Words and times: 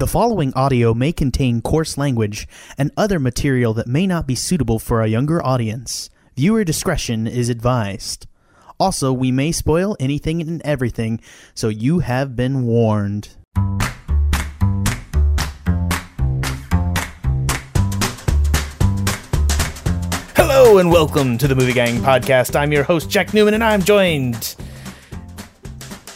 The 0.00 0.06
following 0.06 0.54
audio 0.54 0.94
may 0.94 1.12
contain 1.12 1.60
coarse 1.60 1.98
language 1.98 2.48
and 2.78 2.90
other 2.96 3.18
material 3.18 3.74
that 3.74 3.86
may 3.86 4.06
not 4.06 4.26
be 4.26 4.34
suitable 4.34 4.78
for 4.78 5.02
a 5.02 5.06
younger 5.06 5.44
audience. 5.44 6.08
Viewer 6.36 6.64
discretion 6.64 7.26
is 7.26 7.50
advised. 7.50 8.26
Also, 8.78 9.12
we 9.12 9.30
may 9.30 9.52
spoil 9.52 9.98
anything 10.00 10.40
and 10.40 10.62
everything, 10.62 11.20
so 11.52 11.68
you 11.68 11.98
have 11.98 12.34
been 12.34 12.64
warned. 12.64 13.36
Hello 20.34 20.78
and 20.78 20.90
welcome 20.90 21.36
to 21.36 21.46
the 21.46 21.54
Movie 21.54 21.74
Gang 21.74 21.96
podcast. 21.96 22.58
I'm 22.58 22.72
your 22.72 22.84
host 22.84 23.10
Jack 23.10 23.34
Newman, 23.34 23.52
and 23.52 23.62
I'm 23.62 23.82
joined 23.82 24.56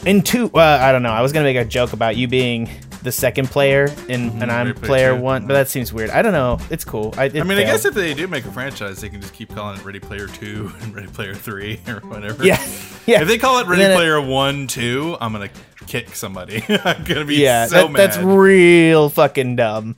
in 0.07 0.23
two. 0.23 0.49
Uh, 0.55 0.79
I 0.81 0.91
don't 0.91 1.03
know. 1.03 1.11
I 1.11 1.21
was 1.21 1.31
gonna 1.31 1.45
make 1.45 1.57
a 1.57 1.65
joke 1.65 1.93
about 1.93 2.15
you 2.15 2.27
being 2.27 2.67
the 3.05 3.11
second 3.13 3.47
player, 3.49 3.85
and, 4.09 4.41
and 4.43 4.51
I'm 4.51 4.73
Player 4.73 4.85
player 4.87 5.15
Two. 5.15 5.21
one, 5.21 5.47
but 5.47 5.53
that 5.53 5.69
seems 5.69 5.93
weird. 5.93 6.09
I 6.09 6.21
don't 6.21 6.33
know. 6.33 6.59
It's 6.69 6.83
cool. 6.83 7.13
I, 7.17 7.25
it 7.25 7.37
I 7.39 7.43
mean, 7.43 7.57
I 7.57 7.63
guess 7.63 7.85
if 7.85 7.93
they 7.93 8.13
do 8.13 8.27
make 8.27 8.43
a 8.45 8.51
franchise, 8.51 8.99
they 8.99 9.07
can 9.09 9.21
just 9.21 9.33
keep 9.33 9.53
calling 9.55 9.79
it 9.79 9.85
Ready 9.85 9.99
Player 9.99 10.27
Two 10.27 10.71
and 10.81 10.93
Ready 10.93 11.07
Player 11.07 11.33
Three 11.33 11.79
or 11.87 12.01
whatever. 12.01 12.43
yeah, 12.43 12.61
yeah. 13.05 13.21
If 13.21 13.27
they 13.29 13.37
call 13.37 13.59
it 13.59 13.67
Ready 13.67 13.83
then 13.83 13.91
it- 13.91 13.95
Player 13.95 14.19
One, 14.19 14.67
Two, 14.67 15.15
I'm 15.21 15.31
gonna 15.31 15.49
kick 15.87 16.15
somebody. 16.15 16.63
I'm 16.69 17.03
gonna 17.05 17.23
be 17.25 17.35
yeah, 17.35 17.67
so 17.67 17.75
that- 17.83 17.91
mad. 17.91 17.99
that's 17.99 18.17
real 18.17 19.09
fucking 19.09 19.55
dumb. 19.55 19.95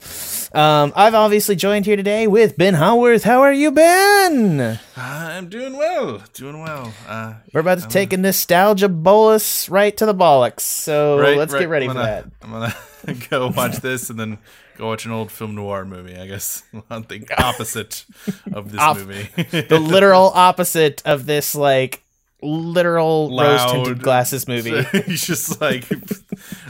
Um, 0.54 0.92
I've 0.96 1.14
obviously 1.14 1.56
joined 1.56 1.84
here 1.84 1.96
today 1.96 2.26
with 2.26 2.56
Ben 2.56 2.74
Howarth. 2.74 3.22
How 3.24 3.42
are 3.42 3.52
you, 3.52 3.70
Ben? 3.70 4.78
I'm 4.96 5.48
doing 5.50 5.76
well, 5.76 6.22
doing 6.32 6.60
well. 6.60 6.92
Uh, 7.06 7.34
We're 7.52 7.60
about 7.60 7.80
to 7.80 7.88
take 7.88 8.12
a 8.12 8.16
nostalgia 8.16 8.88
bolus 8.88 9.68
right 9.68 9.94
to 9.98 10.06
the 10.06 10.14
bollocks. 10.14 10.60
So 10.60 11.18
right- 11.18 11.36
let's 11.38 11.52
right, 11.52 11.60
get 11.60 11.68
ready 11.68 11.86
I'm 11.86 11.90
for 11.92 12.00
gonna- 12.00 12.06
that. 12.06 12.30
I'm 12.42 12.50
gonna 12.50 12.74
go 13.30 13.48
watch 13.48 13.76
this 13.78 14.10
and 14.10 14.18
then 14.18 14.38
go 14.76 14.88
watch 14.88 15.04
an 15.04 15.12
old 15.12 15.30
film 15.30 15.54
noir 15.54 15.84
movie. 15.84 16.16
I 16.16 16.26
guess 16.26 16.62
on 16.90 17.06
the 17.08 17.26
opposite 17.38 18.04
of 18.52 18.72
this 18.72 18.96
movie. 18.96 19.28
The 19.62 19.78
literal 19.78 20.30
opposite 20.34 21.02
of 21.04 21.26
this, 21.26 21.54
like 21.54 22.02
literal 22.42 23.36
rose 23.36 23.72
tinted 23.72 24.02
glasses 24.02 24.46
movie. 24.48 24.82
He's 25.06 25.26
just 25.26 25.60
like 25.60 25.84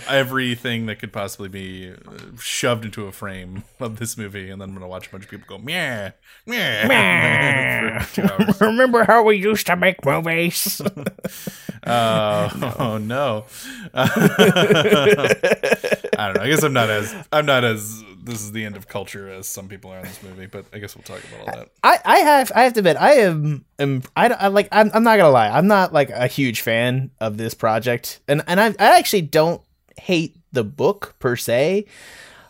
everything 0.09 0.87
that 0.87 0.99
could 0.99 1.13
possibly 1.13 1.49
be 1.49 1.91
uh, 1.93 1.97
shoved 2.41 2.85
into 2.85 3.07
a 3.07 3.13
frame 3.13 3.65
of 3.81 3.99
this 3.99 4.17
movie, 4.17 4.51
and 4.51 4.61
then 4.61 4.71
I'm 4.71 4.75
gonna 4.75 4.89
watch 4.89 5.09
a 5.09 5.11
bunch 5.11 5.25
of 5.25 5.31
people 5.31 5.47
go 5.49 5.59
meh 5.63 6.11
meh 6.47 6.89
meh. 6.89 8.05
Remember 8.61 9.05
how 9.05 9.23
we 9.25 9.37
used 9.37 9.67
to 9.67 9.77
make 9.77 10.05
movies? 10.05 10.81
Uh, 11.85 12.75
Oh 12.79 12.99
no! 12.99 13.45
I 13.95 14.07
don't 16.17 16.35
know. 16.37 16.43
I 16.43 16.49
guess 16.49 16.63
I'm 16.63 16.73
not 16.73 16.91
as 16.91 17.15
I'm 17.33 17.47
not 17.47 17.65
as 17.65 18.03
this 18.29 18.43
is 18.43 18.53
the 18.53 18.65
end 18.65 18.77
of 18.77 18.87
culture 18.87 19.29
as 19.31 19.49
some 19.49 19.69
people 19.69 19.91
are 19.91 19.99
in 19.99 20.05
this 20.05 20.23
movie, 20.23 20.47
but 20.47 20.67
I 20.73 20.79
guess 20.79 20.95
we'll 20.95 21.03
talk 21.03 21.23
about 21.25 21.41
all 21.41 21.61
that. 21.61 21.71
I, 21.83 21.99
I 22.05 22.19
have 22.19 22.53
I 22.55 22.63
have 22.63 22.75
to 22.75 22.81
admit 22.81 22.97
I 22.99 23.15
am, 23.15 23.65
am 23.79 24.03
I, 24.15 24.29
I 24.29 24.47
like 24.49 24.69
I'm, 24.71 24.91
I'm 24.93 25.03
not 25.03 25.17
gonna 25.17 25.31
lie 25.31 25.49
I'm 25.49 25.67
not 25.67 25.93
like 25.93 26.11
a 26.11 26.27
huge 26.27 26.61
fan 26.61 27.11
of 27.21 27.39
this 27.39 27.55
project 27.55 28.21
and 28.29 28.43
and 28.47 28.61
I, 28.61 28.67
I 28.79 28.99
actually 28.99 29.23
don't 29.23 29.63
hate 29.97 30.37
the 30.53 30.65
book 30.65 31.17
per 31.19 31.37
se 31.37 31.87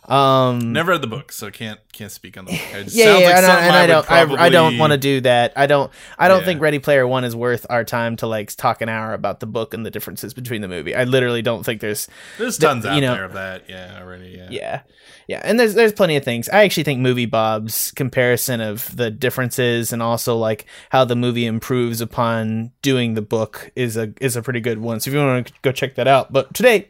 um 0.09 0.73
Never 0.73 0.91
read 0.91 1.01
the 1.01 1.07
book, 1.07 1.31
so 1.31 1.49
can't 1.51 1.79
can't 1.93 2.11
speak 2.11 2.37
on 2.37 2.45
the 2.45 2.51
book. 2.51 2.61
It 2.73 2.93
yeah, 2.93 3.17
yeah, 3.17 3.25
like 3.27 3.35
and, 3.37 3.45
I, 3.45 3.61
and 3.61 3.75
I 3.75 3.81
would 3.81 3.87
don't 3.87 4.39
I, 4.39 4.45
I 4.45 4.49
don't 4.49 4.77
want 4.77 4.91
to 4.91 4.97
do 4.97 5.21
that 5.21 5.53
I 5.55 5.67
don't 5.67 5.91
I 6.17 6.27
don't 6.27 6.39
Yeah. 6.39 6.45
think 6.45 6.61
Ready 6.61 6.79
Player 6.79 7.05
One 7.07 7.23
is 7.23 7.35
worth 7.35 7.65
our 7.69 7.83
time 7.83 8.15
to 8.17 8.27
like 8.27 8.55
talk 8.55 8.81
an 8.81 8.89
hour 8.89 9.13
about 9.13 9.39
the 9.39 9.45
book 9.47 9.73
and 9.73 9.85
the 9.85 9.91
differences 9.91 10.33
between 10.33 10.61
the 10.61 10.67
movie 10.67 10.95
I 10.95 11.03
literally 11.03 11.41
don't 11.41 11.63
think 11.63 11.81
there's 11.81 12.07
There's 12.37 12.57
tons 12.57 12.85
you 12.85 12.91
out 12.91 12.99
know- 13.01 13.13
there 13.13 13.25
of 13.25 13.33
that. 13.33 13.69
Yeah, 13.69 13.99
already. 14.01 14.29
Yeah. 14.37 14.47
Yeah. 14.49 14.81
Yeah, 15.27 15.41
and 15.43 15.59
there's 15.59 15.75
there's 15.75 15.93
plenty 15.93 16.15
of 16.15 16.23
things. 16.23 16.49
I 16.49 16.63
actually 16.63 16.85
think 16.85 17.01
Movie 17.01 17.27
Bob's 17.27 17.91
comparison 17.91 18.61
of 18.61 18.95
the 18.97 19.11
differences 19.11 19.93
and 19.93 20.01
also 20.01 20.35
like 20.35 20.65
how 20.89 21.05
the 21.05 21.15
movie 21.15 21.45
improves 21.45 22.01
upon 22.01 22.71
doing 22.81 23.13
the 23.13 23.21
book 23.21 23.69
is 23.75 23.95
a 23.95 24.11
is 24.19 24.35
a 24.35 24.41
pretty 24.41 24.59
good 24.59 24.79
one. 24.79 24.99
So 24.99 25.11
if 25.11 25.13
you 25.13 25.19
want 25.23 25.45
to 25.45 25.53
go 25.61 25.71
check 25.71 25.93
that 25.95 26.07
out. 26.07 26.33
But 26.33 26.51
today 26.55 26.89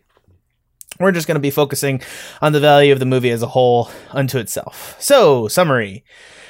we're 1.00 1.11
just 1.11 1.27
going 1.27 1.35
to 1.35 1.39
be 1.39 1.51
focusing 1.51 2.01
on 2.41 2.51
the 2.51 2.59
value 2.59 2.91
of 2.91 3.00
the 3.00 3.05
movie 3.05 3.29
as 3.29 3.41
a 3.41 3.47
whole 3.47 3.89
unto 4.11 4.38
itself. 4.38 4.95
So, 5.00 5.47
summary. 5.47 6.03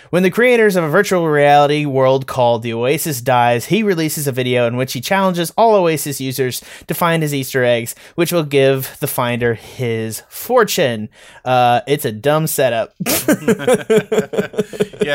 When 0.09 0.23
the 0.23 0.31
creators 0.31 0.75
of 0.75 0.83
a 0.83 0.89
virtual 0.89 1.27
reality 1.27 1.85
world 1.85 2.25
called 2.25 2.63
The 2.63 2.73
Oasis 2.73 3.21
dies, 3.21 3.65
he 3.65 3.83
releases 3.83 4.27
a 4.27 4.31
video 4.31 4.65
in 4.65 4.75
which 4.75 4.93
he 4.93 5.01
challenges 5.01 5.53
all 5.55 5.75
Oasis 5.75 6.19
users 6.19 6.63
to 6.87 6.95
find 6.95 7.21
his 7.21 7.33
Easter 7.33 7.63
eggs, 7.63 7.93
which 8.15 8.33
will 8.33 8.43
give 8.43 8.97
the 9.01 9.07
finder 9.07 9.53
his 9.53 10.23
fortune. 10.27 11.09
Uh, 11.45 11.81
it's 11.85 12.05
a 12.05 12.11
dumb 12.11 12.47
setup. 12.47 12.95
yeah, 13.05 13.13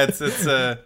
it's 0.04 0.20
it's 0.20 0.46
a 0.46 0.78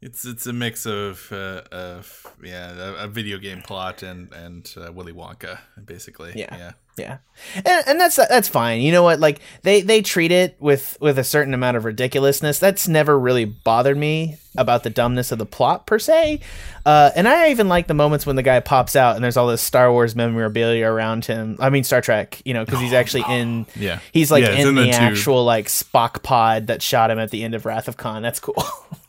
it's 0.00 0.24
it's 0.24 0.48
a 0.48 0.52
mix 0.52 0.84
of 0.84 1.28
uh, 1.30 1.62
of 1.70 2.26
yeah 2.42 2.72
a, 2.72 3.04
a 3.04 3.08
video 3.08 3.38
game 3.38 3.62
plot 3.62 4.02
and 4.02 4.32
and 4.32 4.74
uh, 4.76 4.90
Willy 4.92 5.12
Wonka 5.12 5.60
basically. 5.84 6.32
Yeah. 6.34 6.56
yeah. 6.56 6.72
Yeah, 6.96 7.18
and, 7.56 7.84
and 7.86 8.00
that's 8.00 8.16
that's 8.16 8.48
fine. 8.48 8.82
You 8.82 8.92
know 8.92 9.02
what? 9.02 9.18
Like 9.18 9.40
they 9.62 9.80
they 9.80 10.02
treat 10.02 10.30
it 10.30 10.56
with 10.60 10.98
with 11.00 11.18
a 11.18 11.24
certain 11.24 11.54
amount 11.54 11.78
of 11.78 11.84
ridiculousness. 11.86 12.58
That's 12.58 12.86
never 12.86 13.18
really 13.18 13.46
bothered 13.46 13.96
me 13.96 14.36
about 14.58 14.82
the 14.82 14.90
dumbness 14.90 15.32
of 15.32 15.38
the 15.38 15.46
plot 15.46 15.86
per 15.86 15.98
se. 15.98 16.40
Uh, 16.84 17.10
and 17.16 17.26
I 17.26 17.50
even 17.50 17.68
like 17.70 17.86
the 17.86 17.94
moments 17.94 18.26
when 18.26 18.36
the 18.36 18.42
guy 18.42 18.60
pops 18.60 18.94
out 18.94 19.14
and 19.14 19.24
there's 19.24 19.38
all 19.38 19.46
this 19.46 19.62
Star 19.62 19.90
Wars 19.90 20.14
memorabilia 20.14 20.86
around 20.86 21.24
him. 21.24 21.56
I 21.58 21.70
mean 21.70 21.84
Star 21.84 22.02
Trek, 22.02 22.42
you 22.44 22.52
know, 22.52 22.62
because 22.64 22.80
he's 22.80 22.92
actually 23.02 23.24
in. 23.26 23.64
Yeah. 23.74 24.00
He's 24.12 24.30
like 24.30 24.44
Yeah, 24.44 24.50
in, 24.52 24.68
in 24.68 24.74
the, 24.74 24.82
the 24.82 24.90
actual 24.90 25.44
like 25.46 25.68
Spock 25.68 26.22
pod 26.22 26.66
that 26.66 26.82
shot 26.82 27.10
him 27.10 27.18
at 27.18 27.30
the 27.30 27.42
end 27.42 27.54
of 27.54 27.64
Wrath 27.64 27.88
of 27.88 27.96
Khan. 27.96 28.20
That's 28.22 28.40
cool. 28.40 28.56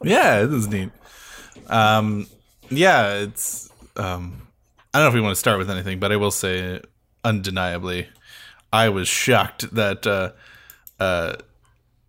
Yeah, 0.06 0.44
this 0.44 0.60
is 0.60 0.68
neat. 0.68 0.90
Um, 1.68 2.28
yeah, 2.70 3.14
it's. 3.22 3.70
Um, 3.96 4.48
I 4.94 5.00
don't 5.00 5.06
know 5.06 5.08
if 5.08 5.14
we 5.14 5.22
want 5.22 5.32
to 5.32 5.40
start 5.40 5.58
with 5.60 5.70
anything, 5.70 6.00
but 6.00 6.12
I 6.12 6.18
will 6.18 6.30
say, 6.30 6.82
undeniably, 7.24 8.08
I 8.72 8.90
was 8.90 9.08
shocked 9.08 9.74
that. 9.76 10.06
Uh, 10.08 10.32
uh, 11.00 11.36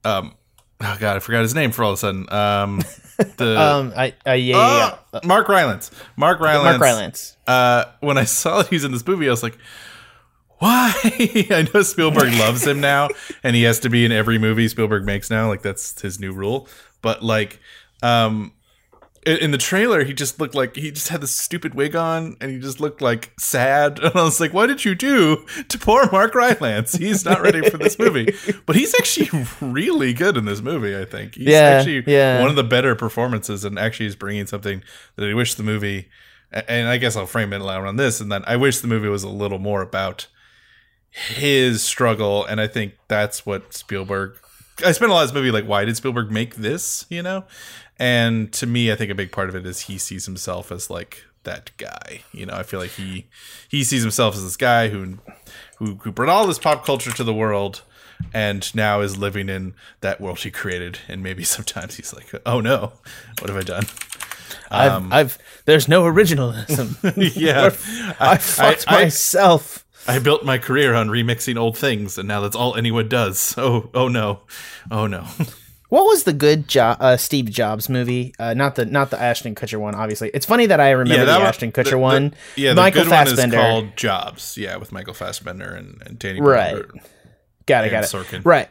um, 0.05 0.35
oh 0.81 0.97
god, 1.01 1.17
I 1.17 1.19
forgot 1.21 1.43
his 1.43 1.55
name 1.55 1.71
for 1.73 1.85
all 1.85 1.91
of 1.93 1.95
a 1.95 1.99
sudden. 1.99 2.33
Um, 2.33 2.83
the 3.37 3.61
um, 3.61 3.93
I, 3.97 4.15
I 4.27 4.35
yeah, 4.35 4.57
yeah, 4.57 4.97
Ah, 5.15 5.21
Mark 5.25 5.49
Rylance. 5.49 5.91
Mark. 6.17 6.41
Rylance. 6.41 6.65
Mark 6.65 6.81
Rylance. 6.81 7.37
uh, 7.47 7.85
when 8.01 8.19
I 8.19 8.25
saw 8.25 8.59
that 8.59 8.69
he 8.69 8.77
was 8.77 8.85
in 8.85 8.93
this 8.93 9.07
movie, 9.07 9.27
I 9.27 9.31
was 9.31 9.43
like, 9.43 9.57
why? 10.59 10.93
I 11.05 11.69
know 11.73 11.83
Spielberg 11.83 12.33
loves 12.35 12.67
him 12.67 12.81
now, 12.81 13.09
and 13.43 13.55
he 13.57 13.63
has 13.65 13.81
to 13.81 13.91
be 13.91 14.05
in 14.05 14.13
every 14.13 14.39
movie 14.39 14.69
Spielberg 14.69 15.05
makes 15.05 15.31
now. 15.31 15.49
Like 15.49 15.63
that's 15.63 16.01
his 16.01 16.19
new 16.21 16.33
rule. 16.33 16.69
But 17.03 17.23
like, 17.23 17.61
um, 18.03 18.53
in, 19.27 19.51
the 19.51 19.59
trailer, 19.59 20.05
he 20.05 20.13
just 20.13 20.39
looked 20.41 20.55
like 20.55 20.77
he 20.77 20.91
just 20.91 21.09
had 21.09 21.21
this 21.21 21.35
stupid 21.35 21.75
wig 21.75 21.97
on, 21.97 22.37
and 22.41 22.51
he 22.51 22.59
just 22.59 22.81
looked 22.81 23.01
like 23.03 23.33
sad. 23.39 23.99
And 24.03 24.15
I 24.15 24.23
was 24.25 24.41
like, 24.41 24.53
what 24.53 24.67
did 24.67 24.85
you 24.85 24.95
do 24.95 25.45
to 25.69 25.79
poor 25.79 26.11
Mark 26.11 26.35
Rylance? 26.35 26.95
He's 26.95 27.25
not 27.25 27.41
ready 27.41 27.69
for 27.69 27.79
this 27.79 27.99
movie, 27.99 28.35
but 28.67 28.77
he's 28.77 28.95
actually 28.95 29.47
really 29.61 30.13
good 30.13 30.37
in 30.37 30.45
this 30.45 30.61
movie. 30.61 30.97
I 30.97 31.05
think 31.05 31.35
he's 31.37 31.49
Yeah, 31.49 31.59
actually 31.59 32.05
yeah. 32.07 32.41
one 32.41 32.51
of 32.51 32.57
the 32.57 32.65
better 32.65 32.95
performances, 32.95 33.65
and 33.65 33.79
actually 33.79 34.07
is 34.07 34.17
bringing 34.17 34.47
something 34.47 34.83
that 35.17 35.29
I 35.29 35.35
wish 35.35 35.55
the 35.55 35.63
movie 35.63 36.09
and 36.69 36.89
I 36.89 36.99
guess 36.99 37.17
I'll 37.17 37.27
frame 37.27 37.53
it 37.53 37.61
around 37.61 37.97
this, 37.97 38.21
and 38.21 38.31
then 38.31 38.45
I 38.47 38.57
wish 38.57 38.81
the 38.81 38.87
movie 38.89 39.09
was 39.09 39.25
a 39.25 39.29
little 39.29 39.59
more 39.59 39.83
about 39.83 40.29
his 41.11 41.83
struggle, 41.83 42.45
and 42.45 42.61
I 42.61 42.67
think 42.67 42.95
that's 43.09 43.45
what 43.45 43.73
Spielberg. 43.75 44.37
I 44.85 44.93
spent 44.93 45.11
a 45.11 45.15
lot 45.15 45.23
of 45.23 45.29
this 45.29 45.35
movie 45.35 45.51
like, 45.51 45.67
why 45.67 45.85
did 45.85 45.97
Spielberg 45.97 46.31
make 46.31 46.57
this? 46.57 47.07
You 47.09 47.23
know, 47.23 47.45
and 47.99 48.53
to 48.55 48.67
me, 48.67 48.91
I 48.91 48.97
think 48.97 49.11
a 49.11 49.15
big 49.15 49.33
part 49.33 49.49
of 49.49 49.55
it 49.57 49.67
is 49.67 49.83
he 49.83 49.99
sees 49.99 50.27
himself 50.27 50.73
as 50.73 50.91
like 50.91 51.25
that 51.45 51.71
guy. 51.77 52.23
You 52.33 52.47
know, 52.47 52.55
I 52.55 52.63
feel 52.63 52.81
like 52.81 52.91
he 52.93 53.27
he 53.69 53.85
sees 53.85 54.03
himself 54.03 54.35
as 54.35 54.43
this 54.43 54.57
guy 54.57 54.89
who 54.89 55.19
who 55.77 55.97
who 55.97 56.11
brought 56.13 56.29
all 56.29 56.47
this 56.47 56.59
pop 56.59 56.85
culture 56.85 57.13
to 57.13 57.25
the 57.25 57.35
world. 57.35 57.83
And 58.33 58.73
now 58.77 59.01
is 59.01 59.19
living 59.19 59.49
in 59.49 59.75
that 60.01 60.21
world 60.21 60.39
he 60.39 60.51
created, 60.51 61.01
and 61.09 61.21
maybe 61.23 61.43
sometimes 61.57 61.97
he's 61.97 62.15
like, 62.15 62.33
"Oh 62.47 62.61
no, 62.61 62.93
what 63.41 63.51
have 63.51 63.59
I 63.59 63.63
done?" 63.63 63.85
Um, 64.71 65.13
I've, 65.13 65.13
I've 65.13 65.39
there's 65.65 65.89
no 65.89 66.05
originalism. 66.05 67.13
yeah, 67.37 67.71
I 68.21 68.39
fucked 68.39 68.85
I- 68.87 69.03
myself. 69.03 69.84
I 70.07 70.19
built 70.19 70.45
my 70.45 70.59
career 70.59 70.95
on 70.95 71.09
remixing 71.09 71.57
old 71.57 71.79
things, 71.79 72.19
and 72.19 72.29
now 72.29 72.41
that's 72.41 72.57
all 72.57 72.75
anyone 72.77 73.09
does. 73.09 73.55
Oh, 73.59 73.91
oh 73.95 74.09
no, 74.09 74.41
oh 74.91 75.07
no. 75.07 75.27
What 75.91 76.07
was 76.07 76.25
the 76.25 76.33
good 76.33 76.67
jo- 76.67 76.97
uh, 76.99 77.17
Steve 77.17 77.45
Jobs 77.51 77.89
movie? 77.89 78.35
Uh, 78.37 78.53
not 78.55 78.75
the 78.75 78.85
not 78.85 79.11
the 79.11 79.21
Ashton 79.21 79.55
Kutcher 79.55 79.79
one, 79.79 79.95
obviously. 79.95 80.29
It's 80.35 80.45
funny 80.47 80.67
that 80.67 80.81
I 80.81 80.91
remember 80.91 81.25
the 81.25 81.33
one- 81.33 81.43
Ashton 81.43 81.71
Kutcher 81.71 81.85
the- 81.85 81.91
the- 81.91 81.99
one. 81.99 82.35
yeah, 82.57 82.73
Michael 82.75 83.05
the 83.05 83.11
good 83.11 83.15
one 83.17 83.27
Fassbender. 83.27 83.57
is 83.59 83.63
called 83.63 83.97
Jobs. 83.97 84.59
Yeah, 84.59 84.77
with 84.77 84.91
Michael 84.91 85.15
Fassbender 85.15 85.73
and, 85.73 86.03
and 86.05 86.19
Danny. 86.19 86.41
Right. 86.41 86.83
Got 87.67 87.85
it, 87.85 87.91
got 87.91 88.03
it. 88.03 88.09
Sorkin. 88.09 88.45
Right. 88.45 88.71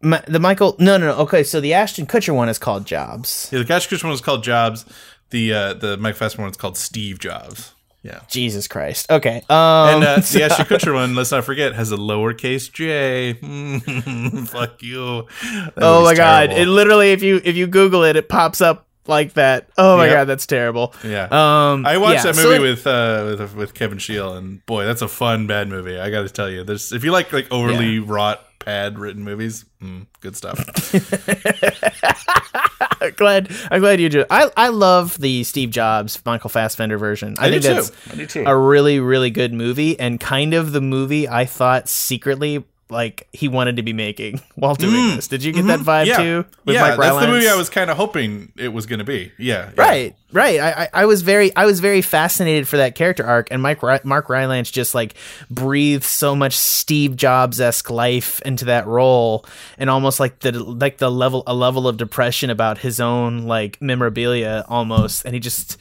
My, 0.00 0.22
the 0.28 0.38
Michael, 0.38 0.76
no, 0.78 0.96
no, 0.96 1.06
no. 1.08 1.14
Okay, 1.22 1.42
so 1.42 1.60
the 1.60 1.74
Ashton 1.74 2.06
Kutcher 2.06 2.34
one 2.36 2.48
is 2.48 2.58
called 2.58 2.86
Jobs. 2.86 3.48
Yeah, 3.52 3.62
the 3.64 3.74
Ashton 3.74 3.98
Kutcher 3.98 4.04
one 4.04 4.12
is 4.12 4.20
called 4.20 4.44
Jobs. 4.44 4.84
The 5.30 5.52
uh, 5.52 5.74
the 5.74 5.96
Mike 5.96 6.14
Fassbender 6.14 6.42
one 6.44 6.50
is 6.52 6.56
called 6.56 6.76
Steve 6.76 7.18
Jobs. 7.18 7.74
Yeah. 8.02 8.20
Jesus 8.28 8.66
Christ. 8.66 9.10
Okay. 9.10 9.42
Um, 9.50 9.56
And 9.58 10.04
uh, 10.04 10.14
the 10.20 10.42
Ashton 10.44 10.66
Kutcher 10.66 10.94
one, 10.94 11.14
let's 11.14 11.30
not 11.30 11.44
forget, 11.44 11.74
has 11.74 11.92
a 11.92 11.96
lowercase 11.96 12.72
j. 12.72 13.34
Fuck 14.46 14.82
you. 14.82 15.26
That 15.42 15.72
oh 15.76 16.04
my 16.04 16.14
god! 16.14 16.50
terrible. 16.50 16.62
It 16.62 16.66
literally, 16.66 17.12
if 17.12 17.22
you 17.22 17.40
if 17.44 17.56
you 17.56 17.66
Google 17.66 18.04
it, 18.04 18.16
it 18.16 18.28
pops 18.28 18.60
up 18.62 18.86
like 19.06 19.34
that. 19.34 19.68
Oh 19.76 19.96
my 19.98 20.06
Yep. 20.06 20.14
god, 20.14 20.24
that's 20.26 20.46
terrible. 20.46 20.94
yeah. 21.04 21.24
Um, 21.30 21.84
I 21.84 21.98
watched 21.98 22.24
yeah, 22.24 22.32
that 22.32 22.36
movie 22.42 22.54
it- 22.56 22.60
with 22.60 22.86
uh 22.86 23.36
with 23.38 23.54
with 23.54 23.74
Kevin 23.74 23.98
Shield, 23.98 24.36
and 24.38 24.64
boy, 24.64 24.84
that's 24.86 25.02
a 25.02 25.08
fun 25.08 25.46
bad 25.46 25.68
movie. 25.68 25.98
I 25.98 26.08
got 26.10 26.22
to 26.22 26.28
tell 26.30 26.48
you, 26.48 26.64
there's 26.64 26.92
if 26.92 27.04
you 27.04 27.10
like 27.12 27.32
like 27.34 27.50
overly 27.52 27.98
wrought 27.98 28.40
pad 28.60 28.98
written 28.98 29.24
movies, 29.24 29.64
mm, 29.82 30.06
good 30.20 30.36
stuff. 30.36 30.58
I'm 33.00 33.10
glad 33.16 33.50
I'm 33.70 33.80
glad 33.80 34.00
you 34.00 34.08
do. 34.08 34.24
I 34.30 34.50
I 34.56 34.68
love 34.68 35.18
the 35.18 35.44
Steve 35.44 35.70
Jobs 35.70 36.20
Michael 36.24 36.50
Fassbender 36.50 36.98
version. 36.98 37.36
I, 37.38 37.46
I 37.46 37.50
think 37.50 37.62
do 37.62 37.74
that's 37.74 37.90
too. 37.90 37.96
I 38.12 38.14
do 38.16 38.26
too. 38.26 38.44
a 38.46 38.56
really 38.56 39.00
really 39.00 39.30
good 39.30 39.52
movie 39.52 39.98
and 39.98 40.18
kind 40.20 40.54
of 40.54 40.72
the 40.72 40.80
movie 40.80 41.28
I 41.28 41.44
thought 41.44 41.88
secretly 41.88 42.64
like 42.90 43.28
he 43.32 43.48
wanted 43.48 43.76
to 43.76 43.82
be 43.82 43.92
making 43.92 44.40
while 44.54 44.74
doing 44.74 44.94
Mm. 44.94 45.16
this. 45.16 45.28
Did 45.28 45.42
you 45.44 45.52
get 45.52 45.66
that 45.66 45.80
vibe 45.80 46.06
Mm-hmm. 46.06 46.08
yeah, 46.08 46.16
too? 46.16 46.44
Yeah, 46.66 46.96
that's 46.96 47.20
the 47.20 47.26
movie 47.28 47.48
I 47.48 47.56
was 47.56 47.70
kind 47.70 47.90
of 47.90 47.96
hoping 47.96 48.52
it 48.56 48.68
was 48.72 48.86
going 48.86 48.98
to 48.98 49.04
be. 49.04 49.32
Yeah, 49.38 49.70
yeah. 49.76 49.82
Right, 49.82 50.14
right. 50.32 50.60
I, 50.60 50.70
I, 50.84 50.88
I 50.94 51.04
was 51.06 51.22
very, 51.22 51.54
I 51.56 51.66
was 51.66 51.80
very 51.80 52.02
fascinated 52.02 52.68
for 52.68 52.76
that 52.78 52.94
character 52.94 53.24
arc, 53.24 53.48
and 53.50 53.60
Mike 53.62 53.82
Mark 54.04 54.28
Rylance 54.28 54.70
just 54.70 54.94
like 54.94 55.14
breathed 55.50 56.04
so 56.04 56.34
much 56.36 56.56
Steve 56.56 57.16
Jobs 57.16 57.60
esque 57.60 57.90
life 57.90 58.40
into 58.42 58.66
that 58.66 58.86
role, 58.86 59.44
and 59.78 59.88
almost 59.90 60.20
like 60.20 60.40
the 60.40 60.52
like 60.62 60.98
the 60.98 61.10
level 61.10 61.42
a 61.46 61.54
level 61.54 61.86
of 61.88 61.96
depression 61.96 62.50
about 62.50 62.78
his 62.78 63.00
own 63.00 63.44
like 63.44 63.80
memorabilia 63.80 64.64
almost, 64.68 65.24
and 65.24 65.34
he 65.34 65.40
just. 65.40 65.76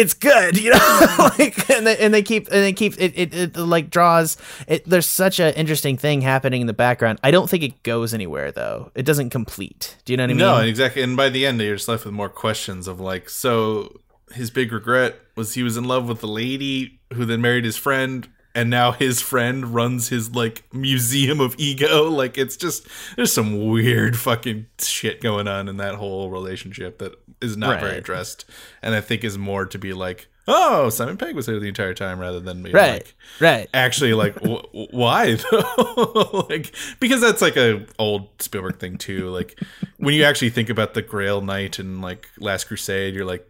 It's 0.00 0.14
good, 0.14 0.58
you 0.58 0.70
know, 0.70 0.78
like, 1.38 1.68
and 1.68 1.86
they, 1.86 1.96
and 1.98 2.14
they 2.14 2.22
keep 2.22 2.46
and 2.46 2.62
they 2.62 2.72
keep 2.72 2.94
it, 2.98 3.12
it, 3.14 3.34
it 3.34 3.56
like 3.56 3.90
draws. 3.90 4.38
It, 4.66 4.88
there's 4.88 5.06
such 5.06 5.38
an 5.40 5.52
interesting 5.54 5.98
thing 5.98 6.22
happening 6.22 6.62
in 6.62 6.66
the 6.66 6.72
background. 6.72 7.18
I 7.22 7.30
don't 7.30 7.50
think 7.50 7.62
it 7.62 7.82
goes 7.82 8.14
anywhere 8.14 8.50
though. 8.50 8.92
It 8.94 9.04
doesn't 9.04 9.28
complete. 9.28 9.98
Do 10.06 10.12
you 10.12 10.16
know 10.16 10.22
what 10.22 10.30
I 10.30 10.32
mean? 10.32 10.38
No, 10.38 10.58
exactly. 10.58 11.02
And 11.02 11.18
by 11.18 11.28
the 11.28 11.44
end, 11.44 11.60
you're 11.60 11.76
just 11.76 11.86
left 11.86 12.06
with 12.06 12.14
more 12.14 12.30
questions 12.30 12.88
of 12.88 12.98
like, 12.98 13.28
so 13.28 14.00
his 14.32 14.50
big 14.50 14.72
regret 14.72 15.16
was 15.36 15.54
he 15.54 15.62
was 15.62 15.76
in 15.76 15.84
love 15.84 16.08
with 16.08 16.20
the 16.20 16.28
lady 16.28 17.00
who 17.12 17.24
then 17.24 17.40
married 17.42 17.64
his 17.64 17.76
friend, 17.76 18.28
and 18.54 18.70
now 18.70 18.92
his 18.92 19.20
friend 19.20 19.74
runs 19.74 20.08
his 20.08 20.34
like 20.34 20.64
museum 20.72 21.40
of 21.40 21.54
ego. 21.58 22.08
Like, 22.20 22.38
it's 22.38 22.56
just 22.56 22.86
there's 23.16 23.32
some 23.32 23.66
weird 23.68 24.16
fucking 24.16 24.66
shit 24.78 25.20
going 25.20 25.48
on 25.48 25.68
in 25.68 25.76
that 25.78 25.96
whole 25.96 26.30
relationship 26.30 26.98
that 26.98 27.14
is 27.40 27.56
not 27.56 27.80
very 27.80 27.96
addressed, 27.98 28.44
and 28.82 28.94
I 28.94 29.00
think 29.00 29.24
is 29.24 29.38
more 29.38 29.66
to 29.66 29.78
be 29.78 29.92
like, 29.92 30.28
oh, 30.48 30.88
Simon 30.90 31.16
Pegg 31.16 31.34
was 31.34 31.46
there 31.46 31.58
the 31.60 31.68
entire 31.68 31.94
time, 31.94 32.18
rather 32.18 32.40
than 32.40 32.62
being 32.62 32.74
right, 32.74 32.92
like, 32.92 33.14
right. 33.40 33.68
actually 33.72 34.14
like 34.14 34.34
w- 34.42 34.62
why 34.90 35.34
though 35.50 36.46
like 36.50 36.74
because 36.98 37.20
that's 37.20 37.40
like 37.42 37.56
a 37.56 37.86
old 37.98 38.28
spielberg 38.40 38.78
thing 38.78 38.96
too 38.98 39.28
like 39.30 39.58
when 39.98 40.14
you 40.14 40.24
actually 40.24 40.50
think 40.50 40.68
about 40.70 40.94
the 40.94 41.02
grail 41.02 41.40
knight 41.40 41.78
and 41.78 42.00
like 42.02 42.28
last 42.38 42.64
crusade 42.64 43.14
you're 43.14 43.24
like 43.24 43.46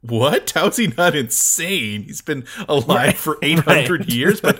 what 0.00 0.50
how's 0.54 0.76
he 0.76 0.88
not 0.96 1.14
insane 1.14 2.02
he's 2.02 2.20
been 2.22 2.44
alive 2.68 3.16
for 3.16 3.38
800 3.42 4.00
right. 4.00 4.08
years 4.08 4.40
but 4.40 4.58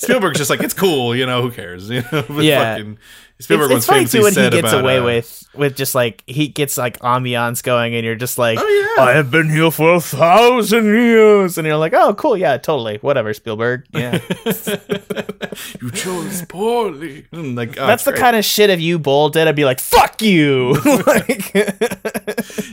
spielberg's 0.00 0.38
just 0.38 0.48
like 0.48 0.60
it's 0.62 0.72
cool 0.74 1.14
you 1.14 1.26
know 1.26 1.42
who 1.42 1.50
cares 1.50 1.90
you 1.90 2.02
know 2.12 2.24
Yeah. 2.40 2.76
fucking, 2.76 2.98
spielberg 3.38 3.70
it's, 3.70 3.78
it's 3.78 3.86
funny 3.86 4.06
too 4.06 4.22
when 4.22 4.32
he 4.32 4.50
gets 4.50 4.72
about, 4.72 4.80
away 4.82 4.98
uh, 4.98 5.04
with 5.04 5.48
with 5.54 5.76
just 5.76 5.94
like 5.94 6.22
he 6.26 6.48
gets 6.48 6.76
like 6.78 6.98
ambiance 7.00 7.62
going 7.62 7.94
and 7.94 8.04
you're 8.04 8.14
just 8.14 8.38
like 8.38 8.58
Oh, 8.60 8.94
yeah. 8.96 9.04
I 9.04 9.12
have 9.12 9.30
been 9.30 9.48
here 9.50 9.70
for 9.70 9.94
a 9.94 10.00
thousand 10.00 10.86
years 10.86 11.58
and 11.58 11.66
you're 11.66 11.76
like 11.76 11.92
oh 11.94 12.14
cool 12.14 12.36
yeah 12.36 12.56
totally 12.56 12.98
whatever 12.98 13.32
Spielberg 13.34 13.86
yeah 13.92 14.20
you 15.80 15.90
chose 15.92 16.44
poorly 16.46 17.26
like 17.32 17.78
oh, 17.78 17.86
that's 17.86 18.04
the 18.04 18.12
great. 18.12 18.20
kind 18.20 18.36
of 18.36 18.44
shit 18.44 18.70
if 18.70 18.80
you 18.80 18.98
Bull 18.98 19.28
did 19.28 19.48
I'd 19.48 19.56
be 19.56 19.64
like 19.64 19.80
fuck 19.80 20.20
you 20.22 20.74
like 21.06 21.52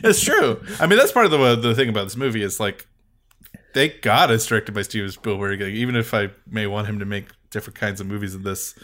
It's 0.04 0.22
true. 0.22 0.62
I 0.80 0.88
mean, 0.88 0.98
that's 0.98 1.12
part 1.12 1.26
of 1.26 1.32
the 1.32 1.56
the 1.56 1.76
thing 1.76 1.90
about 1.90 2.04
this 2.04 2.18
movie 2.18 2.44
is 2.44 2.60
like, 2.60 2.88
thank 3.74 4.02
God 4.02 4.32
it's 4.32 4.46
directed 4.46 4.74
by 4.74 4.82
Steven 4.82 5.10
Spielberg. 5.10 5.62
Like, 5.62 5.72
even 5.72 5.96
if 5.96 6.14
I 6.14 6.30
may 6.46 6.68
want 6.68 6.88
him 6.88 7.00
to 7.00 7.06
make 7.06 7.28
different 7.50 7.80
kinds 7.80 8.02
of 8.02 8.08
movies 8.08 8.34
than 8.34 8.44
this, 8.44 8.76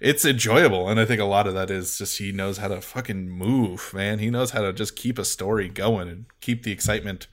it's 0.00 0.24
enjoyable, 0.24 0.88
and 0.88 0.98
I 0.98 1.04
think 1.04 1.20
a 1.20 1.24
lot 1.24 1.46
of 1.46 1.54
that 1.54 1.70
is 1.70 1.98
just 1.98 2.18
he 2.18 2.32
knows 2.32 2.58
how 2.58 2.68
to 2.68 2.80
fucking 2.80 3.28
move, 3.28 3.92
man. 3.94 4.18
He 4.18 4.30
knows 4.30 4.50
how 4.50 4.62
to 4.62 4.72
just 4.72 4.96
keep 4.96 5.18
a 5.18 5.24
story 5.24 5.68
going 5.68 6.08
and 6.08 6.26
keep 6.40 6.62
the 6.62 6.72
excitement 6.72 7.26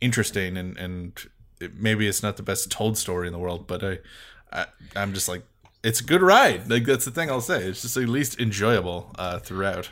interesting, 0.00 0.56
and 0.56 0.76
and 0.76 1.18
it, 1.60 1.76
maybe 1.76 2.06
it's 2.06 2.22
not 2.22 2.36
the 2.36 2.42
best 2.42 2.70
told 2.70 2.98
story 2.98 3.26
in 3.26 3.32
the 3.32 3.38
world, 3.38 3.66
but 3.66 3.84
I, 3.84 3.98
I 4.52 4.66
I'm 4.96 5.12
just 5.14 5.28
like. 5.28 5.42
It's 5.84 6.00
a 6.00 6.04
good 6.04 6.22
ride. 6.22 6.68
Like 6.68 6.84
that's 6.84 7.04
the 7.04 7.12
thing 7.12 7.30
I'll 7.30 7.40
say. 7.40 7.62
It's 7.62 7.82
just 7.82 7.96
at 7.96 8.08
least 8.08 8.40
enjoyable 8.40 9.14
uh, 9.16 9.38
throughout. 9.38 9.90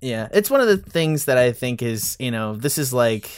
Yeah, 0.00 0.26
it's 0.32 0.50
one 0.50 0.60
of 0.60 0.66
the 0.66 0.78
things 0.78 1.26
that 1.26 1.38
I 1.38 1.52
think 1.52 1.80
is, 1.80 2.16
you 2.18 2.32
know, 2.32 2.56
this 2.56 2.76
is 2.76 2.92
like, 2.92 3.30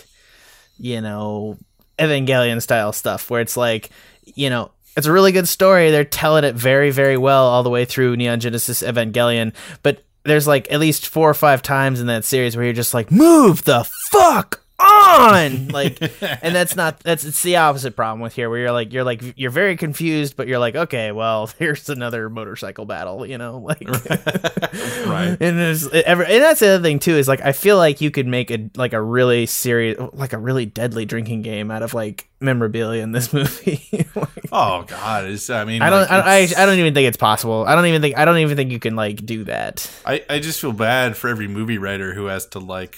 you 0.79 1.03
know, 1.03 1.59
Evangelion 1.99 2.63
style 2.63 2.95
stuff 2.95 3.29
where 3.29 3.43
it's 3.43 3.55
like, 3.55 3.91
you 4.25 4.49
know, 4.49 4.71
it's 4.97 5.07
a 5.07 5.13
really 5.13 5.33
good 5.33 5.49
story. 5.49 5.91
They're 5.91 6.05
telling 6.05 6.45
it 6.45 6.55
very, 6.55 6.91
very 6.91 7.17
well 7.17 7.47
all 7.47 7.63
the 7.63 7.71
way 7.71 7.85
through 7.85 8.17
Neon 8.17 8.41
Genesis 8.41 8.83
Evangelion, 8.83 9.53
but 9.83 10.05
there's 10.25 10.47
like 10.47 10.71
at 10.73 10.81
least 10.81 11.07
four 11.09 11.29
or 11.29 11.35
five 11.35 11.63
times 11.63 12.01
in 12.01 12.07
that 12.07 12.25
series 12.25 12.57
where 12.57 12.65
you're 12.65 12.75
just 12.75 12.95
like, 12.95 13.11
move 13.11 13.65
the 13.65 13.89
fuck 14.11 14.61
on 14.77 15.69
like 15.73 16.03
and 16.43 16.53
that's 16.55 16.75
not 16.75 16.99
that's 17.01 17.25
it's 17.25 17.43
the 17.45 17.55
opposite 17.57 17.95
problem 17.95 18.21
with 18.21 18.35
here 18.35 18.51
where 18.51 18.59
you're 18.59 18.73
like 18.73 18.93
you're 18.93 19.05
like 19.05 19.23
you're 19.39 19.51
very 19.53 19.77
confused 19.77 20.37
but 20.37 20.49
you're 20.49 20.59
like 20.59 20.75
okay 20.75 21.13
well 21.13 21.47
here's 21.61 21.89
another 21.89 22.29
motorcycle 22.29 22.85
battle 22.85 23.25
you 23.25 23.39
know 23.39 23.59
like 23.65 23.81
Right. 25.07 25.37
and 25.41 25.59
there's 25.59 25.89
ever 25.89 26.25
and 26.25 26.43
that's 26.43 26.59
the 26.59 26.69
other 26.75 26.83
thing 26.83 26.99
too 26.99 27.13
is 27.15 27.29
like 27.29 27.41
I 27.41 27.53
feel 27.53 27.77
like 27.77 28.01
you 28.01 28.11
could 28.11 28.27
make 28.27 28.51
a 28.51 28.69
like 28.77 28.93
a 28.95 29.01
really 29.01 29.47
serious 29.47 29.97
like 30.13 30.33
a 30.33 30.39
really 30.39 30.67
deadly 30.67 31.05
drinking 31.05 31.43
game 31.43 31.71
out 31.71 31.83
of 31.85 31.95
like 31.95 32.29
memorabilia 32.41 33.03
in 33.03 33.13
this 33.13 33.33
movie. 33.33 34.07
Like, 34.15 34.34
Oh 34.57 34.85
God! 34.87 35.25
It's, 35.25 35.51
I 35.51 35.65
mean, 35.65 35.83
I 35.83 35.91
don't 35.91 36.03
like, 36.03 36.11
I, 36.11 36.39
I 36.39 36.63
I 36.63 36.67
don't 36.67 36.79
even 36.79 36.95
think 36.95 37.09
it's 37.09 37.17
possible. 37.17 37.65
I 37.67 37.75
don't 37.75 37.87
even 37.87 38.01
think 38.01 38.17
I 38.17 38.25
don't 38.25 38.39
even 38.39 38.57
think 38.57 38.71
you 38.71 38.79
can 38.79 38.95
like 38.95 39.27
do 39.27 39.43
that. 39.45 39.91
I, 40.07 40.25
I 40.31 40.39
just 40.39 40.61
feel 40.61 40.73
bad 40.73 41.17
for 41.17 41.27
every 41.27 41.49
movie 41.49 41.77
writer 41.77 42.15
who 42.15 42.27
has 42.27 42.47
to 42.47 42.61
like 42.61 42.97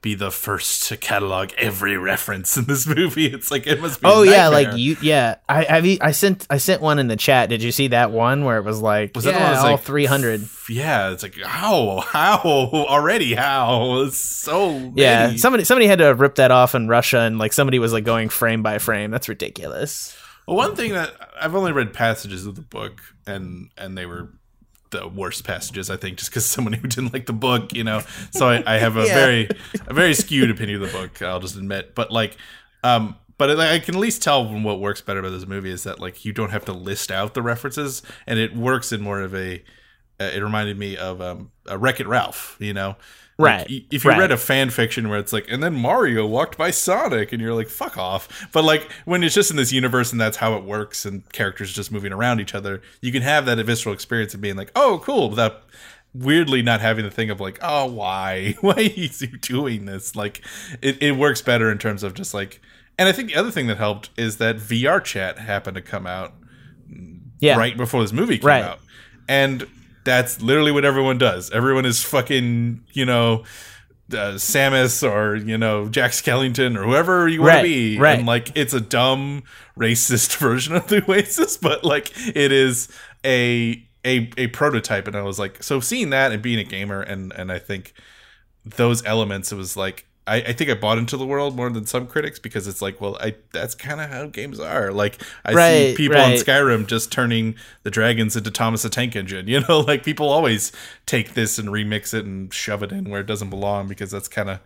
be 0.00 0.14
the 0.14 0.30
first 0.30 0.88
to 0.88 0.96
catalog 0.96 1.50
every 1.58 1.96
reference 1.96 2.56
in 2.56 2.66
this 2.66 2.86
movie. 2.96 3.26
It's 3.26 3.50
like 3.50 3.66
it 3.66 3.80
must 3.80 4.00
be. 4.00 4.06
Oh 4.06 4.22
yeah, 4.22 4.46
like 4.46 4.76
you 4.76 4.96
yeah. 5.02 5.36
I 5.48 5.64
have 5.64 5.84
you, 5.84 5.98
I 6.00 6.12
sent 6.12 6.46
I 6.48 6.58
sent 6.58 6.80
one 6.80 7.00
in 7.00 7.08
the 7.08 7.16
chat. 7.16 7.48
Did 7.48 7.64
you 7.64 7.72
see 7.72 7.88
that 7.88 8.12
one 8.12 8.44
where 8.44 8.58
it 8.58 8.64
was 8.64 8.80
like 8.80 9.12
Was 9.16 9.26
yeah, 9.26 9.32
that 9.32 9.58
all 9.58 9.72
like 9.72 9.80
300? 9.80 10.48
Yeah, 10.68 11.10
it's 11.10 11.24
like 11.24 11.36
how 11.42 11.98
how 12.06 12.38
already 12.44 13.34
how 13.34 14.02
it's 14.02 14.18
so 14.18 14.92
Yeah, 14.94 15.34
somebody 15.34 15.64
somebody 15.64 15.88
had 15.88 15.98
to 15.98 16.14
rip 16.14 16.36
that 16.36 16.52
off 16.52 16.76
in 16.76 16.86
Russia 16.86 17.18
and 17.18 17.40
like 17.40 17.52
somebody 17.52 17.80
was 17.80 17.92
like 17.92 18.04
going 18.04 18.28
frame 18.28 18.62
by 18.62 18.78
frame. 18.78 19.10
That's 19.10 19.28
ridiculous. 19.28 20.16
Well, 20.46 20.56
one 20.56 20.74
thing 20.76 20.92
that 20.92 21.14
I've 21.40 21.54
only 21.54 21.72
read 21.72 21.92
passages 21.92 22.46
of 22.46 22.54
the 22.56 22.62
book, 22.62 23.00
and 23.26 23.70
and 23.78 23.96
they 23.96 24.06
were 24.06 24.30
the 24.90 25.08
worst 25.08 25.44
passages, 25.44 25.88
I 25.88 25.96
think, 25.96 26.18
just 26.18 26.30
because 26.30 26.44
someone 26.46 26.72
who 26.74 26.86
didn't 26.88 27.12
like 27.12 27.26
the 27.26 27.32
book, 27.32 27.72
you 27.74 27.84
know. 27.84 28.02
So 28.32 28.48
I, 28.48 28.62
I 28.74 28.78
have 28.78 28.96
a 28.96 29.02
Yeah. 29.06 29.14
very 29.14 29.48
a 29.86 29.94
very 29.94 30.14
skewed 30.14 30.50
opinion 30.50 30.82
of 30.82 30.90
the 30.92 30.98
book. 30.98 31.22
I'll 31.22 31.40
just 31.40 31.56
admit, 31.56 31.94
but 31.94 32.10
like, 32.10 32.36
um, 32.84 33.16
but 33.38 33.58
I 33.58 33.78
can 33.78 33.94
at 33.94 34.00
least 34.00 34.22
tell 34.22 34.46
from 34.46 34.62
what 34.64 34.80
works 34.80 35.00
better 35.00 35.20
about 35.20 35.30
this 35.30 35.46
movie 35.46 35.70
is 35.70 35.84
that 35.84 35.98
like 36.00 36.24
you 36.24 36.32
don't 36.32 36.50
have 36.50 36.64
to 36.66 36.72
list 36.72 37.10
out 37.10 37.34
the 37.34 37.42
references, 37.42 38.02
and 38.26 38.38
it 38.38 38.54
works 38.56 38.92
in 38.92 39.00
more 39.00 39.20
of 39.20 39.34
a. 39.34 39.62
Uh, 40.20 40.24
it 40.24 40.40
reminded 40.42 40.78
me 40.78 40.96
of 40.96 41.20
um, 41.22 41.50
a 41.66 41.76
Wreck 41.78 41.98
It 41.98 42.06
Ralph, 42.06 42.56
you 42.60 42.74
know. 42.74 42.96
Like, 43.42 43.58
Right, 43.58 43.66
y- 43.70 43.84
if 43.90 44.04
you 44.04 44.10
right. 44.10 44.18
read 44.18 44.30
a 44.32 44.36
fan 44.36 44.70
fiction 44.70 45.08
where 45.08 45.18
it's 45.18 45.32
like, 45.32 45.46
and 45.50 45.62
then 45.62 45.74
Mario 45.74 46.26
walked 46.26 46.56
by 46.56 46.70
Sonic, 46.70 47.32
and 47.32 47.42
you're 47.42 47.54
like, 47.54 47.68
fuck 47.68 47.98
off. 47.98 48.48
But 48.52 48.64
like 48.64 48.90
when 49.04 49.22
it's 49.22 49.34
just 49.34 49.50
in 49.50 49.56
this 49.56 49.72
universe 49.72 50.12
and 50.12 50.20
that's 50.20 50.36
how 50.38 50.54
it 50.56 50.64
works, 50.64 51.04
and 51.04 51.30
characters 51.32 51.72
just 51.72 51.90
moving 51.92 52.12
around 52.12 52.40
each 52.40 52.54
other, 52.54 52.82
you 53.00 53.12
can 53.12 53.22
have 53.22 53.46
that 53.46 53.58
visceral 53.66 53.94
experience 53.94 54.34
of 54.34 54.40
being 54.40 54.56
like, 54.56 54.70
oh, 54.76 55.00
cool, 55.04 55.28
without 55.30 55.62
weirdly 56.14 56.60
not 56.62 56.80
having 56.82 57.04
the 57.04 57.10
thing 57.10 57.30
of 57.30 57.40
like, 57.40 57.58
oh, 57.62 57.86
why, 57.86 58.54
why 58.60 58.74
is 58.96 59.20
he 59.20 59.26
doing 59.28 59.86
this? 59.86 60.14
Like, 60.14 60.42
it, 60.82 61.02
it 61.02 61.12
works 61.16 61.40
better 61.42 61.70
in 61.70 61.78
terms 61.78 62.02
of 62.02 62.14
just 62.14 62.34
like, 62.34 62.60
and 62.98 63.08
I 63.08 63.12
think 63.12 63.28
the 63.28 63.36
other 63.36 63.50
thing 63.50 63.66
that 63.68 63.78
helped 63.78 64.10
is 64.18 64.36
that 64.36 64.56
VR 64.56 65.02
chat 65.02 65.38
happened 65.38 65.74
to 65.76 65.80
come 65.80 66.06
out 66.06 66.34
Yeah. 67.40 67.56
right 67.56 67.76
before 67.76 68.02
this 68.02 68.12
movie 68.12 68.38
came 68.38 68.46
Right. 68.48 68.62
out. 68.64 68.80
And 69.28 69.66
that's 70.04 70.40
literally 70.42 70.72
what 70.72 70.84
everyone 70.84 71.18
does. 71.18 71.50
Everyone 71.50 71.84
is 71.86 72.02
fucking, 72.02 72.84
you 72.92 73.04
know, 73.06 73.44
uh, 74.12 74.34
Samus 74.36 75.08
or, 75.08 75.36
you 75.36 75.56
know, 75.56 75.88
Jack 75.88 76.10
Skellington 76.10 76.76
or 76.76 76.82
whoever 76.84 77.28
you 77.28 77.40
want 77.40 77.48
Right, 77.54 77.62
to 77.62 77.68
be. 77.68 77.98
right. 77.98 78.18
And 78.18 78.26
like 78.26 78.50
it's 78.56 78.74
a 78.74 78.80
dumb 78.80 79.44
racist 79.78 80.36
version 80.38 80.74
of 80.76 80.88
the 80.88 81.02
Oasis, 81.08 81.56
but 81.56 81.84
like 81.84 82.12
it 82.36 82.52
is 82.52 82.88
a 83.24 83.86
a 84.04 84.30
a 84.36 84.48
prototype 84.48 85.06
and 85.06 85.16
I 85.16 85.22
was 85.22 85.38
like 85.38 85.62
so 85.62 85.78
seeing 85.80 86.10
that 86.10 86.32
and 86.32 86.42
being 86.42 86.58
a 86.58 86.64
gamer 86.64 87.00
and 87.00 87.32
and 87.32 87.52
I 87.52 87.58
think 87.60 87.94
those 88.64 89.04
elements 89.06 89.52
it 89.52 89.56
was 89.56 89.76
like 89.76 90.06
I, 90.26 90.36
I 90.36 90.52
think 90.52 90.70
I 90.70 90.74
bought 90.74 90.98
into 90.98 91.16
the 91.16 91.26
world 91.26 91.56
more 91.56 91.68
than 91.70 91.84
some 91.86 92.06
critics 92.06 92.38
because 92.38 92.68
it's 92.68 92.80
like, 92.80 93.00
well, 93.00 93.16
I 93.20 93.34
that's 93.52 93.74
kind 93.74 94.00
of 94.00 94.08
how 94.10 94.26
games 94.26 94.60
are. 94.60 94.92
Like 94.92 95.20
I 95.44 95.54
Right, 95.54 95.88
see 95.88 95.94
people 95.96 96.24
in 96.26 96.32
right. 96.32 96.38
Skyrim 96.46 96.86
just 96.86 97.10
turning 97.10 97.56
the 97.82 97.90
dragons 97.90 98.36
into 98.36 98.50
Thomas 98.50 98.82
the 98.82 98.88
Tank 98.88 99.16
Engine. 99.16 99.46
You 99.52 99.60
know, 99.68 99.80
like 99.80 100.04
people 100.04 100.28
always 100.28 100.70
take 101.06 101.34
this 101.34 101.58
and 101.58 101.68
remix 101.70 102.14
it 102.14 102.24
and 102.24 102.52
shove 102.54 102.82
it 102.82 102.92
in 102.92 103.10
where 103.10 103.20
it 103.20 103.26
doesn't 103.26 103.50
belong 103.50 103.88
because 103.88 104.10
that's 104.12 104.28
kind 104.28 104.48
of 104.50 104.60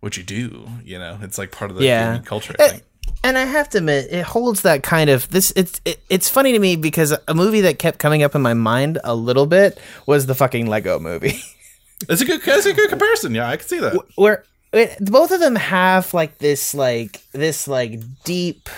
what 0.00 0.16
you 0.16 0.22
do. 0.22 0.68
You 0.84 0.98
know, 0.98 1.18
it's 1.22 1.36
like 1.38 1.50
part 1.52 1.70
of 1.70 1.76
the 1.76 1.84
Yeah. 1.84 2.18
culture. 2.24 2.54
I 2.58 2.62
Eh, 2.62 2.68
think. 2.70 2.82
and 3.22 3.36
I 3.36 3.44
have 3.44 3.68
to 3.70 3.78
admit, 3.78 4.08
it 4.10 4.24
holds 4.24 4.62
that 4.62 4.82
kind 4.82 5.10
of 5.10 5.28
this. 5.30 5.52
It's 5.56 5.80
it, 5.84 6.00
it's 6.08 6.28
funny 6.28 6.52
to 6.52 6.58
me 6.58 6.76
because 6.76 7.14
a 7.28 7.34
movie 7.34 7.60
that 7.62 7.78
kept 7.78 7.98
coming 7.98 8.22
up 8.22 8.34
in 8.34 8.42
my 8.42 8.54
mind 8.54 8.98
a 9.04 9.14
little 9.14 9.46
bit 9.46 9.78
was 10.06 10.26
the 10.26 10.34
fucking 10.34 10.66
Lego 10.66 10.98
movie, 10.98 11.40
It's 12.08 12.20
a 12.20 12.24
good, 12.24 12.40
it's 12.44 12.66
a 12.66 12.72
good 12.72 12.88
comparison. 12.90 13.34
Yeah, 13.34 13.48
I 13.48 13.56
can 13.56 13.66
see 13.68 13.78
that. 13.80 14.02
where 14.16 14.44
it, 14.72 14.96
both 15.04 15.30
of 15.30 15.40
them 15.40 15.56
have 15.56 16.14
like 16.14 16.38
this 16.38 16.74
like 16.74 17.20
this 17.32 17.68
like 17.68 18.00
deep 18.24 18.68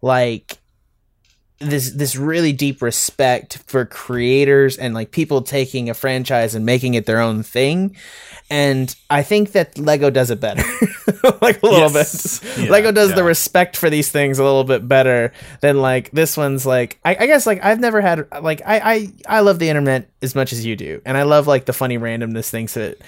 like 0.00 0.58
this 1.62 1.90
this 1.92 2.16
really 2.16 2.52
deep 2.52 2.82
respect 2.82 3.58
for 3.66 3.84
creators 3.86 4.76
and 4.76 4.94
like 4.94 5.10
people 5.10 5.42
taking 5.42 5.88
a 5.90 5.94
franchise 5.94 6.54
and 6.54 6.66
making 6.66 6.94
it 6.94 7.06
their 7.06 7.20
own 7.20 7.42
thing. 7.42 7.96
And 8.50 8.94
i 9.08 9.22
think 9.22 9.52
that 9.52 9.78
lego 9.78 10.10
does 10.10 10.30
it 10.30 10.40
better. 10.40 10.62
Like 11.40 11.62
a 11.62 11.66
little 11.66 11.90
Yes. 11.90 12.40
bit. 12.40 12.64
Yeah, 12.64 12.70
lego 12.70 12.90
does 12.92 13.14
the 13.14 13.22
respect 13.22 13.76
for 13.76 13.88
these 13.88 14.10
things 14.10 14.38
a 14.40 14.42
little 14.44 14.64
bit 14.64 14.86
better 14.88 15.32
than 15.60 15.80
like 15.80 16.10
this 16.10 16.36
one's 16.36 16.66
like 16.66 16.98
I, 17.04 17.14
I 17.14 17.26
guess 17.26 17.46
like 17.46 17.62
i've 17.64 17.78
never 17.78 18.00
had 18.00 18.26
like 18.42 18.60
I, 18.66 18.80
I 18.94 19.12
i 19.38 19.40
love 19.40 19.58
the 19.60 19.68
internet 19.68 20.08
as 20.20 20.34
much 20.34 20.52
as 20.52 20.66
you 20.66 20.74
do. 20.76 21.00
And 21.06 21.16
i 21.16 21.22
love 21.22 21.46
like 21.46 21.64
the 21.66 21.72
funny 21.72 21.96
randomness 21.96 22.50
things 22.50 22.74
that 22.74 22.98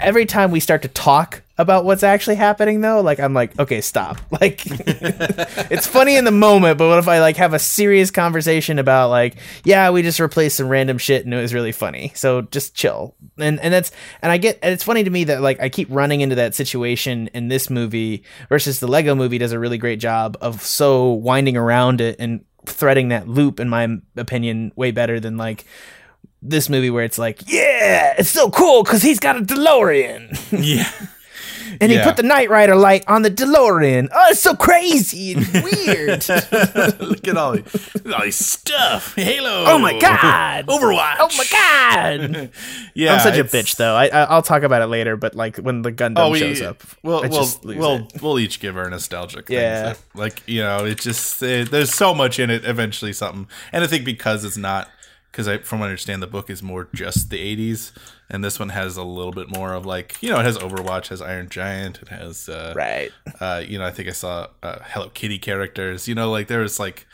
every 0.00 0.26
time 0.26 0.50
we 0.52 0.60
start 0.60 0.82
to 0.82 0.88
talk 0.88 1.42
about 1.60 1.84
what's 1.84 2.02
actually 2.02 2.36
happening 2.36 2.80
though 2.80 3.00
like 3.02 3.20
i'm 3.20 3.34
like 3.34 3.58
okay 3.58 3.80
stop. 3.80 4.16
Like 4.40 4.62
it's 5.70 5.86
funny 5.86 6.16
in 6.16 6.24
the 6.24 6.30
moment 6.30 6.78
but 6.78 6.88
what 6.88 6.98
if 6.98 7.08
i 7.08 7.20
like 7.20 7.36
have 7.36 7.52
a 7.52 7.58
serious 7.58 8.10
conversation 8.10 8.78
about 8.78 9.10
like 9.10 9.36
yeah 9.64 9.90
we 9.90 10.00
just 10.02 10.18
replaced 10.18 10.56
some 10.56 10.68
random 10.68 10.96
shit 10.96 11.24
and 11.24 11.34
it 11.34 11.40
was 11.40 11.52
really 11.52 11.72
funny. 11.72 12.12
So 12.14 12.42
just 12.42 12.74
chill. 12.74 13.14
And 13.38 13.60
and 13.60 13.72
that's 13.74 13.92
and 14.22 14.32
i 14.32 14.38
get 14.38 14.58
and 14.62 14.72
it's 14.72 14.82
funny 14.84 15.04
to 15.04 15.10
me 15.10 15.24
that 15.24 15.42
like 15.42 15.60
i 15.60 15.68
keep 15.68 15.88
running 15.90 16.22
into 16.22 16.36
that 16.36 16.54
situation 16.54 17.28
in 17.34 17.48
this 17.48 17.68
movie 17.68 18.24
versus 18.48 18.80
the 18.80 18.88
lego 18.88 19.14
movie 19.14 19.36
does 19.38 19.52
a 19.52 19.58
really 19.58 19.78
great 19.78 20.00
job 20.00 20.38
of 20.40 20.62
so 20.62 21.10
winding 21.12 21.56
around 21.56 22.00
it 22.00 22.16
and 22.18 22.42
threading 22.66 23.08
that 23.08 23.28
loop 23.28 23.60
in 23.60 23.68
my 23.68 23.88
opinion 24.16 24.72
way 24.76 24.90
better 24.90 25.20
than 25.20 25.36
like 25.36 25.64
this 26.40 26.70
movie 26.70 26.88
where 26.90 27.04
it's 27.04 27.18
like 27.18 27.42
yeah 27.50 28.14
it's 28.16 28.30
so 28.30 28.48
cool 28.50 28.82
because 28.82 29.02
he's 29.02 29.20
got 29.20 29.36
a 29.36 29.40
delorean. 29.40 30.30
Yeah. 30.62 30.90
And 31.80 31.92
Yeah. 31.92 31.98
he 31.98 32.04
put 32.04 32.16
the 32.16 32.22
Knight 32.22 32.50
Rider 32.50 32.74
light 32.74 33.04
on 33.06 33.22
the 33.22 33.30
DeLorean. 33.30 34.08
Oh, 34.12 34.26
it's 34.30 34.40
so 34.40 34.54
crazy 34.54 35.32
and 35.34 35.46
weird. 35.64 36.28
Look 36.28 37.28
at 37.28 37.36
all, 37.36 37.52
the, 37.52 38.12
all 38.16 38.22
these 38.24 38.36
stuff. 38.36 39.14
Halo. 39.14 39.64
oh 39.66 39.78
my 39.78 39.98
god! 39.98 40.66
Overwatch. 40.66 41.16
Oh 41.20 41.28
my 41.36 41.44
god! 41.50 42.50
Yeah, 42.94 43.14
I'm 43.14 43.20
such 43.20 43.38
a 43.38 43.44
bitch, 43.44 43.76
though. 43.76 43.94
I, 43.94 44.06
I 44.08 44.22
I'll 44.24 44.42
talk 44.42 44.62
about 44.62 44.82
it 44.82 44.86
later. 44.86 45.16
But 45.16 45.34
like 45.34 45.56
when 45.56 45.82
the 45.82 45.92
Gundam 45.92 46.14
Oh, 46.18 46.30
we, 46.30 46.38
shows 46.40 46.60
up, 46.60 46.82
We'll 47.02 47.22
we'll 47.28 47.48
we'll, 47.64 47.96
it. 47.96 48.22
we'll 48.22 48.38
each 48.38 48.60
give 48.60 48.76
our 48.76 48.88
nostalgic 48.90 49.46
things. 49.46 49.60
Yeah. 49.60 49.94
Like 50.14 50.42
you 50.46 50.60
know, 50.62 50.84
it 50.84 51.00
just 51.00 51.42
it, 51.42 51.70
there's 51.70 51.94
so 51.94 52.14
much 52.14 52.38
in 52.38 52.50
it. 52.50 52.64
Eventually, 52.64 53.12
something, 53.12 53.46
and 53.72 53.84
I 53.84 53.86
think 53.86 54.04
because 54.04 54.44
it's 54.44 54.56
not 54.56 54.88
because 55.30 55.46
I 55.48 55.58
from 55.58 55.78
what 55.80 55.86
I 55.86 55.88
understand, 55.90 56.22
the 56.22 56.26
book 56.26 56.50
is 56.50 56.62
more 56.62 56.88
just 56.94 57.30
the 57.30 57.38
'80s, 57.56 57.92
and 58.30 58.44
this 58.44 58.58
one 58.58 58.68
has 58.70 58.96
a 58.96 59.02
little 59.02 59.32
bit 59.32 59.54
more 59.54 59.74
of 59.74 59.84
like 59.84 60.16
you 60.20 60.30
know, 60.30 60.38
it 60.38 60.44
has 60.44 60.56
Overwatch, 60.56 61.08
has 61.08 61.20
Iron 61.20 61.48
Giant, 61.48 62.00
it 62.00 62.08
has 62.08 62.48
uh, 62.48 62.72
right. 62.76 63.10
uh, 63.40 63.62
you 63.66 63.78
know, 63.78 63.84
I 63.84 63.90
think 63.90 64.08
I 64.08 64.12
saw 64.12 64.46
uh, 64.62 64.78
Hello 64.84 65.08
Kitty 65.08 65.38
characters. 65.38 66.06
You 66.06 66.14
know, 66.14 66.30
like 66.30 66.46
there's 66.46 66.78
like 66.78 67.06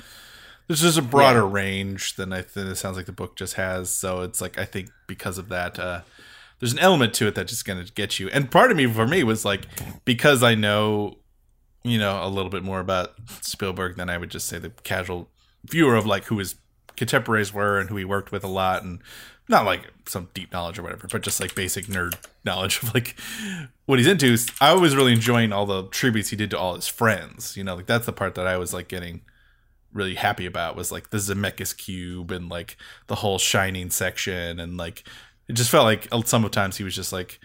there's 0.66 0.82
just 0.82 0.98
a 0.98 1.02
broader 1.02 1.46
range 1.46 2.16
than 2.16 2.32
I 2.32 2.42
think 2.42 2.68
it 2.68 2.76
sounds 2.76 2.96
like 2.96 3.06
the 3.06 3.12
book 3.12 3.36
just 3.36 3.54
has. 3.54 3.90
So 3.90 4.20
it's 4.20 4.40
like 4.40 4.58
I 4.58 4.64
think 4.64 4.90
because 5.06 5.38
of 5.38 5.48
that, 5.48 5.78
uh, 5.78 6.02
there's 6.60 6.72
an 6.72 6.78
element 6.80 7.14
to 7.14 7.26
it 7.26 7.34
that's 7.34 7.50
just 7.50 7.64
gonna 7.64 7.84
get 7.84 8.20
you. 8.20 8.28
And 8.28 8.50
part 8.50 8.70
of 8.70 8.76
me 8.76 8.86
for 8.86 9.06
me 9.06 9.24
was 9.24 9.44
like 9.44 9.66
because 10.04 10.42
I 10.42 10.54
know, 10.54 11.16
you 11.82 11.98
know, 11.98 12.20
a 12.22 12.28
little 12.28 12.50
bit 12.50 12.62
more 12.62 12.80
about 12.80 13.14
Spielberg 13.40 13.96
than 13.96 14.10
I 14.10 14.18
would 14.18 14.30
just 14.30 14.46
say 14.46 14.58
the 14.58 14.70
casual 14.84 15.30
viewer 15.64 15.94
of 15.94 16.04
like 16.04 16.24
who 16.24 16.38
his 16.38 16.56
contemporaries 16.96 17.52
were 17.52 17.78
and 17.78 17.88
who 17.88 17.96
he 17.96 18.04
worked 18.04 18.32
with 18.32 18.42
a 18.42 18.48
lot 18.48 18.82
and 18.82 19.00
not 19.48 19.64
like 19.64 19.90
some 20.06 20.28
deep 20.34 20.52
knowledge 20.52 20.78
or 20.78 20.82
whatever, 20.82 21.06
but 21.10 21.22
just 21.22 21.40
like 21.40 21.54
basic 21.54 21.86
nerd 21.86 22.16
knowledge 22.44 22.82
of 22.82 22.94
like 22.94 23.16
what 23.86 23.98
he's 23.98 24.08
into. 24.08 24.36
I 24.60 24.74
was 24.74 24.96
really 24.96 25.12
enjoying 25.12 25.52
all 25.52 25.66
the 25.66 25.84
tributes 25.88 26.30
he 26.30 26.36
did 26.36 26.50
to 26.50 26.58
all 26.58 26.74
his 26.74 26.88
friends. 26.88 27.56
You 27.56 27.64
know, 27.64 27.76
like 27.76 27.86
that's 27.86 28.06
the 28.06 28.12
part 28.12 28.34
that 28.34 28.46
I 28.46 28.56
was 28.56 28.74
like 28.74 28.88
getting 28.88 29.22
really 29.92 30.14
happy 30.14 30.46
about 30.46 30.76
was 30.76 30.92
like 30.92 31.10
the 31.10 31.18
Zemeckis 31.18 31.76
cube 31.76 32.30
and 32.30 32.48
like 32.48 32.76
the 33.06 33.16
whole 33.16 33.38
Shining 33.38 33.90
section 33.90 34.60
and 34.60 34.76
like 34.76 35.04
it 35.48 35.54
just 35.54 35.70
felt 35.70 35.84
like 35.84 36.08
uh, 36.12 36.22
sometimes 36.24 36.76
he 36.76 36.84
was 36.84 36.94
just 36.94 37.12
like. 37.12 37.38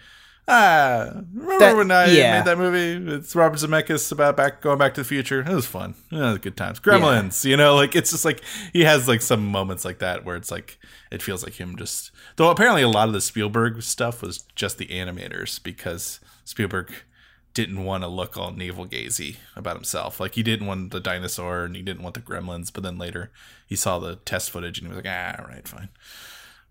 Ah, 0.48 1.22
remember 1.32 1.58
That- 1.60 1.76
when 1.76 1.90
I 1.92 2.06
yeah. 2.06 2.38
made 2.38 2.46
that 2.46 2.58
movie? 2.58 3.12
It's 3.14 3.34
Robert 3.36 3.58
Zemeckis 3.58 4.10
about 4.10 4.36
back 4.36 4.60
going 4.60 4.76
back 4.78 4.94
to 4.94 5.00
the 5.02 5.04
future. 5.06 5.40
It 5.40 5.48
was 5.54 5.66
fun. 5.66 5.94
It 6.10 6.16
was 6.16 6.38
good 6.38 6.56
times. 6.56 6.80
Gremlins, 6.80 7.44
you 7.44 7.56
know, 7.56 7.76
like 7.76 7.94
it's 7.94 8.10
just 8.10 8.24
like 8.24 8.42
he 8.72 8.82
has 8.82 9.06
like 9.06 9.22
some 9.22 9.46
moments 9.46 9.84
like 9.84 10.00
that 10.00 10.24
where 10.24 10.34
it's 10.36 10.50
like 10.50 10.78
it 11.12 11.22
feels 11.22 11.44
like 11.44 11.54
him 11.54 11.76
just. 11.76 12.10
Though 12.36 12.50
apparently 12.50 12.82
a 12.82 12.88
lot 12.88 13.06
of 13.06 13.14
the 13.14 13.20
Spielberg 13.20 13.82
stuff 13.82 14.20
was 14.20 14.38
just 14.56 14.78
the 14.78 14.86
animators 14.86 15.62
because 15.62 16.18
Spielberg 16.44 16.92
didn't 17.54 17.84
want 17.84 18.02
to 18.02 18.08
look 18.08 18.36
all 18.36 18.50
navel 18.50 18.86
gazy 18.86 19.36
about 19.54 19.76
himself. 19.76 20.18
Like 20.18 20.34
he 20.34 20.42
didn't 20.42 20.66
want 20.66 20.90
the 20.90 21.00
dinosaur 21.00 21.64
and 21.64 21.76
he 21.76 21.82
didn't 21.82 22.02
want 22.02 22.14
the 22.14 22.20
gremlins, 22.20 22.72
but 22.72 22.82
then 22.82 22.98
later 22.98 23.30
he 23.66 23.76
saw 23.76 23.98
the 24.00 24.16
test 24.16 24.50
footage 24.50 24.78
and 24.78 24.88
he 24.88 24.94
was 24.94 25.04
like, 25.04 25.14
ah, 25.14 25.36
all 25.40 25.48
right, 25.48 25.68
fine. 25.68 25.90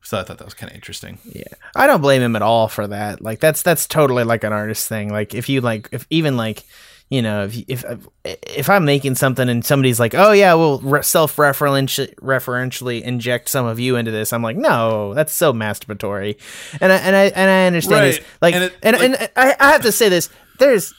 So 0.03 0.19
I 0.19 0.23
thought 0.23 0.39
that 0.39 0.45
was 0.45 0.53
kind 0.53 0.69
of 0.69 0.75
interesting. 0.75 1.19
Yeah, 1.25 1.43
I 1.75 1.87
don't 1.87 2.01
blame 2.01 2.21
him 2.21 2.35
at 2.35 2.41
all 2.41 2.67
for 2.67 2.87
that. 2.87 3.21
Like 3.21 3.39
that's 3.39 3.61
that's 3.61 3.87
totally 3.87 4.23
like 4.23 4.43
an 4.43 4.51
artist 4.53 4.87
thing. 4.89 5.09
Like 5.09 5.33
if 5.33 5.47
you 5.49 5.61
like, 5.61 5.89
if 5.91 6.05
even 6.09 6.37
like, 6.37 6.63
you 7.09 7.21
know, 7.21 7.43
if 7.45 7.55
if 7.67 7.85
if 8.23 8.69
I'm 8.69 8.83
making 8.85 9.15
something 9.15 9.47
and 9.47 9.63
somebody's 9.63 9.99
like, 9.99 10.15
oh 10.15 10.31
yeah, 10.31 10.53
we'll 10.55 10.79
re- 10.79 11.03
self 11.03 11.35
referentially 11.35 13.01
inject 13.01 13.49
some 13.49 13.65
of 13.65 13.79
you 13.79 13.95
into 13.95 14.11
this, 14.11 14.33
I'm 14.33 14.41
like, 14.41 14.57
no, 14.57 15.13
that's 15.13 15.33
so 15.33 15.53
masturbatory. 15.53 16.37
And 16.81 16.91
I 16.91 16.95
and 16.97 17.15
I 17.15 17.23
and 17.25 17.49
I 17.51 17.65
understand 17.67 18.05
this. 18.05 18.19
Like, 18.41 18.55
And 18.55 18.71
and 18.83 18.95
it- 18.95 19.01
and, 19.01 19.29
I, 19.35 19.55
I 19.59 19.71
have 19.73 19.81
to 19.83 19.91
say 19.91 20.09
this. 20.09 20.29
There's 20.59 20.93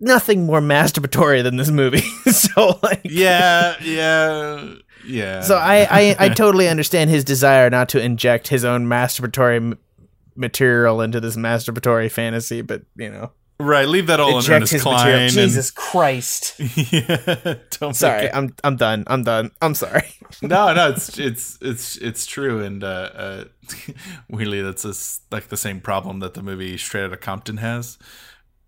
nothing 0.00 0.46
more 0.46 0.60
masturbatory 0.60 1.42
than 1.42 1.56
this 1.56 1.70
movie. 1.70 2.00
so 2.30 2.78
like, 2.82 3.00
Yeah, 3.04 3.76
yeah, 3.82 4.74
yeah. 5.06 5.40
so 5.42 5.56
I, 5.56 5.86
I 5.90 6.16
I 6.18 6.28
totally 6.34 6.68
understand 6.68 7.10
his 7.10 7.24
desire 7.24 7.70
not 7.70 7.88
to 7.90 8.00
inject 8.02 8.48
his 8.48 8.64
own 8.64 8.86
masturbatory 8.86 9.56
m- 9.56 9.78
material 10.36 11.00
into 11.00 11.20
this 11.20 11.36
masturbatory 11.36 12.10
fantasy, 12.10 12.62
but 12.62 12.82
you 12.96 13.10
know, 13.10 13.30
right, 13.58 13.86
leave 13.88 14.06
that 14.08 14.20
all 14.20 14.30
on 14.30 14.36
inject 14.36 14.56
Ernest 14.56 14.72
his 14.72 14.82
Cline. 14.82 14.96
material. 14.96 15.20
and- 15.22 15.32
Jesus 15.32 15.70
Christ! 15.70 16.54
yeah, 16.92 17.54
don't 17.78 17.94
Sorry, 17.94 18.24
it- 18.26 18.30
I'm 18.34 18.54
I'm 18.64 18.76
done. 18.76 19.04
I'm 19.06 19.22
done. 19.24 19.50
I'm 19.60 19.74
sorry. 19.74 20.08
no, 20.42 20.72
no, 20.72 20.90
it's 20.90 21.18
it's 21.18 21.58
it's 21.60 21.96
it's 21.96 22.26
true, 22.26 22.62
and 22.62 22.82
uh, 22.84 22.86
uh, 23.14 23.44
weirdly, 24.28 24.62
that's 24.62 24.82
just 24.84 25.22
like 25.32 25.48
the 25.48 25.56
same 25.56 25.80
problem 25.80 26.20
that 26.20 26.34
the 26.34 26.42
movie 26.42 26.76
Straight 26.76 27.04
Outta 27.04 27.16
Compton 27.16 27.58
has. 27.58 27.98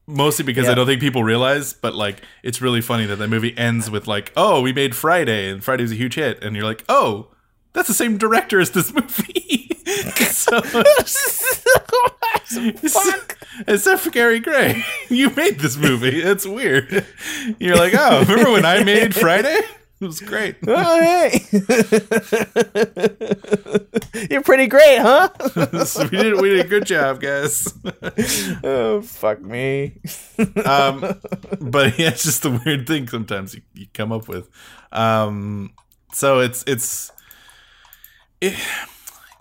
Mostly 0.07 0.45
because 0.45 0.67
Yeah. 0.67 0.73
I 0.73 0.75
don't 0.75 0.87
think 0.87 1.01
people 1.01 1.23
realize, 1.25 1.73
but 1.73 1.95
like 1.95 2.23
it's 2.43 2.61
really 2.61 2.81
funny 2.81 3.07
that 3.07 3.17
the 3.17 3.29
movie 3.29 3.57
ends 3.57 3.89
with 3.91 4.07
like, 4.09 4.33
"Oh, 4.37 4.61
we 4.61 4.73
made 4.73 4.97
Friday, 4.97 5.49
and 5.51 5.63
Friday's 5.63 5.93
a 5.93 5.95
huge 5.95 6.15
hit," 6.17 6.43
and 6.43 6.57
you're 6.57 6.65
like, 6.65 6.85
"Oh, 6.89 7.29
that's 7.73 7.89
the 7.89 7.95
same 7.95 8.19
director 8.19 8.59
as 8.61 8.71
this 8.71 8.93
movie." 8.93 9.69
so, 10.31 10.61
Fuck. 12.89 13.39
except 13.67 14.01
for 14.03 14.11
Gary 14.11 14.41
Gray, 14.41 14.85
you 15.09 15.31
made 15.31 15.59
this 15.61 15.77
movie. 15.77 16.21
It's 16.21 16.47
weird. 16.47 17.07
You're 17.59 17.77
like, 17.77 17.95
"Oh, 17.97 18.21
remember 18.29 18.51
when 18.53 18.65
I 18.65 18.83
made 18.85 19.15
Friday?" 19.15 19.61
It 20.03 20.07
was 20.07 20.21
great. 20.21 20.57
Oh 20.67 21.01
hey, 21.01 21.41
you're 24.31 24.43
pretty 24.43 24.67
great, 24.67 24.99
huh? 24.99 25.29
So 25.85 26.03
we 26.03 26.19
did 26.19 26.41
we 26.41 26.51
did 26.51 26.67
a 26.67 26.69
good 26.69 26.87
job, 26.87 27.21
guys. 27.21 27.73
oh 28.65 29.01
fuck 29.03 29.41
me. 29.41 30.01
um, 30.65 31.21
but 31.61 31.97
yeah, 32.01 32.09
it's 32.09 32.25
just 32.25 32.45
a 32.45 32.51
weird 32.51 32.89
thing 32.89 33.07
sometimes 33.07 33.55
you, 33.55 33.63
you 33.75 33.87
come 33.95 34.11
up 34.11 34.27
with. 34.27 34.49
Um, 34.91 35.73
so 36.13 36.41
it's 36.41 36.65
it's 36.67 37.13
it, 38.41 38.55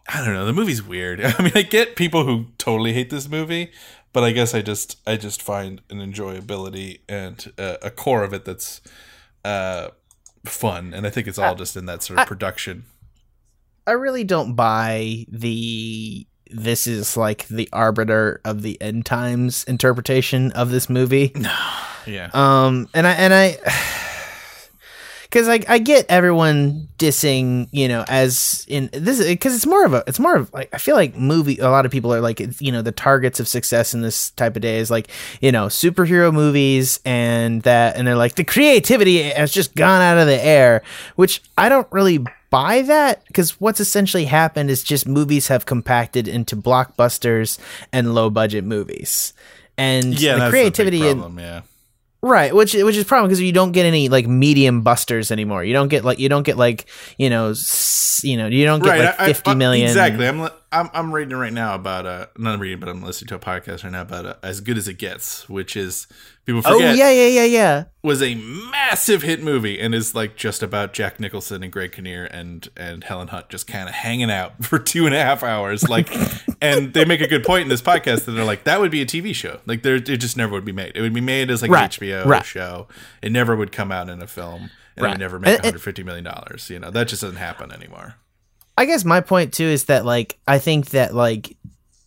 I 0.07 0.23
don't 0.23 0.35
know. 0.35 0.45
The 0.45 0.53
movie's 0.53 0.83
weird. 0.83 1.25
I 1.25 1.41
mean, 1.41 1.53
I 1.55 1.63
get 1.63 1.95
people 1.95 2.23
who 2.23 2.45
totally 2.59 2.93
hate 2.93 3.09
this 3.09 3.27
movie, 3.27 3.71
but 4.13 4.23
I 4.23 4.31
guess 4.31 4.53
I 4.53 4.61
just 4.61 4.99
I 5.07 5.17
just 5.17 5.41
find 5.41 5.81
an 5.89 5.97
enjoyability 5.97 6.99
and 7.09 7.51
uh, 7.57 7.77
a 7.81 7.89
core 7.89 8.23
of 8.23 8.31
it 8.31 8.45
that's 8.45 8.79
uh 9.43 9.87
fun, 10.45 10.93
and 10.93 11.05
I 11.05 11.09
think 11.09 11.27
it's 11.27 11.39
all 11.39 11.55
just 11.55 11.75
in 11.75 11.85
that 11.85 12.03
sort 12.03 12.19
of 12.19 12.27
production. 12.27 12.85
I 13.87 13.91
really 13.91 14.23
don't 14.23 14.53
buy 14.55 15.25
the 15.29 16.25
this 16.53 16.85
is 16.85 17.15
like 17.15 17.47
the 17.47 17.69
arbiter 17.71 18.41
of 18.43 18.61
the 18.61 18.79
end 18.81 19.05
times 19.05 19.63
interpretation 19.65 20.51
of 20.51 20.69
this 20.69 20.89
movie. 20.89 21.31
No. 21.35 21.55
Yeah. 22.07 22.31
Um, 22.33 22.89
and 22.95 23.05
I 23.05 23.11
and 23.11 23.31
I, 23.31 23.59
because 25.31 25.47
I 25.47 25.61
I 25.69 25.77
get 25.77 26.05
everyone 26.09 26.89
dissing, 26.97 27.69
you 27.71 27.87
know, 27.87 28.03
as 28.09 28.65
in 28.67 28.89
this 28.91 29.25
because 29.25 29.55
it's 29.55 29.65
more 29.65 29.85
of 29.85 29.93
a 29.93 30.03
it's 30.05 30.19
more 30.19 30.35
of 30.35 30.53
like 30.53 30.69
I 30.73 30.77
feel 30.77 30.95
like 30.95 31.15
movie. 31.15 31.57
A 31.59 31.69
lot 31.69 31.85
of 31.85 31.91
people 31.91 32.13
are 32.13 32.19
like 32.19 32.41
you 32.61 32.71
know 32.71 32.81
the 32.81 32.91
targets 32.91 33.39
of 33.39 33.47
success 33.47 33.93
in 33.93 34.01
this 34.01 34.31
type 34.31 34.57
of 34.57 34.61
day 34.61 34.79
is 34.79 34.91
like 34.91 35.07
you 35.39 35.51
know 35.51 35.67
superhero 35.67 36.33
movies 36.33 36.99
and 37.05 37.61
that 37.61 37.95
and 37.95 38.05
they're 38.05 38.15
like 38.15 38.35
the 38.35 38.43
creativity 38.43 39.23
has 39.23 39.53
just 39.53 39.73
gone 39.75 40.01
out 40.01 40.17
of 40.17 40.27
the 40.27 40.43
air, 40.43 40.83
which 41.15 41.41
I 41.57 41.69
don't 41.69 41.87
really 41.91 42.19
buy 42.49 42.81
that 42.81 43.25
because 43.27 43.61
what's 43.61 43.79
essentially 43.79 44.25
happened 44.25 44.69
is 44.69 44.83
just 44.83 45.07
movies 45.07 45.47
have 45.47 45.65
compacted 45.65 46.27
into 46.27 46.57
blockbusters 46.57 47.57
and 47.93 48.13
low 48.13 48.29
budget 48.29 48.65
movies 48.65 49.33
and 49.77 50.19
yeah, 50.19 50.35
the 50.35 50.49
creativity 50.49 50.99
the 50.99 51.03
big 51.05 51.11
in 51.11 51.17
problem, 51.19 51.39
yeah. 51.39 51.61
Right, 52.23 52.53
which 52.53 52.73
which 52.75 52.95
is 52.95 53.01
a 53.01 53.05
problem 53.05 53.27
because 53.29 53.41
you 53.41 53.51
don't 53.51 53.71
get 53.71 53.85
any 53.87 54.07
like 54.07 54.27
medium 54.27 54.81
busters 54.81 55.31
anymore. 55.31 55.63
You 55.63 55.73
don't 55.73 55.87
get 55.87 56.05
like 56.05 56.19
you 56.19 56.29
don't 56.29 56.43
get 56.43 56.55
like 56.55 56.85
you 57.17 57.31
know 57.31 57.49
s- 57.49 58.21
you 58.23 58.37
know 58.37 58.45
you 58.45 58.63
don't 58.63 58.83
get 58.83 58.89
Right, 58.89 59.05
like 59.05 59.19
I- 59.19 59.23
I- 59.23 59.27
fifty 59.27 59.55
million. 59.55 59.87
Exactly. 59.87 60.27
I'm, 60.27 60.47
I'm 60.73 60.89
I'm 60.93 61.13
reading 61.13 61.35
right 61.35 61.51
now 61.51 61.75
about 61.75 62.05
uh 62.05 62.27
not 62.37 62.59
reading, 62.59 62.79
but 62.79 62.87
I'm 62.89 63.01
listening 63.03 63.27
to 63.29 63.35
a 63.35 63.39
podcast 63.39 63.83
right 63.83 63.91
now 63.91 64.01
about 64.01 64.25
uh, 64.25 64.35
as 64.41 64.61
good 64.61 64.77
as 64.77 64.87
it 64.87 64.93
gets, 64.97 65.49
which 65.49 65.75
is 65.75 66.07
people 66.45 66.61
forget. 66.61 66.81
Oh 66.81 66.93
yeah, 66.93 67.09
yeah, 67.09 67.27
yeah, 67.27 67.43
yeah. 67.43 67.83
was 68.03 68.21
a 68.21 68.35
massive 68.35 69.21
hit 69.21 69.43
movie 69.43 69.79
and 69.81 69.93
is 69.93 70.15
like 70.15 70.37
just 70.37 70.63
about 70.63 70.93
Jack 70.93 71.19
Nicholson 71.19 71.61
and 71.61 71.71
Greg 71.73 71.91
Kinnear 71.91 72.25
and 72.25 72.69
and 72.77 73.03
Helen 73.03 73.27
Hunt 73.29 73.49
just 73.49 73.67
kind 73.67 73.89
of 73.89 73.95
hanging 73.95 74.31
out 74.31 74.63
for 74.65 74.79
two 74.79 75.05
and 75.05 75.13
a 75.13 75.21
half 75.21 75.43
hours. 75.43 75.89
Like, 75.89 76.09
and 76.61 76.93
they 76.93 77.03
make 77.05 77.19
a 77.21 77.27
good 77.27 77.43
point 77.43 77.63
in 77.63 77.67
this 77.69 77.81
podcast 77.81 78.25
that 78.25 78.31
they're 78.31 78.45
like 78.45 78.63
that 78.63 78.79
would 78.79 78.91
be 78.91 79.01
a 79.01 79.05
TV 79.05 79.35
show. 79.35 79.59
Like, 79.65 79.83
there 79.83 79.95
it 79.95 80.03
just 80.05 80.37
never 80.37 80.53
would 80.53 80.65
be 80.65 80.71
made. 80.71 80.93
It 80.95 81.01
would 81.01 81.13
be 81.13 81.21
made 81.21 81.51
as 81.51 81.61
like 81.61 81.71
Right, 81.71 81.83
an 82.01 82.07
HBO 82.07 82.25
right. 82.25 82.45
show. 82.45 82.87
It 83.21 83.31
never 83.31 83.55
would 83.55 83.71
come 83.71 83.91
out 83.91 84.07
in 84.09 84.21
a 84.21 84.27
film. 84.27 84.69
And 84.97 85.05
it 85.05 85.09
Right. 85.09 85.17
never 85.17 85.39
make 85.39 85.47
And- 85.47 85.55
and- 85.57 85.63
150 85.75 86.03
million 86.03 86.23
dollars. 86.25 86.69
You 86.69 86.79
know 86.79 86.91
that 86.91 87.07
just 87.07 87.21
doesn't 87.21 87.37
happen 87.37 87.71
anymore. 87.71 88.15
I 88.77 88.85
guess 88.85 89.05
my 89.05 89.21
point 89.21 89.53
too 89.53 89.65
is 89.65 89.85
that 89.85 90.05
like 90.05 90.37
I 90.47 90.59
think 90.59 90.89
that 90.89 91.13
like 91.13 91.57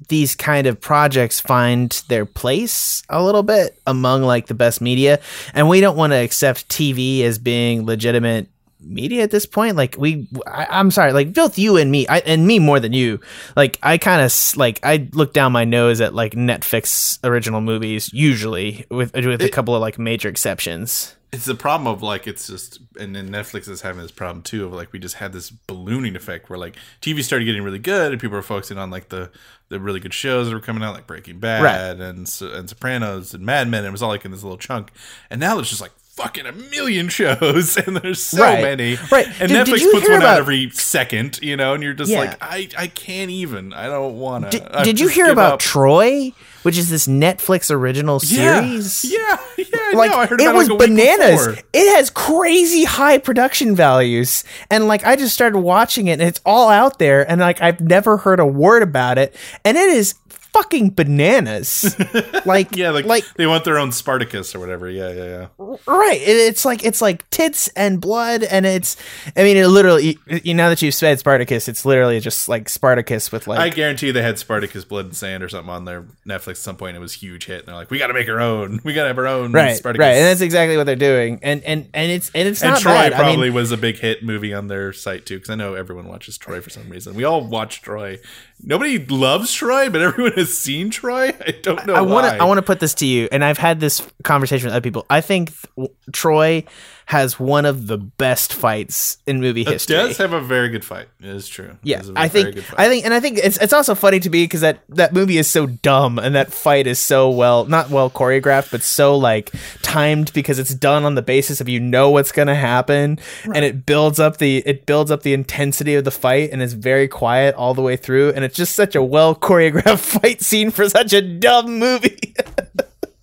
these 0.08 0.34
kind 0.34 0.66
of 0.66 0.80
projects 0.80 1.40
find 1.40 1.90
their 2.08 2.26
place 2.26 3.02
a 3.08 3.22
little 3.22 3.42
bit 3.42 3.78
among 3.86 4.22
like 4.22 4.46
the 4.46 4.54
best 4.54 4.80
media, 4.80 5.20
and 5.54 5.68
we 5.68 5.80
don't 5.80 5.96
want 5.96 6.12
to 6.12 6.16
accept 6.16 6.68
TV 6.68 7.22
as 7.22 7.38
being 7.38 7.86
legitimate 7.86 8.48
media 8.86 9.22
at 9.22 9.30
this 9.30 9.46
point. 9.46 9.76
Like 9.76 9.96
we 9.98 10.28
I, 10.46 10.66
i'm 10.70 10.90
sorry 10.90 11.12
like 11.12 11.32
both 11.32 11.58
you 11.58 11.76
and 11.76 11.90
me 11.90 12.06
I, 12.08 12.18
and 12.20 12.46
me 12.46 12.58
more 12.58 12.80
than 12.80 12.92
you 12.92 13.20
like 13.56 13.78
i 13.82 13.98
kind 13.98 14.20
of 14.20 14.56
like 14.56 14.80
i 14.82 15.08
look 15.12 15.32
down 15.32 15.52
my 15.52 15.64
nose 15.64 16.00
at 16.00 16.14
like 16.14 16.32
netflix 16.32 17.18
original 17.24 17.60
movies 17.60 18.12
usually 18.12 18.84
with 18.90 19.14
with 19.14 19.40
a 19.42 19.48
couple 19.48 19.74
of 19.74 19.80
like 19.80 19.98
major 19.98 20.28
exceptions 20.28 21.14
it's 21.34 21.44
the 21.44 21.54
problem 21.54 21.86
of 21.86 22.02
like 22.02 22.26
it's 22.26 22.46
just 22.46 22.80
and 22.98 23.14
then 23.16 23.28
netflix 23.28 23.68
is 23.68 23.80
having 23.82 24.00
this 24.00 24.10
problem 24.10 24.42
too 24.42 24.64
of 24.64 24.72
like 24.72 24.92
we 24.92 24.98
just 24.98 25.16
had 25.16 25.32
this 25.32 25.50
ballooning 25.50 26.16
effect 26.16 26.48
where 26.48 26.58
like 26.58 26.76
tv 27.02 27.22
started 27.22 27.44
getting 27.44 27.62
really 27.62 27.78
good 27.78 28.12
and 28.12 28.20
people 28.20 28.36
were 28.36 28.42
focusing 28.42 28.78
on 28.78 28.90
like 28.90 29.08
the 29.08 29.30
the 29.70 29.80
really 29.80 29.98
good 30.00 30.14
shows 30.14 30.46
that 30.48 30.54
were 30.54 30.60
coming 30.60 30.82
out 30.82 30.94
like 30.94 31.06
breaking 31.06 31.38
bad 31.40 32.00
and 32.00 32.18
and 32.42 32.68
sopranos 32.68 33.32
and 33.34 33.44
mad 33.44 33.66
men. 33.68 33.78
And 33.80 33.88
it 33.88 33.92
was 33.92 34.02
all 34.02 34.10
like 34.10 34.24
in 34.26 34.30
this 34.30 34.42
little 34.42 34.58
chunk. 34.58 34.92
And 35.30 35.40
now 35.40 35.54
there's 35.54 35.70
just 35.70 35.80
like 35.80 35.90
fucking 35.98 36.44
a 36.46 36.52
million 36.52 37.08
shows 37.18 37.76
and 37.78 37.96
there's 37.96 38.22
so 38.22 38.42
Right. 38.42 38.62
many. 38.62 38.96
Right. 39.10 39.26
and 39.40 39.48
Did- 39.48 39.64
did 39.64 39.66
netflix 39.66 39.80
you 39.80 39.90
puts 39.92 40.08
one 40.08 40.22
out 40.22 40.36
every 40.38 40.68
second 40.70 41.40
you 41.42 41.56
know 41.56 41.72
and 41.74 41.82
you're 41.82 41.94
just 41.94 42.10
Yeah. 42.10 42.20
like 42.20 42.36
i 42.42 42.68
i 42.76 42.86
can't 42.88 43.30
even. 43.30 43.72
I 43.72 43.86
don't 43.86 44.18
want 44.18 44.50
did, 44.50 44.64
to 44.70 44.82
did 44.84 45.00
you 45.00 45.08
hear 45.08 45.30
about 45.32 45.60
troy 45.60 46.32
which 46.64 46.76
is 46.76 46.90
this 46.90 47.06
netflix 47.06 47.70
original 47.70 48.18
series? 48.20 49.04
yeah 49.04 49.38
yeah 49.56 49.64
I 49.66 49.92
like 49.94 50.28
heard 50.28 50.40
it 50.40 50.52
was 50.52 50.68
like 50.68 50.78
bananas. 50.78 51.62
It 51.72 51.96
has 51.96 52.10
crazy 52.10 52.84
high 52.84 53.18
production 53.18 53.76
values, 53.76 54.44
and 54.70 54.88
like 54.88 55.04
I 55.04 55.16
just 55.16 55.34
started 55.34 55.58
watching 55.58 56.08
it, 56.08 56.14
and 56.14 56.22
it's 56.22 56.40
all 56.44 56.68
out 56.68 56.98
there, 56.98 57.28
and 57.28 57.40
like 57.40 57.60
I've 57.60 57.80
never 57.80 58.16
heard 58.16 58.40
a 58.40 58.46
word 58.46 58.82
about 58.82 59.18
it, 59.18 59.36
and 59.64 59.76
it 59.76 59.88
is 59.88 60.14
fucking 60.54 60.90
bananas. 60.90 61.96
like 62.46 62.76
yeah 62.76 62.90
like, 62.90 63.04
like 63.04 63.24
they 63.34 63.46
want 63.46 63.64
their 63.64 63.78
own 63.78 63.92
spartacus 63.92 64.54
or 64.54 64.60
whatever 64.60 64.88
yeah 64.88 65.10
yeah 65.10 65.24
yeah 65.24 65.46
right. 65.86 66.20
It, 66.20 66.36
it's 66.36 66.64
like 66.64 66.84
it's 66.84 67.00
like 67.00 67.28
tits 67.30 67.68
and 67.68 68.00
blood, 68.00 68.42
and 68.42 68.66
it's. 68.66 68.96
I 69.36 69.42
mean, 69.42 69.56
it 69.56 69.66
literally. 69.66 70.18
You 70.28 70.54
know 70.54 70.68
that 70.68 70.82
you've 70.82 70.94
said 70.94 71.18
Spartacus, 71.18 71.68
it's 71.68 71.84
literally 71.84 72.20
just 72.20 72.48
like 72.48 72.68
Spartacus 72.68 73.32
with 73.32 73.46
like. 73.46 73.58
I 73.58 73.68
guarantee 73.70 74.10
they 74.10 74.22
had 74.22 74.38
Spartacus 74.38 74.84
Blood 74.84 75.06
and 75.06 75.16
Sand 75.16 75.42
or 75.42 75.48
something 75.48 75.70
on 75.70 75.84
their 75.84 76.02
Netflix 76.26 76.50
at 76.50 76.56
some 76.58 76.76
point. 76.76 76.96
It 76.96 77.00
was 77.00 77.14
a 77.14 77.18
huge 77.18 77.46
hit. 77.46 77.60
And 77.60 77.68
they're 77.68 77.74
like, 77.74 77.90
we 77.90 77.98
got 77.98 78.08
to 78.08 78.14
make 78.14 78.28
our 78.28 78.40
own. 78.40 78.80
We 78.84 78.92
got 78.92 79.02
to 79.02 79.08
have 79.08 79.18
our 79.18 79.26
own 79.26 79.52
Right, 79.52 79.76
Spartacus. 79.76 80.04
right, 80.04 80.16
and 80.16 80.26
that's 80.26 80.40
exactly 80.40 80.76
what 80.76 80.84
they're 80.84 80.96
doing, 80.96 81.40
and 81.42 81.62
and 81.64 81.88
and 81.94 82.10
it's 82.10 82.30
and 82.34 82.48
it's 82.48 82.62
and 82.62 82.72
not 82.72 82.80
Troy 82.80 82.92
bad. 82.92 83.12
I 83.12 83.18
mean, 83.18 83.34
probably 83.34 83.50
was 83.50 83.72
a 83.72 83.76
big 83.76 83.98
hit 83.98 84.22
movie 84.22 84.54
on 84.54 84.68
their 84.68 84.92
site 84.92 85.26
too, 85.26 85.36
because 85.36 85.50
I 85.50 85.54
know 85.54 85.74
everyone 85.74 86.08
watches 86.08 86.38
Troy 86.38 86.60
for 86.60 86.70
some 86.70 86.88
reason. 86.88 87.14
We 87.14 87.24
all 87.24 87.46
watch 87.46 87.82
Troy. 87.82 88.18
Nobody 88.62 88.98
loves 88.98 89.52
Troy, 89.52 89.90
but 89.90 90.00
everyone 90.02 90.38
has 90.44 90.56
seen 90.56 90.90
Troy. 90.90 91.28
I 91.28 91.54
don't 91.62 91.86
know 91.86 91.94
I 91.94 92.00
want 92.00 92.26
to 92.26 92.42
I 92.42 92.44
want 92.44 92.58
to 92.58 92.62
put 92.62 92.80
this 92.80 92.94
to 92.94 93.06
you, 93.06 93.28
and 93.32 93.44
I've 93.44 93.58
had 93.58 93.80
this 93.80 94.06
conversation 94.22 94.66
with 94.66 94.74
other 94.74 94.82
people. 94.82 95.06
I 95.10 95.20
think 95.20 95.52
th- 95.76 95.90
Troy 96.12 96.64
has 97.06 97.38
one 97.38 97.66
of 97.66 97.86
the 97.86 97.98
best 97.98 98.54
fights 98.54 99.18
in 99.26 99.40
movie 99.40 99.64
history. 99.64 99.96
It 99.96 99.98
history. 99.98 100.08
does 100.08 100.16
have 100.18 100.32
a 100.32 100.40
very 100.40 100.68
good 100.68 100.84
fight. 100.84 101.08
It 101.20 101.26
is 101.26 101.48
true. 101.48 101.76
Yeah, 101.82 102.00
is 102.00 102.08
a 102.08 102.12
I 102.16 102.28
think. 102.28 102.56
I 102.78 102.88
think, 102.88 103.04
and 103.04 103.12
I 103.12 103.20
think 103.20 103.38
it's 103.38 103.58
it's 103.58 103.72
also 103.72 103.94
funny 103.94 104.20
to 104.20 104.30
me 104.30 104.44
because 104.44 104.62
that 104.62 104.80
that 104.90 105.12
movie 105.12 105.38
is 105.38 105.48
so 105.48 105.66
dumb, 105.66 106.18
and 106.18 106.34
that 106.34 106.52
fight 106.52 106.86
is 106.86 106.98
so 106.98 107.30
well 107.30 107.64
not 107.66 107.90
well 107.90 108.10
choreographed, 108.10 108.70
but 108.70 108.82
so 108.82 109.16
like 109.16 109.52
timed 109.82 110.32
because 110.32 110.58
it's 110.58 110.74
done 110.74 111.04
on 111.04 111.14
the 111.14 111.22
basis 111.22 111.60
of 111.60 111.68
you 111.68 111.80
know 111.80 112.10
what's 112.10 112.32
gonna 112.32 112.54
happen, 112.54 113.18
and 113.44 113.64
it 113.64 113.84
builds 113.86 114.18
up 114.18 114.38
the 114.38 114.58
it 114.66 114.86
builds 114.86 115.10
up 115.10 115.22
the 115.22 115.34
intensity 115.34 115.94
of 115.94 116.04
the 116.04 116.10
fight, 116.10 116.50
and 116.52 116.62
it's 116.62 116.72
very 116.72 117.08
quiet 117.08 117.54
all 117.54 117.74
the 117.74 117.82
way 117.82 117.96
through, 117.96 118.30
and 118.30 118.44
it's 118.44 118.56
just 118.56 118.74
such 118.74 118.94
a 118.94 119.02
well 119.02 119.34
choreographed 119.34 119.98
fight 120.20 120.40
scene 120.40 120.70
for 120.70 120.88
such 120.88 121.12
a 121.12 121.20
dumb 121.20 121.78
movie. 121.78 122.34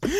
And- 0.03 0.11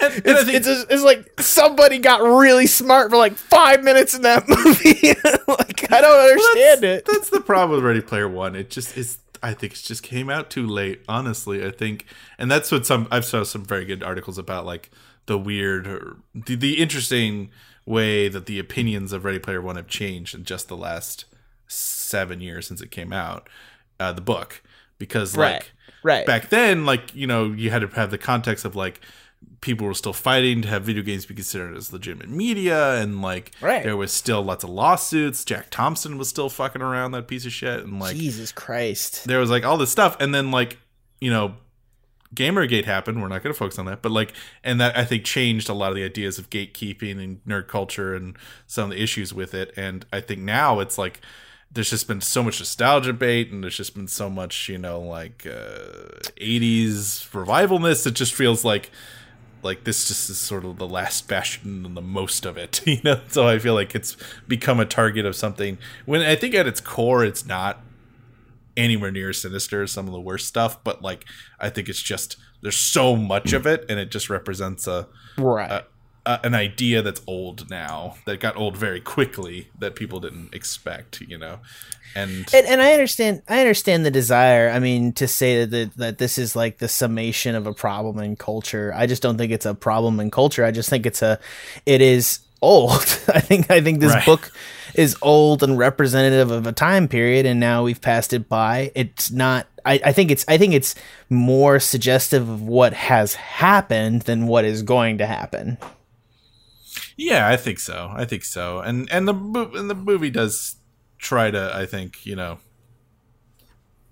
and 0.00 0.22
It's, 0.24 0.44
think- 0.44 0.56
it's, 0.56 0.66
just- 0.66 0.86
it's 0.90 1.02
like 1.02 1.40
somebody 1.40 1.98
got 1.98 2.22
really 2.22 2.66
smart 2.66 3.10
for 3.10 3.16
like 3.16 3.34
five 3.34 3.82
minutes 3.82 4.14
in 4.14 4.22
that 4.22 4.48
movie. 4.48 5.08
like 5.48 5.92
I 5.92 6.00
don't 6.00 6.30
understand 6.30 6.84
it. 6.84 7.04
That's 7.06 7.30
the 7.30 7.40
problem 7.40 7.70
with 7.76 7.84
Ready 7.84 8.00
Player 8.00 8.28
One. 8.28 8.54
It 8.56 8.70
just 8.70 8.96
is. 8.96 9.18
I 9.42 9.54
think 9.54 9.72
it 9.72 9.80
just 9.82 10.04
came 10.04 10.30
out 10.30 10.50
too 10.50 10.66
late. 10.66 11.02
Honestly, 11.08 11.66
I 11.66 11.72
think, 11.72 12.06
and 12.38 12.48
that's 12.48 12.70
what 12.70 12.86
some 12.86 13.08
I've 13.10 13.24
saw 13.24 13.42
some 13.42 13.64
very 13.64 13.84
good 13.84 14.02
articles 14.02 14.38
about, 14.38 14.64
like 14.66 14.90
the 15.26 15.36
weird, 15.36 15.86
or 15.88 16.16
the, 16.34 16.54
the 16.54 16.74
interesting 16.80 17.50
way 17.84 18.28
that 18.28 18.46
the 18.46 18.60
opinions 18.60 19.12
of 19.12 19.24
Ready 19.24 19.40
Player 19.40 19.60
One 19.60 19.74
have 19.76 19.88
changed 19.88 20.32
in 20.36 20.44
just 20.44 20.68
the 20.68 20.76
last 20.76 21.24
seven 21.66 22.40
years 22.40 22.68
since 22.68 22.80
it 22.80 22.92
came 22.92 23.12
out. 23.12 23.48
Uh, 23.98 24.12
the 24.12 24.20
book, 24.20 24.62
because 25.02 25.36
Right, 25.36 25.54
like 25.54 25.72
right. 26.04 26.24
back 26.26 26.48
then, 26.48 26.86
like 26.86 27.12
you 27.14 27.26
know, 27.26 27.46
you 27.52 27.70
had 27.70 27.80
to 27.80 27.88
have 27.88 28.12
the 28.12 28.18
context 28.18 28.64
of 28.64 28.76
like 28.76 29.00
people 29.60 29.84
were 29.86 29.94
still 29.94 30.12
fighting 30.12 30.62
to 30.62 30.68
have 30.68 30.84
video 30.84 31.02
games 31.02 31.26
be 31.26 31.34
considered 31.34 31.76
as 31.76 31.92
legitimate 31.92 32.28
media 32.28 32.94
and 33.02 33.20
like 33.20 33.50
Right. 33.60 33.82
there 33.82 33.96
was 33.96 34.12
still 34.12 34.40
lots 34.42 34.62
of 34.62 34.70
lawsuits 34.70 35.44
jack 35.44 35.66
thompson 35.70 36.16
was 36.16 36.28
still 36.28 36.48
fucking 36.48 36.80
around 36.82 37.10
that 37.12 37.26
piece 37.26 37.44
of 37.44 37.52
shit 37.52 37.80
and 37.82 37.98
like 37.98 38.14
Jesus 38.16 38.52
Christ. 38.52 39.24
there 39.26 39.40
was 39.40 39.50
like 39.50 39.64
all 39.64 39.76
this 39.76 39.90
stuff 39.90 40.16
and 40.20 40.32
then 40.32 40.52
like 40.52 40.78
you 41.20 41.30
know 41.30 41.56
gamergate 42.34 42.84
happened 42.84 43.20
we're 43.20 43.28
not 43.28 43.42
going 43.42 43.52
to 43.52 43.58
focus 43.58 43.78
on 43.80 43.86
that 43.86 44.00
but 44.00 44.10
like 44.12 44.32
and 44.64 44.80
that 44.80 44.96
i 44.96 45.04
think 45.04 45.24
changed 45.24 45.68
a 45.68 45.74
lot 45.74 45.90
of 45.90 45.96
the 45.96 46.04
ideas 46.04 46.38
of 46.38 46.48
gatekeeping 46.48 47.22
and 47.22 47.44
nerd 47.44 47.66
culture 47.68 48.14
and 48.14 48.36
some 48.66 48.84
of 48.84 48.96
the 48.96 49.02
issues 49.02 49.34
with 49.34 49.54
it 49.54 49.72
and 49.76 50.06
i 50.12 50.20
think 50.20 50.40
now 50.40 50.78
it's 50.80 50.96
like 50.96 51.20
there's 51.74 51.90
just 51.90 52.06
been 52.06 52.20
so 52.20 52.42
much 52.42 52.58
nostalgia 52.60 53.12
bait 53.12 53.50
and 53.50 53.62
there's 53.62 53.76
just 53.76 53.94
been 53.94 54.08
so 54.08 54.28
much 54.28 54.68
you 54.68 54.76
know 54.78 55.00
like 55.00 55.46
uh 55.46 56.20
80s 56.40 57.28
revivalness. 57.30 58.06
It 58.06 58.14
just 58.14 58.34
feels 58.34 58.64
like 58.64 58.90
like 59.62 59.84
this 59.84 60.08
just 60.08 60.28
is 60.28 60.38
sort 60.38 60.64
of 60.64 60.76
the 60.78 60.88
last 60.88 61.28
bastion 61.28 61.86
and 61.86 61.96
the 61.96 62.02
most 62.02 62.44
of 62.44 62.56
it 62.56 62.80
you 62.86 63.00
know? 63.04 63.20
So 63.28 63.46
i 63.48 63.58
feel 63.58 63.74
like 63.74 63.94
it's 63.94 64.16
become 64.48 64.80
a 64.80 64.84
target 64.84 65.24
of 65.24 65.34
something. 65.36 65.78
When 66.04 66.20
i 66.22 66.34
think 66.34 66.54
at 66.54 66.66
its 66.66 66.80
core 66.80 67.24
it's 67.24 67.46
not 67.46 67.80
anywhere 68.76 69.10
near 69.10 69.32
sinister 69.34 69.86
some 69.86 70.06
of 70.06 70.12
the 70.14 70.20
worst 70.20 70.48
stuff 70.48 70.82
but 70.82 71.02
like 71.02 71.26
i 71.60 71.68
think 71.68 71.90
it's 71.90 72.00
just 72.02 72.36
there's 72.62 72.76
so 72.76 73.14
much 73.14 73.52
of 73.52 73.66
it 73.66 73.84
and 73.90 74.00
it 74.00 74.10
just 74.10 74.30
represents 74.30 74.86
a, 74.86 75.06
Right. 75.36 75.70
a, 75.70 75.84
a 76.26 76.40
an 76.44 76.54
idea 76.54 77.02
that's 77.02 77.20
old 77.26 77.68
now 77.70 78.14
that 78.26 78.40
got 78.40 78.56
old 78.56 78.76
very 78.76 79.00
quickly 79.00 79.68
that 79.78 79.94
people 79.96 80.20
didn't 80.20 80.54
expect 80.54 81.20
you 81.22 81.36
know 81.38 81.58
and 82.14 82.46
and, 82.54 82.66
and 82.66 82.82
I 82.82 82.92
understand. 82.92 83.40
I 83.48 83.60
understand 83.60 84.04
the 84.04 84.10
desire. 84.10 84.68
I 84.68 84.78
mean, 84.80 85.14
to 85.14 85.26
say 85.26 85.64
that 85.64 85.70
the, 85.70 85.90
that 85.96 86.18
this 86.18 86.36
is 86.36 86.54
like 86.54 86.76
the 86.76 86.86
summation 86.88 87.54
of 87.54 87.66
a 87.66 87.72
problem 87.72 88.18
in 88.18 88.36
culture. 88.36 88.92
I 88.94 89.06
just 89.06 89.22
don't 89.22 89.38
think 89.38 89.50
it's 89.50 89.64
a 89.64 89.74
problem 89.74 90.20
in 90.20 90.30
culture. 90.30 90.62
I 90.62 90.72
just 90.72 90.90
think 90.90 91.06
it's 91.06 91.22
a. 91.22 91.38
It 91.86 92.02
is 92.02 92.40
old. 92.60 93.00
I 93.28 93.40
think. 93.40 93.70
I 93.70 93.80
think 93.80 94.00
this 94.00 94.12
Right. 94.12 94.26
book. 94.26 94.52
is 94.94 95.16
old 95.22 95.62
and 95.62 95.78
representative 95.78 96.50
of 96.50 96.66
a 96.66 96.72
time 96.72 97.08
period 97.08 97.46
and 97.46 97.58
now 97.58 97.82
we've 97.82 98.02
passed 98.02 98.34
it 98.34 98.46
by 98.46 98.92
it's 98.94 99.30
not 99.30 99.66
I, 99.86 99.98
I 100.04 100.12
think 100.12 100.30
it's 100.30 100.44
i 100.48 100.58
think 100.58 100.74
it's 100.74 100.94
more 101.30 101.80
suggestive 101.80 102.46
of 102.46 102.60
what 102.60 102.92
has 102.92 103.32
happened 103.36 104.22
than 104.22 104.46
what 104.46 104.66
is 104.66 104.82
going 104.82 105.16
to 105.16 105.24
happen 105.26 105.78
Yeah, 107.22 107.48
I 107.48 107.56
think 107.56 107.78
so. 107.78 108.10
I 108.12 108.24
think 108.24 108.44
so. 108.44 108.80
And 108.80 109.08
and 109.12 109.28
the 109.28 109.34
and 109.74 109.88
the 109.88 109.94
movie 109.94 110.30
does 110.30 110.76
try 111.18 111.52
to, 111.52 111.70
I 111.72 111.86
think, 111.86 112.26
you 112.26 112.34
know, 112.34 112.58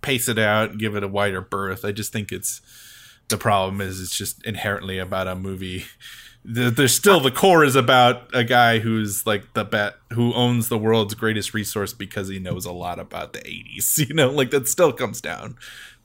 pace 0.00 0.28
it 0.28 0.38
out, 0.38 0.78
give 0.78 0.94
it 0.94 1.02
a 1.02 1.08
wider 1.08 1.40
berth. 1.40 1.84
I 1.84 1.90
just 1.90 2.12
think 2.12 2.30
it's 2.30 2.60
the 3.28 3.36
problem 3.36 3.80
is 3.80 4.00
it's 4.00 4.16
just 4.16 4.46
inherently 4.46 4.98
about 4.98 5.26
a 5.26 5.34
movie. 5.34 5.86
There's 6.44 6.94
still 6.94 7.18
the 7.20 7.32
core 7.32 7.64
is 7.64 7.74
about 7.74 8.32
a 8.32 8.44
guy 8.44 8.78
who's 8.78 9.26
like 9.26 9.54
the 9.54 9.64
bet 9.64 9.94
who 10.12 10.32
owns 10.32 10.68
the 10.68 10.78
world's 10.78 11.14
greatest 11.14 11.52
resource 11.52 11.92
because 11.92 12.28
he 12.28 12.38
knows 12.38 12.64
a 12.64 12.72
lot 12.72 13.00
about 13.00 13.32
the 13.32 13.40
80s. 13.40 13.98
You 14.08 14.14
know, 14.14 14.30
like 14.30 14.50
that 14.52 14.68
still 14.68 14.92
comes 14.92 15.20
down 15.20 15.56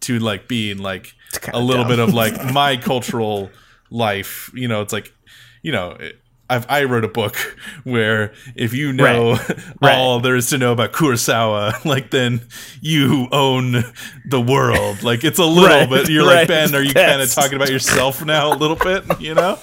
to 0.02 0.18
like 0.18 0.48
being 0.48 0.80
like 0.80 1.14
a 1.54 1.60
little 1.60 1.84
dumb. 1.84 1.92
bit 1.92 2.00
of 2.00 2.14
like 2.16 2.34
my 2.54 2.78
cultural 2.78 3.52
life. 3.92 4.50
You 4.56 4.68
know, 4.68 4.82
it's 4.82 4.92
like 4.92 5.14
you 5.62 5.72
know. 5.72 5.92
It, 5.92 6.20
I've, 6.50 6.66
I 6.70 6.84
wrote 6.84 7.04
a 7.04 7.08
book 7.08 7.36
where 7.84 8.34
if 8.56 8.74
you 8.74 8.94
know 8.94 9.38
Right. 9.82 9.96
all 9.98 10.20
there 10.20 10.36
is 10.36 10.50
to 10.50 10.58
know 10.58 10.72
about 10.74 10.94
Kurosawa, 10.94 11.84
like 11.86 12.12
then 12.12 12.42
you 12.82 13.28
own 13.32 13.84
the 14.26 14.42
world. 14.42 15.02
Like 15.04 15.24
it's 15.24 15.40
a 15.40 15.46
little 15.46 15.68
Right. 15.80 15.90
bit. 15.90 16.10
You're 16.10 16.24
like 16.26 16.48
Ben. 16.48 16.74
Are 16.76 16.82
you 16.82 16.94
kind 16.94 17.22
of 17.22 17.32
talking 17.34 17.56
about 17.56 17.70
yourself 17.72 18.24
now 18.24 18.54
a 18.54 18.58
little 18.58 18.76
bit? 18.78 19.04
You 19.20 19.34
know, 19.36 19.58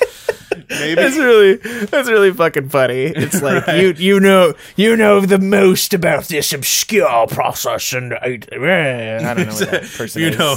maybe. 0.69 0.95
That's 0.95 1.17
really 1.17 1.57
that's 1.87 2.09
really 2.09 2.33
fucking 2.33 2.69
funny. 2.69 3.05
It's 3.07 3.41
like 3.43 3.67
you 3.69 3.95
you 3.97 4.21
know 4.21 4.55
you 4.77 4.97
know 4.97 5.21
the 5.21 5.39
most 5.39 5.95
about 5.95 6.25
this 6.25 6.53
obscure 6.53 7.27
process, 7.29 7.93
and 7.93 8.15
I, 8.15 8.39
I 8.53 9.35
don't 9.35 9.47
know 9.47 9.55
what 9.55 9.71
that 9.71 9.91
person 9.97 10.23
you 10.23 10.29
is. 10.29 10.39
know, 10.39 10.53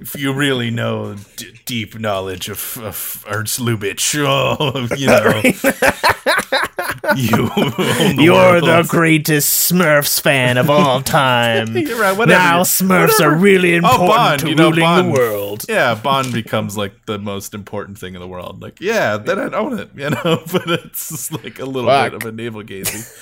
if 0.00 0.14
you 0.16 0.32
really 0.32 0.70
know 0.70 1.16
d- 1.36 1.52
deep 1.64 1.98
knowledge 1.98 2.48
of, 2.48 2.78
of 2.78 3.24
Ernst 3.28 3.60
Lubitsch, 3.60 4.14
oh, 4.26 4.88
you 4.96 5.06
know 5.06 5.42
you 7.16 7.48
the 7.48 8.16
you're 8.18 8.60
the 8.60 8.66
world. 8.66 8.88
greatest 8.88 9.70
Smurfs 9.72 10.20
fan 10.20 10.56
of 10.56 10.70
all 10.70 11.00
time. 11.02 11.76
You're 11.76 12.00
right, 12.00 12.16
whatever. 12.16 12.38
now 12.38 12.62
Smurfs 12.62 13.18
Whatever. 13.18 13.34
are 13.34 13.38
really 13.38 13.74
oh, 13.74 13.76
important 13.78 14.08
Bond, 14.08 14.40
to 14.40 14.48
you 14.48 14.54
know, 14.54 14.64
ruling 14.70 14.80
Bond. 14.80 15.08
the 15.08 15.12
world. 15.12 15.64
Yeah, 15.68 15.94
Bond 15.94 16.32
becomes 16.32 16.76
like 16.76 17.06
the 17.06 17.18
most 17.18 17.54
important 17.54 17.98
thing 17.98 18.14
in 18.14 18.20
the 18.20 18.28
world. 18.28 18.62
Like, 18.62 18.80
yeah, 18.80 19.16
then 19.34 19.46
I'd 19.46 19.54
own 19.54 19.78
it, 19.78 19.90
you 19.94 20.10
know. 20.10 20.42
But 20.52 20.68
it's 20.68 21.08
just 21.08 21.32
like 21.32 21.58
a 21.58 21.64
little 21.64 21.88
Fuck. 21.90 22.12
bit 22.12 22.22
of 22.22 22.28
a 22.28 22.32
navel 22.32 22.62
gazing. 22.62 23.02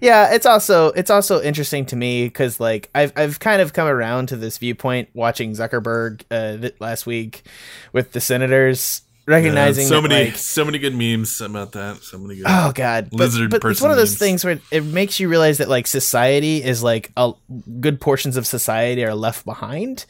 Yeah, 0.00 0.34
it's 0.34 0.46
also 0.46 0.88
it's 0.88 1.10
also 1.10 1.40
interesting 1.40 1.86
to 1.86 1.96
me 1.96 2.26
because 2.26 2.60
like 2.60 2.90
I've 2.94 3.12
I've 3.16 3.40
kind 3.40 3.62
of 3.62 3.72
come 3.72 3.88
around 3.88 4.28
to 4.28 4.36
this 4.36 4.58
viewpoint 4.58 5.08
watching 5.14 5.52
Zuckerberg 5.52 6.22
uh, 6.30 6.58
th- 6.58 6.76
last 6.80 7.06
week 7.06 7.44
with 7.92 8.12
the 8.12 8.20
senators, 8.20 9.00
recognizing 9.26 9.86
so 9.86 10.02
that, 10.02 10.08
many, 10.08 10.26
like, 10.26 10.36
so 10.36 10.64
many 10.64 10.78
good 10.78 10.94
memes 10.94 11.40
about 11.40 11.72
that. 11.72 12.02
So 12.02 12.18
many 12.18 12.36
good. 12.36 12.44
Oh 12.46 12.72
god, 12.74 13.08
but, 13.10 13.18
Lizard 13.18 13.50
but 13.50 13.56
it's 13.56 13.62
person 13.62 13.84
one 13.86 13.90
of 13.90 13.96
those 13.96 14.10
memes. 14.12 14.18
things 14.18 14.44
where 14.44 14.60
it 14.70 14.84
makes 14.84 15.18
you 15.18 15.28
realize 15.30 15.58
that 15.58 15.68
like 15.68 15.86
society 15.86 16.62
is 16.62 16.82
like 16.82 17.10
a 17.16 17.32
good 17.80 17.98
portions 18.00 18.36
of 18.36 18.46
society 18.46 19.02
are 19.02 19.14
left 19.14 19.46
behind, 19.46 20.04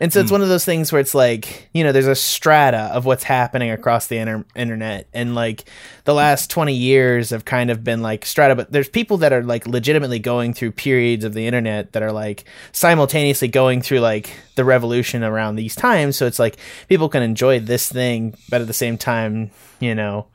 and 0.00 0.12
so 0.12 0.20
it's 0.20 0.30
hmm. 0.30 0.34
one 0.34 0.42
of 0.42 0.48
those 0.48 0.64
things 0.64 0.92
where 0.92 1.00
it's 1.00 1.14
like 1.14 1.68
you 1.72 1.84
know 1.84 1.92
there's 1.92 2.06
a 2.06 2.14
strata 2.14 2.90
of 2.92 3.04
what's 3.04 3.24
happening 3.24 3.70
across 3.70 4.06
the 4.06 4.16
inter- 4.16 4.44
internet, 4.54 5.08
and 5.12 5.34
like 5.34 5.64
the 6.04 6.14
last 6.14 6.50
twenty 6.50 6.74
years 6.74 7.30
have 7.30 7.44
kind 7.44 7.70
of 7.70 7.84
been 7.84 8.02
like 8.02 8.24
strata, 8.24 8.54
but 8.54 8.72
there's 8.72 8.88
people 8.88 9.18
that 9.18 9.32
are 9.32 9.42
like 9.42 9.66
legitimately 9.66 10.18
going 10.18 10.54
through 10.54 10.72
periods 10.72 11.24
of 11.24 11.34
the 11.34 11.46
internet 11.46 11.92
that 11.92 12.02
are 12.02 12.12
like 12.12 12.44
simultaneously 12.72 13.48
going 13.48 13.82
through 13.82 14.00
like 14.00 14.30
the 14.56 14.64
revolution 14.64 15.22
around 15.22 15.56
these 15.56 15.74
times, 15.74 16.16
so 16.16 16.26
it's 16.26 16.38
like 16.38 16.56
people 16.88 17.08
can 17.08 17.22
enjoy 17.22 17.60
this 17.60 17.90
thing, 17.90 18.36
but 18.50 18.60
at 18.60 18.66
the 18.66 18.72
same 18.72 18.98
time, 18.98 19.50
you 19.80 19.94
know 19.94 20.26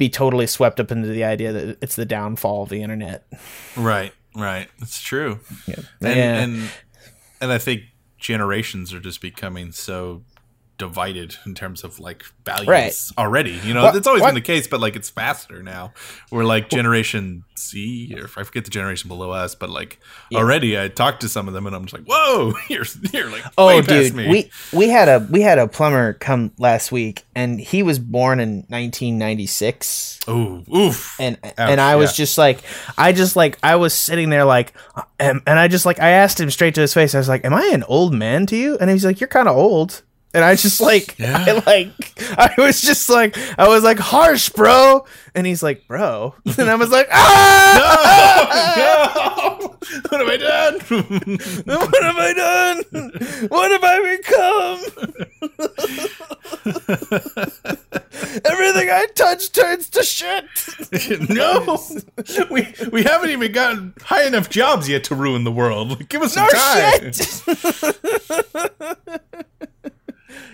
be 0.00 0.08
totally 0.08 0.46
swept 0.46 0.80
up 0.80 0.90
into 0.90 1.08
the 1.08 1.22
idea 1.22 1.52
that 1.52 1.76
it's 1.82 1.94
the 1.94 2.06
downfall 2.06 2.62
of 2.62 2.70
the 2.70 2.82
internet. 2.82 3.22
Right, 3.76 4.14
right. 4.34 4.66
It's 4.80 4.98
true. 4.98 5.40
Yeah. 5.66 5.74
and 6.00 6.16
Yeah. 6.16 6.40
and 6.40 6.70
and 7.42 7.52
I 7.52 7.58
think 7.58 7.82
generations 8.20 8.92
are 8.92 9.00
just 9.00 9.20
becoming 9.20 9.72
so 9.72 10.22
divided 10.80 11.36
in 11.46 11.54
terms 11.54 11.84
of 11.84 12.00
like 12.00 12.24
values 12.44 12.66
Right. 12.68 12.94
already. 13.16 13.52
You 13.64 13.74
know, 13.74 13.84
What- 13.84 13.94
it's 13.96 14.06
always 14.08 14.22
what- 14.22 14.28
been 14.30 14.34
the 14.34 14.40
case, 14.40 14.66
but 14.66 14.80
like 14.80 14.96
it's 14.96 15.08
faster 15.10 15.62
now. 15.62 15.92
We're 16.32 16.44
like 16.44 16.68
Generation 16.68 17.44
Z, 17.58 18.14
or 18.18 18.24
I 18.36 18.42
forget 18.42 18.64
the 18.64 18.70
generation 18.70 19.06
below 19.08 19.30
us, 19.30 19.54
but 19.54 19.70
like 19.70 20.00
already 20.34 20.78
I 20.80 20.88
talked 20.88 21.20
to 21.20 21.28
some 21.28 21.46
of 21.46 21.54
them 21.54 21.66
and 21.66 21.76
I'm 21.76 21.84
just 21.84 21.92
like, 21.94 22.06
whoa, 22.08 22.54
you're 22.68 22.84
you're 23.12 23.30
like 23.30 23.44
Oh, 23.56 23.66
way 23.68 23.82
past 23.82 23.88
dude, 23.88 24.16
we 24.16 24.50
we 24.72 24.88
had 24.88 25.08
a 25.08 25.18
we 25.30 25.42
had 25.42 25.58
a 25.58 25.68
plumber 25.68 26.14
come 26.14 26.50
last 26.58 26.90
week, 26.90 27.24
and 27.36 27.60
he 27.60 27.82
was 27.82 27.98
born 28.00 28.40
in 28.40 28.64
1996. 28.68 30.20
Ooh, 30.28 30.64
oof. 30.74 31.16
and 31.20 31.38
Ouch, 31.44 31.52
and 31.58 31.80
I 31.80 31.96
was 31.96 32.12
yeah. 32.12 32.22
just 32.24 32.38
like, 32.38 32.60
I 32.96 33.12
just 33.12 33.36
like, 33.36 33.58
I 33.62 33.76
was 33.76 33.94
sitting 33.94 34.30
there 34.30 34.44
like, 34.44 34.72
and, 35.18 35.40
and 35.46 35.58
I 35.58 35.68
just 35.68 35.86
like, 35.86 36.00
I 36.00 36.10
asked 36.10 36.40
him 36.40 36.50
straight 36.50 36.74
to 36.76 36.80
his 36.80 36.94
face. 36.94 37.14
I 37.14 37.18
was 37.18 37.28
like, 37.28 37.44
"Am 37.44 37.54
I 37.54 37.70
an 37.72 37.84
old 37.84 38.14
man 38.14 38.46
to 38.46 38.56
you?" 38.56 38.76
And 38.80 38.90
he's 38.90 39.04
like, 39.04 39.20
"You're 39.20 39.28
kind 39.28 39.48
of 39.48 39.56
old." 39.56 40.02
And 40.32 40.44
I 40.44 40.54
just 40.54 40.80
like, 40.80 41.16
Yeah. 41.18 41.44
I 41.46 41.52
like, 41.66 42.22
I 42.38 42.54
was 42.58 42.80
just 42.80 43.08
like, 43.10 43.36
I 43.58 43.68
was 43.68 43.82
like, 43.82 43.98
harsh, 43.98 44.48
bro. 44.50 45.04
And 45.34 45.46
he's 45.46 45.62
like, 45.62 45.86
bro. 45.88 46.34
And 46.58 46.70
I 46.70 46.74
was 46.76 46.90
like, 46.90 47.08
ah, 47.10 48.76
no, 48.76 49.68
what 50.08 50.20
have 50.20 50.28
I 50.28 50.36
done? 50.36 50.74
what 51.64 52.02
have 52.02 52.16
I 52.16 52.32
done? 52.32 52.84
What 53.48 53.70
have 53.72 53.82
I 53.82 54.16
become? 54.16 54.84
Everything 58.44 58.90
I 58.90 59.06
touch 59.14 59.50
turns 59.52 59.88
to 59.90 60.02
shit. 60.02 60.44
no, 61.30 61.78
we 62.50 62.66
we 62.92 63.02
haven't 63.02 63.30
even 63.30 63.52
gotten 63.52 63.94
high 64.02 64.24
enough 64.26 64.48
jobs 64.50 64.88
yet 64.88 65.04
to 65.04 65.14
ruin 65.14 65.44
the 65.44 65.52
world. 65.52 66.08
Give 66.08 66.22
us 66.22 66.34
some 66.34 66.44
No 66.44 66.50
time. 66.50 67.12
shit. 67.12 67.30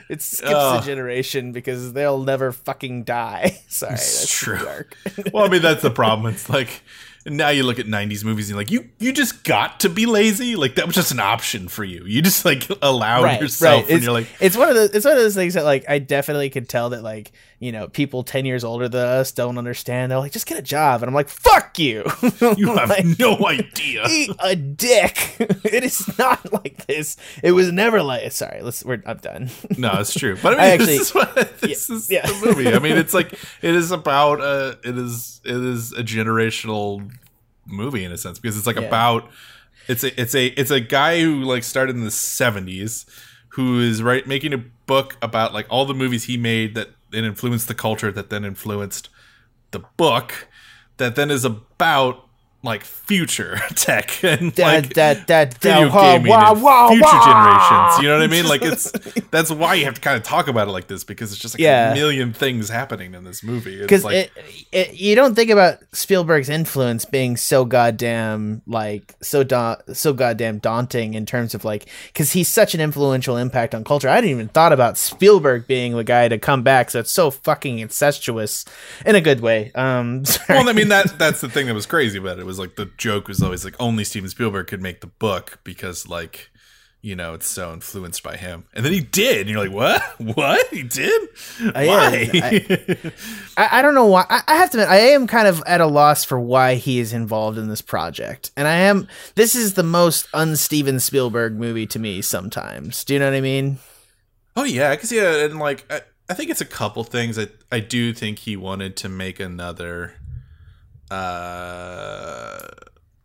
It 0.09 0.23
skips 0.23 0.51
Ugh. 0.53 0.83
a 0.83 0.87
generation 0.87 1.53
because 1.53 1.93
they'll 1.93 2.23
never 2.23 2.53
fucking 2.53 3.05
die. 3.05 3.61
Sorry, 3.69 3.93
that's 3.93 4.31
true. 4.31 4.59
too 4.59 4.65
dark. 4.65 4.97
Well, 5.33 5.45
I 5.45 5.49
mean 5.49 5.63
that's 5.63 5.83
the 5.83 5.91
problem. 5.91 6.33
It's 6.33 6.49
like 6.49 6.83
now 7.27 7.49
you 7.49 7.65
look 7.65 7.79
at 7.79 7.87
'90s 7.87 8.25
movies 8.25 8.47
and 8.49 8.51
you're 8.51 8.59
like, 8.59 8.71
you 8.71 8.89
you 8.99 9.13
just 9.13 9.45
got 9.45 9.81
to 9.81 9.89
be 9.89 10.07
lazy. 10.07 10.57
Like 10.57 10.77
that 10.77 10.87
was 10.87 10.95
just 10.95 11.13
an 11.13 11.21
option 11.21 11.69
for 11.69 11.85
you. 11.85 12.05
You 12.07 12.23
just 12.23 12.45
like 12.45 12.67
allowed 12.83 13.41
yourself, 13.41 13.83
and 13.83 13.91
It's, 13.91 14.05
you're 14.05 14.13
like, 14.13 14.29
it's 14.41 14.57
one 14.57 14.69
of 14.69 14.75
the 14.75 14.91
it's 14.95 15.05
one 15.05 15.15
of 15.15 15.19
those 15.21 15.35
things 15.35 15.55
that 15.55 15.65
like 15.65 15.85
I 15.89 15.99
definitely 15.99 16.51
could 16.51 16.69
tell 16.69 16.91
that 16.91 17.03
like 17.03 17.33
you 17.59 17.73
know 17.73 17.89
people 17.89 18.23
ten 18.23 18.45
years 18.45 18.65
older 18.65 18.89
than 18.89 19.07
us 19.07 19.33
don't 19.33 19.59
understand. 19.59 20.13
They're 20.13 20.19
like, 20.19 20.33
just 20.33 20.47
get 20.47 20.59
a 20.59 20.63
job, 20.63 21.03
and 21.03 21.09
I'm 21.09 21.15
like, 21.15 21.29
fuck 21.29 21.79
you. 21.79 22.05
you 22.57 22.75
have 22.75 22.91
Like, 22.97 23.19
no 23.19 23.45
idea. 23.47 24.07
Eat 24.09 24.31
a 24.39 24.55
dick. 24.55 25.37
it 25.41 25.83
is 25.85 26.17
not 26.19 26.53
like 26.53 26.87
this. 26.87 27.17
It 27.43 27.53
was 27.53 27.73
never 27.73 28.03
like. 28.03 28.31
Sorry, 28.33 28.63
let's. 28.63 28.85
We're. 28.85 29.03
I'm 29.05 29.19
done. 29.19 29.51
No, 29.77 29.93
it's 29.99 30.15
true. 30.15 30.37
But 30.41 30.55
I 30.55 30.57
mean, 30.57 30.61
I 30.61 30.67
actually- 30.69 30.99
this 30.99 31.09
is 31.09 31.15
what 31.15 31.61
this 31.61 31.91
is 31.91 32.11
yeah. 32.11 32.27
the 32.27 32.47
movie. 32.47 32.69
I 32.73 32.79
mean, 32.79 32.97
it's 32.97 33.13
like 33.15 33.33
it 33.33 33.75
is 33.75 33.91
about 33.91 34.41
uh 34.41 34.77
it 34.85 34.97
is 34.97 35.41
it 35.45 35.57
is 35.57 35.93
a 35.93 36.03
generational 36.03 37.11
movie 37.67 38.05
in 38.05 38.13
a 38.13 38.17
sense 38.19 38.39
because 38.39 38.57
it's 38.57 38.67
like 38.67 38.77
Yeah. 38.77 38.83
about 38.83 39.29
it's 39.89 40.03
a 40.05 40.21
it's 40.21 40.35
a 40.35 40.47
it's 40.59 40.71
a 40.71 40.81
guy 40.81 41.21
who 41.21 41.43
like 41.43 41.63
started 41.65 41.97
in 41.97 42.05
the 42.05 42.11
70s 42.11 43.05
who 43.51 43.81
is 43.81 44.03
right 44.03 44.27
making 44.27 44.53
a 44.53 44.59
book 44.59 45.17
about 45.23 45.53
like 45.55 45.67
all 45.71 45.85
the 45.85 45.95
movies 45.95 46.25
he 46.25 46.37
made 46.37 46.75
that 46.75 46.89
then 47.11 47.25
influenced 47.25 47.69
the 47.69 47.75
culture 47.75 48.11
that 48.13 48.31
then 48.31 48.45
influenced 48.45 49.09
the 49.71 49.81
book 49.97 50.49
that 50.99 51.15
then 51.17 51.31
is 51.31 51.45
about 51.45 52.26
like 52.67 52.83
future 52.85 53.59
tech 53.75 54.23
and 54.25 54.57
like 54.59 54.93
that 54.95 55.27
that 55.27 55.27
that 55.29 55.55
video 55.59 55.89
that- 55.89 56.19
gaming 56.19 56.31
wah, 56.31 56.53
and 56.53 56.63
wah, 56.63 56.89
future 56.89 57.03
wah. 57.05 57.25
generations. 57.25 58.03
You 58.03 58.09
know 58.09 58.19
what 58.19 58.23
I 58.25 58.27
mean? 58.27 58.47
Like 58.47 58.63
it's 58.63 58.91
that's 59.31 59.51
why 59.51 59.75
you 59.75 59.85
have 59.87 59.95
to 59.95 60.01
kind 60.01 60.17
of 60.17 60.23
talk 60.23 60.49
about 60.49 60.69
it 60.69 60.73
like 60.73 60.87
this 60.89 61.05
because 61.05 61.33
it's 61.33 61.41
just 61.41 61.55
like 61.55 61.61
Yeah. 61.61 61.93
a 61.93 61.95
million 61.95 62.33
things 62.33 62.69
happening 62.69 63.15
in 63.15 63.25
this 63.25 63.43
movie. 63.43 63.81
Because 63.81 64.05
like 64.05 64.15
it, 64.17 64.33
it, 64.73 64.95
you 64.95 65.15
don't 65.15 65.35
think 65.35 65.51
about 65.51 65.79
Spielberg's 65.93 66.49
influence 66.49 67.05
being 67.05 67.37
so 67.37 67.65
goddamn 67.65 68.63
like 68.67 69.15
so 69.23 69.43
da- 69.45 69.77
so 69.93 70.13
goddamn 70.13 70.59
daunting 70.59 71.15
in 71.15 71.27
terms 71.27 71.55
of 71.55 71.65
like 71.65 71.87
because 72.09 72.33
he's 72.33 72.49
such 72.49 72.75
an 72.75 72.81
influential 72.81 73.37
impact 73.37 73.75
on 73.75 73.85
culture. 73.85 74.09
I 74.09 74.17
didn't 74.21 74.31
even 74.31 74.49
thought 74.49 74.73
about 74.73 74.99
Spielberg 74.99 75.67
being 75.67 75.97
the 75.97 76.05
guy 76.05 76.29
to 76.29 76.39
come 76.39 76.63
back. 76.63 76.91
So 76.91 77.01
it's 77.01 77.13
so 77.13 77.31
fucking 77.31 77.79
incestuous 77.79 78.65
in 79.05 79.15
a 79.17 79.21
good 79.21 79.41
way. 79.41 79.71
Um, 79.75 80.25
sorry. 80.25 80.47
well, 80.59 80.69
I 80.69 80.73
mean 80.73 80.89
that 80.89 81.19
that's 81.19 81.41
the 81.41 81.49
thing 81.49 81.67
that 81.67 81.75
was 81.75 81.87
crazy 81.87 82.19
about 82.19 82.39
it. 82.39 82.41
It 82.43 82.47
was 82.59 82.67
like 82.67 82.77
the 82.77 82.91
joke 82.97 83.29
was 83.29 83.43
always 83.43 83.65
like 83.65 83.77
only 83.79 84.05
Steven 84.05 84.29
Spielberg 84.31 84.67
could 84.67 84.83
make 84.83 85.01
the 85.01 85.07
book 85.07 85.61
because 85.65 86.09
like 86.09 86.51
you 87.03 87.15
know 87.15 87.35
it's 87.35 87.47
so 87.47 87.73
influenced 87.73 88.23
by 88.23 88.37
him 88.37 88.65
and 88.73 88.85
then 88.85 88.93
he 88.93 89.01
did 89.01 89.43
and 89.43 89.51
you're 89.51 89.65
like 89.65 89.71
what 89.71 90.03
what 90.37 90.67
he 90.69 90.83
did 90.83 91.29
yeah, 91.61 91.71
why 91.87 93.13
I, 93.57 93.69
I 93.79 93.83
don't 93.83 93.95
know 93.95 94.07
why. 94.07 94.27
I, 94.29 94.43
I 94.49 94.57
have 94.57 94.71
to 94.71 94.79
admit, 94.79 94.89
I 94.89 94.99
am 95.11 95.27
kind 95.27 95.47
of 95.47 95.63
at 95.67 95.81
a 95.81 95.87
loss 95.87 96.25
for 96.25 96.41
why 96.41 96.77
he 96.77 96.99
is 96.99 97.13
involved 97.13 97.59
in 97.59 97.69
this 97.69 97.83
project. 97.83 98.51
And 98.57 98.67
I 98.67 98.75
am. 98.75 99.09
This 99.35 99.55
is 99.55 99.75
the 99.75 99.83
most 99.83 100.29
un-Steven 100.35 101.01
Spielberg 101.01 101.55
movie 101.55 101.87
to 101.87 101.99
me. 101.99 102.23
Sometimes, 102.23 103.05
do 103.05 103.15
you 103.15 103.21
know 103.21 103.27
what 103.27 103.37
I 103.37 103.41
mean? 103.41 103.79
oh 104.57 104.65
yeah 104.65 104.91
i 104.91 104.97
can 104.97 105.07
see 105.07 105.19
it 105.19 105.51
and 105.51 105.61
like 105.61 105.85
I, 105.93 106.01
I 106.29 106.35
think 106.35 106.51
it's 106.51 106.61
a 106.61 106.67
couple 106.67 107.05
things 107.05 107.39
i 107.39 107.49
i 107.71 107.79
do 107.79 108.13
think 108.13 108.41
he 108.41 108.57
wanted 108.57 108.97
to 108.99 109.09
make 109.09 109.39
another 109.39 110.15
uh 111.11 112.59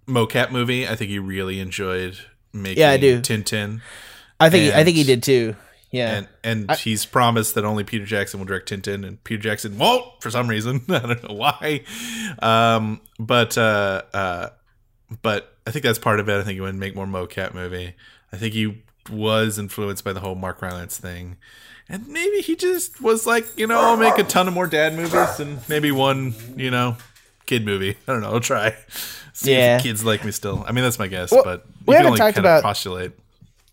mocap 0.07 0.51
movie 0.51 0.87
i 0.87 0.95
think 0.95 1.09
he 1.09 1.19
really 1.19 1.59
enjoyed 1.59 2.17
making 2.53 2.81
Yeah, 2.81 2.91
I 2.91 2.97
do. 2.97 3.19
tintin 3.21 3.81
I 4.39 4.49
think. 4.49 4.73
I 4.73 4.83
think 4.83 4.97
he 4.97 5.03
did 5.03 5.21
too. 5.21 5.55
Yeah. 5.91 6.15
and 6.15 6.27
and 6.43 6.71
he's 6.79 7.05
promised 7.05 7.53
that 7.53 7.63
only 7.63 7.83
Peter 7.83 8.05
Jackson 8.05 8.39
will 8.39 8.47
direct 8.47 8.69
Tintin, 8.71 9.05
and 9.05 9.23
Peter 9.23 9.39
Jackson 9.43 9.77
won't 9.77 10.03
for 10.19 10.31
some 10.31 10.47
reason. 10.47 10.81
I 10.89 10.97
don't 10.97 11.29
know 11.29 11.35
why. 11.35 11.83
Um, 12.41 13.01
but 13.19 13.55
uh, 13.55 14.01
uh, 14.15 14.49
but 15.21 15.55
I 15.67 15.69
think 15.69 15.83
that's 15.83 15.99
part 15.99 16.19
of 16.19 16.27
it. 16.27 16.39
I 16.39 16.43
think 16.43 16.59
he 16.59 16.65
to 16.65 16.73
make 16.73 16.95
more 16.95 17.05
mocap 17.05 17.53
movie. 17.53 17.93
I 18.33 18.37
think 18.37 18.55
he 18.55 18.81
was 19.11 19.59
influenced 19.59 20.03
by 20.03 20.13
the 20.13 20.21
whole 20.21 20.33
Mark 20.33 20.59
Rylance 20.63 20.97
thing, 20.97 21.37
and 21.87 22.07
maybe 22.07 22.41
he 22.41 22.55
just 22.55 22.99
was 22.99 23.27
like, 23.27 23.45
you 23.59 23.67
know, 23.67 23.79
I'll 23.79 23.95
make 23.97 24.17
a 24.17 24.23
ton 24.23 24.47
of 24.47 24.55
more 24.55 24.65
dad 24.65 24.95
movies 24.95 25.39
and 25.39 25.59
maybe 25.69 25.91
one, 25.91 26.33
you 26.57 26.71
know, 26.71 26.97
kid 27.51 27.65
movie. 27.65 27.97
I 28.07 28.11
don't 28.13 28.21
know. 28.21 28.31
I'll 28.31 28.39
try. 28.39 28.75
See 29.33 29.51
Yeah. 29.53 29.77
if 29.77 29.83
kids 29.83 30.03
like 30.05 30.23
me 30.23 30.31
still. 30.31 30.63
I 30.67 30.71
mean, 30.71 30.83
that's 30.83 30.99
my 30.99 31.07
guess, 31.07 31.31
Well, 31.31 31.43
but 31.43 31.65
we 31.85 31.95
haven't 31.95 32.15
talked 32.15 32.37
about- 32.37 32.63
postulate. 32.63 33.11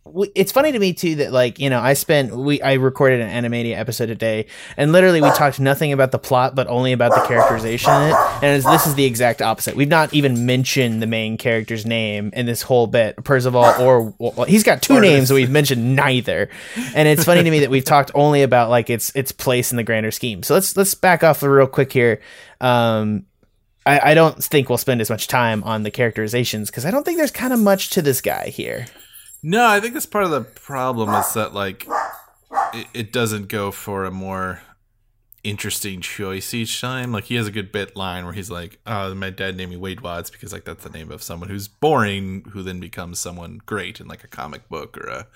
we- 0.04 0.30
it's 0.34 0.52
funny 0.52 0.72
to 0.72 0.78
me 0.78 0.94
too 0.94 1.16
that 1.16 1.32
like 1.32 1.58
you 1.58 1.68
know 1.68 1.78
I 1.80 1.92
spent 1.92 2.34
we 2.34 2.62
I 2.62 2.74
recorded 2.74 3.20
an 3.20 3.28
Animania 3.44 3.76
episode 3.76 4.08
a 4.08 4.14
day 4.14 4.46
and 4.78 4.90
literally 4.90 5.20
we 5.20 5.28
talked 5.32 5.60
nothing 5.60 5.92
about 5.92 6.12
the 6.12 6.18
plot 6.18 6.54
but 6.54 6.66
only 6.68 6.92
about 6.92 7.14
the 7.14 7.20
characterization 7.28 7.92
in 7.92 8.02
it 8.10 8.14
and 8.42 8.56
it's- 8.56 8.64
this 8.64 8.86
is 8.86 8.94
the 8.94 9.04
exact 9.04 9.42
opposite. 9.42 9.76
We've 9.76 9.86
not 9.86 10.14
even 10.14 10.46
mentioned 10.46 11.02
the 11.02 11.06
main 11.06 11.36
character's 11.36 11.84
name 11.84 12.30
in 12.32 12.46
this 12.46 12.62
whole 12.62 12.86
bit, 12.86 13.22
Percival 13.22 13.62
or 13.80 14.14
well, 14.18 14.46
he's 14.46 14.62
got 14.64 14.80
two 14.80 14.94
Artemis. 14.94 15.12
names, 15.14 15.28
but 15.28 15.34
we've 15.34 15.50
mentioned 15.50 15.94
neither. 15.94 16.48
And 16.94 17.06
it's 17.06 17.24
funny 17.24 17.42
to 17.44 17.50
me 17.50 17.58
that 17.60 17.68
we've 17.70 17.84
talked 17.84 18.10
only 18.14 18.42
about 18.42 18.70
like 18.70 18.88
its 18.88 19.10
its 19.14 19.30
place 19.30 19.72
in 19.72 19.76
the 19.76 19.84
grander 19.84 20.10
scheme. 20.10 20.42
So 20.42 20.54
let's 20.54 20.74
let's 20.74 20.94
back 20.94 21.22
off 21.22 21.42
real 21.42 21.66
quick 21.66 21.92
here. 21.92 22.20
Um, 22.62 23.26
I, 23.88 24.10
I 24.10 24.14
don't 24.14 24.42
think 24.42 24.68
we'll 24.68 24.78
spend 24.78 25.00
as 25.00 25.08
much 25.08 25.28
time 25.28 25.64
on 25.64 25.82
the 25.82 25.90
characterizations 25.90 26.70
because 26.70 26.84
I 26.84 26.90
don't 26.90 27.04
think 27.04 27.16
there's 27.16 27.30
kind 27.30 27.52
of 27.52 27.60
much 27.60 27.90
to 27.90 28.02
this 28.02 28.20
guy 28.20 28.48
here. 28.48 28.86
No, 29.42 29.66
I 29.66 29.80
think 29.80 29.94
that's 29.94 30.06
part 30.06 30.24
of 30.24 30.30
the 30.30 30.42
problem 30.42 31.08
is 31.14 31.32
that 31.32 31.54
like 31.54 31.86
it, 32.74 32.86
it 32.92 33.12
doesn't 33.12 33.48
go 33.48 33.70
for 33.70 34.04
a 34.04 34.10
more 34.10 34.60
interesting 35.44 36.00
choice 36.00 36.52
each 36.52 36.80
time. 36.80 37.12
Like 37.12 37.24
he 37.24 37.36
has 37.36 37.46
a 37.46 37.52
good 37.52 37.72
bit 37.72 37.96
line 37.96 38.24
where 38.24 38.34
he's 38.34 38.50
like, 38.50 38.78
"Oh, 38.86 39.14
my 39.14 39.30
dad 39.30 39.56
named 39.56 39.70
me 39.70 39.76
Wade 39.76 40.02
Watts 40.02 40.28
because 40.30 40.52
like 40.52 40.64
that's 40.64 40.84
the 40.84 40.90
name 40.90 41.10
of 41.10 41.22
someone 41.22 41.48
who's 41.48 41.68
boring 41.68 42.44
who 42.52 42.62
then 42.62 42.80
becomes 42.80 43.18
someone 43.18 43.60
great 43.64 44.00
in 44.00 44.08
like 44.08 44.24
a 44.24 44.28
comic 44.28 44.68
book 44.68 44.98
or 44.98 45.08
a 45.08 45.26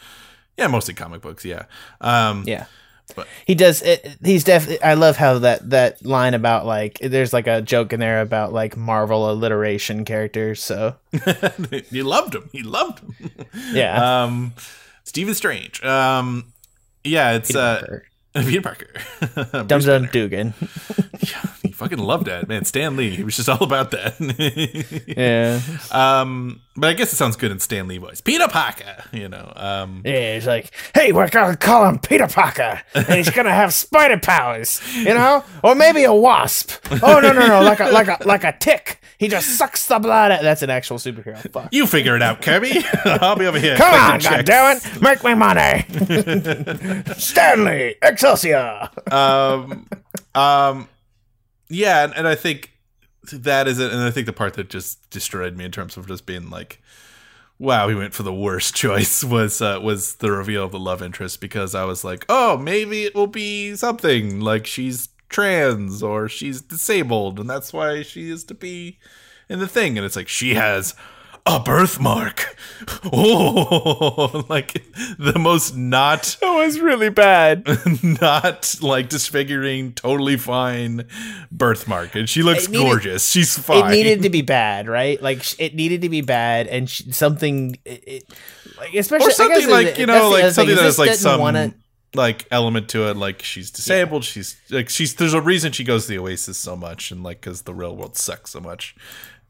yeah, 0.59 0.67
mostly 0.67 0.95
comic 0.95 1.23
books, 1.23 1.45
yeah." 1.45 1.65
Um 2.01 2.45
Yeah. 2.47 2.67
But- 3.15 3.27
he 3.47 3.55
does 3.55 3.83
it 3.83 4.17
he's 4.25 4.43
definitely 4.45 4.83
i 4.83 4.95
love 4.95 5.17
how 5.17 5.39
that 5.41 5.69
that 5.69 6.03
line 6.07 6.33
about 6.33 6.65
like 6.65 6.99
there's 7.01 7.33
like 7.35 7.47
a 7.47 7.61
joke 7.61 7.93
in 7.93 8.01
there 8.01 8.23
about 8.23 8.55
like 8.55 8.75
marvel 8.77 9.31
alliteration 9.31 10.05
characters 10.07 10.63
so 10.63 10.97
he 11.91 12.03
loved 12.03 12.35
him. 12.35 12.49
He 12.53 12.63
loved 12.63 13.01
him. 13.01 13.15
yeah 13.73 14.23
um 14.25 14.55
Stephen 15.05 15.35
Strange. 15.35 15.83
Um 15.85 16.55
yeah, 17.05 17.33
it's 17.33 17.49
Peter 17.49 17.59
uh 17.59 17.81
Parker. 17.81 18.05
Peter 18.35 18.63
Parker. 18.63 19.65
dum 19.67 19.81
dum 19.81 20.07
dugan 20.11 20.55
Yeah, 21.21 21.47
he 21.63 21.73
fucking 21.73 21.99
loved 21.99 22.29
that 22.29 22.49
man. 22.49 22.65
Stan 22.65 22.97
Lee, 22.97 23.11
he 23.11 23.25
was 23.25 23.37
just 23.37 23.49
all 23.49 23.63
about 23.63 23.91
that. 23.91 24.15
yeah 25.07 25.61
um, 25.91 26.63
but 26.77 26.89
I 26.89 26.93
guess 26.95 27.13
it 27.13 27.17
sounds 27.17 27.37
good 27.37 27.51
in 27.51 27.61
Stan 27.61 27.87
Lee 27.89 27.99
voice. 27.99 28.21
Peter 28.21 28.49
Parker, 28.49 29.05
you 29.13 29.29
know. 29.29 29.53
Um, 29.55 30.03
yeah 30.05 30.35
he's 30.35 30.47
like 30.47 30.73
hey 30.95 31.13
we're 31.13 31.29
gonna 31.29 31.57
call 31.57 31.87
him 31.87 31.99
peter 31.99 32.27
parker 32.27 32.81
and 32.95 33.07
he's 33.07 33.31
gonna 33.31 33.53
have 33.53 33.73
spider 33.75 34.19
powers 34.19 34.81
you 34.95 35.15
know 35.15 35.45
or 35.63 35.75
maybe 35.75 36.05
a 36.05 36.13
wasp 36.13 36.73
oh 37.03 37.21
no 37.21 37.33
no 37.33 37.47
no 37.47 37.63
like 37.63 37.81
a 37.81 37.87
like 37.87 38.09
a 38.09 38.19
like 38.27 38.45
a 38.45 38.53
tick 38.59 39.01
he 39.19 39.29
just 39.29 39.57
sucks 39.57 39.87
the 39.87 39.99
blood 39.99 40.33
out. 40.33 40.43
that's 40.43 40.63
an 40.63 40.71
actual 40.71 40.97
superhero 40.97 41.39
fuck 41.53 41.69
you 41.73 41.87
figure 41.87 42.17
it 42.17 42.23
out, 42.23 42.43
Kirby. 42.43 42.85
I'll 43.05 43.37
be 43.37 43.47
over 43.47 43.59
here. 43.59 43.77
Come 43.77 43.95
on, 43.95 44.21
goddammit! 44.21 45.01
Make 45.01 45.23
me 45.23 45.35
money! 45.35 47.15
Stan 47.19 47.65
Lee, 47.65 47.95
Excelsior! 48.03 48.89
um, 49.11 49.87
um, 50.35 50.89
yeah, 51.69 52.05
and, 52.05 52.15
and 52.15 52.27
I 52.27 52.35
think 52.35 52.72
that 53.31 53.69
is 53.69 53.79
it. 53.79 53.93
And 53.93 54.03
I 54.03 54.11
think 54.11 54.27
the 54.27 54.33
part 54.33 54.55
that 54.55 54.69
just 54.69 55.11
destroyed 55.11 55.57
me 55.57 55.65
in 55.65 55.71
terms 55.71 55.97
of 55.97 56.07
just 56.07 56.27
being 56.27 56.51
like, 56.51 56.83
wow, 57.59 57.87
we 57.87 57.95
went 57.95 58.15
for 58.15 58.23
the 58.23 58.35
worst 58.35 58.75
choice 58.77 59.23
was 59.23 59.61
uh, 59.61 59.79
was 59.83 60.17
the 60.17 60.33
reveal 60.33 60.65
of 60.65 60.73
the 60.73 60.79
love 60.79 61.03
interest 61.03 61.41
because 61.41 61.75
I 61.75 61.85
was 61.85 62.05
like, 62.05 62.25
oh, 62.29 62.57
maybe 62.57 63.05
it 63.05 63.15
will 63.15 63.27
be 63.27 63.75
something 63.77 64.41
like 64.41 64.67
she's 64.67 65.09
trans 65.29 66.03
or 66.03 66.29
she's 66.29 66.61
disabled 66.61 67.41
and 67.41 67.49
that's 67.49 67.73
why 67.73 68.03
she 68.03 68.29
is 68.29 68.45
to 68.45 68.55
be 68.55 68.99
in 69.49 69.61
the 69.61 69.69
thing. 69.69 69.97
And 69.97 70.05
it's 70.05 70.17
like 70.17 70.29
she 70.29 70.55
has 70.55 70.95
a 71.45 71.59
birthmark. 71.61 72.57
Oh, 73.13 74.45
like 74.49 74.73
the 75.19 75.39
most 75.39 75.77
not 75.77 76.37
That 76.41 76.53
was 76.55 76.79
really 76.81 77.11
bad. 77.11 77.67
not 78.21 78.75
like 78.81 79.09
disfiguring, 79.09 79.93
totally 79.95 80.37
fine 80.37 81.07
birthmark, 81.51 82.15
and 82.15 82.29
she 82.29 82.43
looks 82.43 82.69
needed- 82.69 82.85
gorgeous. 82.85 83.29
She's 83.29 83.59
fine. 83.59 83.87
It 83.87 83.91
needed 83.91 84.23
to 84.23 84.31
be 84.31 84.43
bad, 84.43 84.89
right? 84.89 85.21
Like 85.23 85.61
it 85.61 85.75
needed 85.75 86.03
to 86.03 86.09
be 86.09 86.21
bad, 86.21 86.67
and 86.69 86.89
sh- 86.89 87.03
something, 87.11 87.77
it, 87.85 88.05
it, 88.07 88.25
like 88.79 88.95
especially 88.95 89.29
or 89.29 89.31
something 89.33 89.69
like 89.71 89.99
you 89.99 90.07
know, 90.07 90.31
like 90.31 90.53
something 90.53 90.71
is 90.73 90.79
that 90.79 90.85
has 90.85 90.99
like 90.99 91.15
some 91.15 91.41
wanna- 91.41 91.75
like 92.15 92.47
element 92.51 92.89
to 92.91 93.09
it. 93.11 93.17
Like 93.17 93.43
she's 93.43 93.71
disabled. 93.71 94.25
She's 94.25 94.61
like 94.71 94.89
she's. 94.89 95.15
There's 95.15 95.35
a 95.35 95.41
reason 95.41 95.73
she 95.73 95.85
goes 95.85 96.07
to 96.07 96.13
the 96.13 96.19
Oasis 96.19 96.59
so 96.59 96.77
much, 96.77 97.11
and 97.11 97.23
like 97.23 97.41
because 97.41 97.63
the 97.63 97.75
real 97.75 97.97
world 97.97 98.17
sucks 98.17 98.51
so 98.51 98.61
much. 98.61 98.95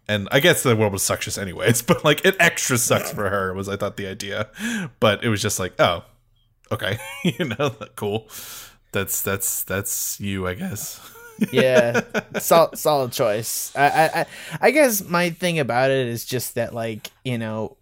And 0.09 0.29
I 0.33 0.41
guess 0.41 0.63
the 0.63 0.75
world 0.77 0.93
would 0.93 1.01
suck 1.01 1.21
just 1.21 1.39
anyways, 1.39 1.83
but 1.89 2.05
like 2.05 2.25
it 2.25 2.37
extra 2.41 2.79
sucks 2.79 3.13
for 3.13 3.31
her 3.31 3.55
was 3.55 3.69
I 3.69 3.77
thought 3.77 3.97
the 3.97 4.07
idea, 4.07 4.49
but 5.01 5.23
it 5.25 5.29
was 5.29 5.43
just 5.43 5.59
like 5.59 5.75
oh, 5.79 6.05
okay, 6.71 6.99
you 7.25 7.45
know, 7.45 7.71
cool. 7.97 8.29
That's 8.93 9.23
that's 9.23 9.63
that's 9.65 10.21
you, 10.21 10.47
I 10.47 10.55
guess. 10.55 11.01
yeah, 11.53 12.03
sol- 12.39 12.75
solid 12.75 13.13
choice. 13.13 13.73
I, 13.75 13.87
I, 13.87 14.21
I, 14.21 14.27
I 14.61 14.71
guess 14.71 15.03
my 15.03 15.31
thing 15.31 15.59
about 15.59 15.91
it 15.91 16.07
is 16.07 16.25
just 16.25 16.55
that, 16.55 16.75
like, 16.75 17.11
you 17.25 17.39
know, 17.39 17.77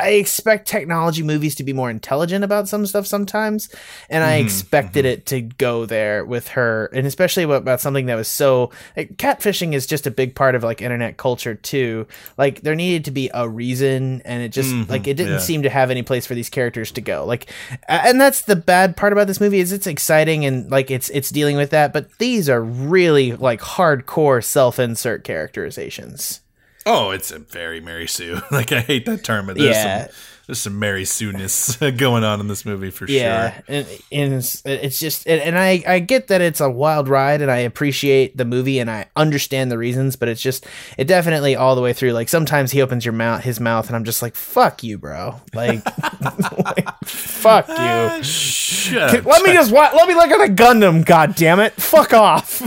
I 0.00 0.08
expect 0.10 0.66
technology 0.66 1.22
movies 1.22 1.54
to 1.56 1.64
be 1.64 1.72
more 1.72 1.90
intelligent 1.90 2.44
about 2.44 2.68
some 2.68 2.86
stuff 2.86 3.06
sometimes, 3.06 3.68
and 4.08 4.24
I 4.24 4.34
Mhm, 4.34 4.44
expected 4.44 5.04
it 5.04 5.26
to 5.26 5.40
go 5.42 5.86
there 5.86 6.24
with 6.24 6.48
her, 6.48 6.86
and 6.94 7.06
especially 7.06 7.42
about, 7.42 7.62
about 7.62 7.80
something 7.80 8.06
that 8.06 8.14
was 8.16 8.28
so 8.28 8.70
like, 8.96 9.16
catfishing 9.16 9.74
is 9.74 9.86
just 9.86 10.06
a 10.06 10.10
big 10.10 10.34
part 10.34 10.54
of 10.54 10.62
like 10.64 10.80
internet 10.82 11.16
culture 11.16 11.54
too. 11.54 12.06
Like, 12.38 12.62
there 12.62 12.74
needed 12.74 13.04
to 13.06 13.10
be 13.10 13.30
a 13.34 13.48
reason, 13.48 14.22
and 14.24 14.42
it 14.42 14.50
just 14.50 14.74
Mhm, 14.74 14.88
like 14.88 15.06
it 15.06 15.14
didn't 15.16 15.32
yeah. 15.32 15.38
seem 15.40 15.62
to 15.62 15.70
have 15.70 15.90
any 15.90 16.02
place 16.02 16.26
for 16.26 16.34
these 16.34 16.48
characters 16.50 16.90
to 16.92 17.00
go. 17.00 17.24
Like, 17.24 17.50
and 17.88 18.20
that's 18.20 18.42
the 18.42 18.56
bad 18.56 18.96
part 18.96 19.12
about 19.12 19.26
this 19.26 19.40
movie 19.40 19.60
is 19.60 19.72
it's 19.72 19.86
exciting 19.86 20.44
and 20.44 20.70
like 20.70 20.90
it's 20.90 21.10
it's 21.10 21.30
dealing 21.30 21.56
with 21.56 21.70
that, 21.70 21.92
but 21.92 22.16
these 22.18 22.48
are 22.48 22.62
really 22.62 23.32
like 23.34 23.60
hardcore 23.60 24.42
self-insert 24.42 25.24
characterizations. 25.24 26.40
Oh, 26.86 27.10
it's 27.10 27.30
a 27.30 27.38
very 27.38 27.80
Mary 27.80 28.06
Sue. 28.08 28.40
Like 28.50 28.72
I 28.72 28.80
hate 28.80 29.06
that 29.06 29.22
term, 29.24 29.46
but 29.46 29.56
there's 29.56 29.76
Yeah. 29.76 30.06
some 30.06 30.14
there's 30.46 30.58
some 30.62 30.78
Mary 30.80 31.04
Sue-ness 31.04 31.76
going 31.96 32.24
on 32.24 32.40
in 32.40 32.48
this 32.48 32.64
movie 32.66 32.90
for 32.90 33.06
Yeah, 33.06 33.52
sure. 33.52 33.62
and, 33.68 33.86
and 34.10 34.34
it's, 34.34 34.60
it's 34.64 34.98
just 34.98 35.24
and, 35.28 35.40
and 35.40 35.56
I 35.56 35.84
I 35.86 35.98
get 36.00 36.26
that 36.26 36.40
it's 36.40 36.60
a 36.60 36.68
wild 36.68 37.06
ride 37.08 37.40
and 37.40 37.48
I 37.52 37.58
appreciate 37.58 38.36
the 38.36 38.44
movie 38.44 38.80
and 38.80 38.90
I 38.90 39.06
understand 39.14 39.70
the 39.70 39.78
reasons, 39.78 40.16
but 40.16 40.28
it's 40.28 40.40
just 40.40 40.66
it 40.98 41.04
definitely 41.06 41.54
all 41.54 41.76
the 41.76 41.82
way 41.82 41.92
through. 41.92 42.12
Like 42.14 42.28
sometimes 42.28 42.72
he 42.72 42.82
opens 42.82 43.04
your 43.04 43.12
mouth 43.12 43.44
his 43.44 43.60
mouth 43.60 43.86
and 43.86 43.94
I'm 43.94 44.04
just 44.04 44.22
like 44.22 44.34
fuck 44.34 44.82
you, 44.82 44.98
bro. 44.98 45.40
Like, 45.54 45.84
like, 46.64 46.98
fuck 47.04 47.68
you. 47.68 47.74
Ah, 47.78 48.18
shut 48.22 49.24
Let 49.24 49.42
me 49.44 49.52
just 49.52 49.70
wa- 49.70 49.92
let 49.94 50.08
me 50.08 50.14
look 50.14 50.30
at 50.32 50.38
the 50.48 50.52
Gundam. 50.62 51.04
God 51.04 51.36
damn 51.36 51.60
it! 51.60 51.74
Fuck 51.74 52.12
off. 52.12 52.60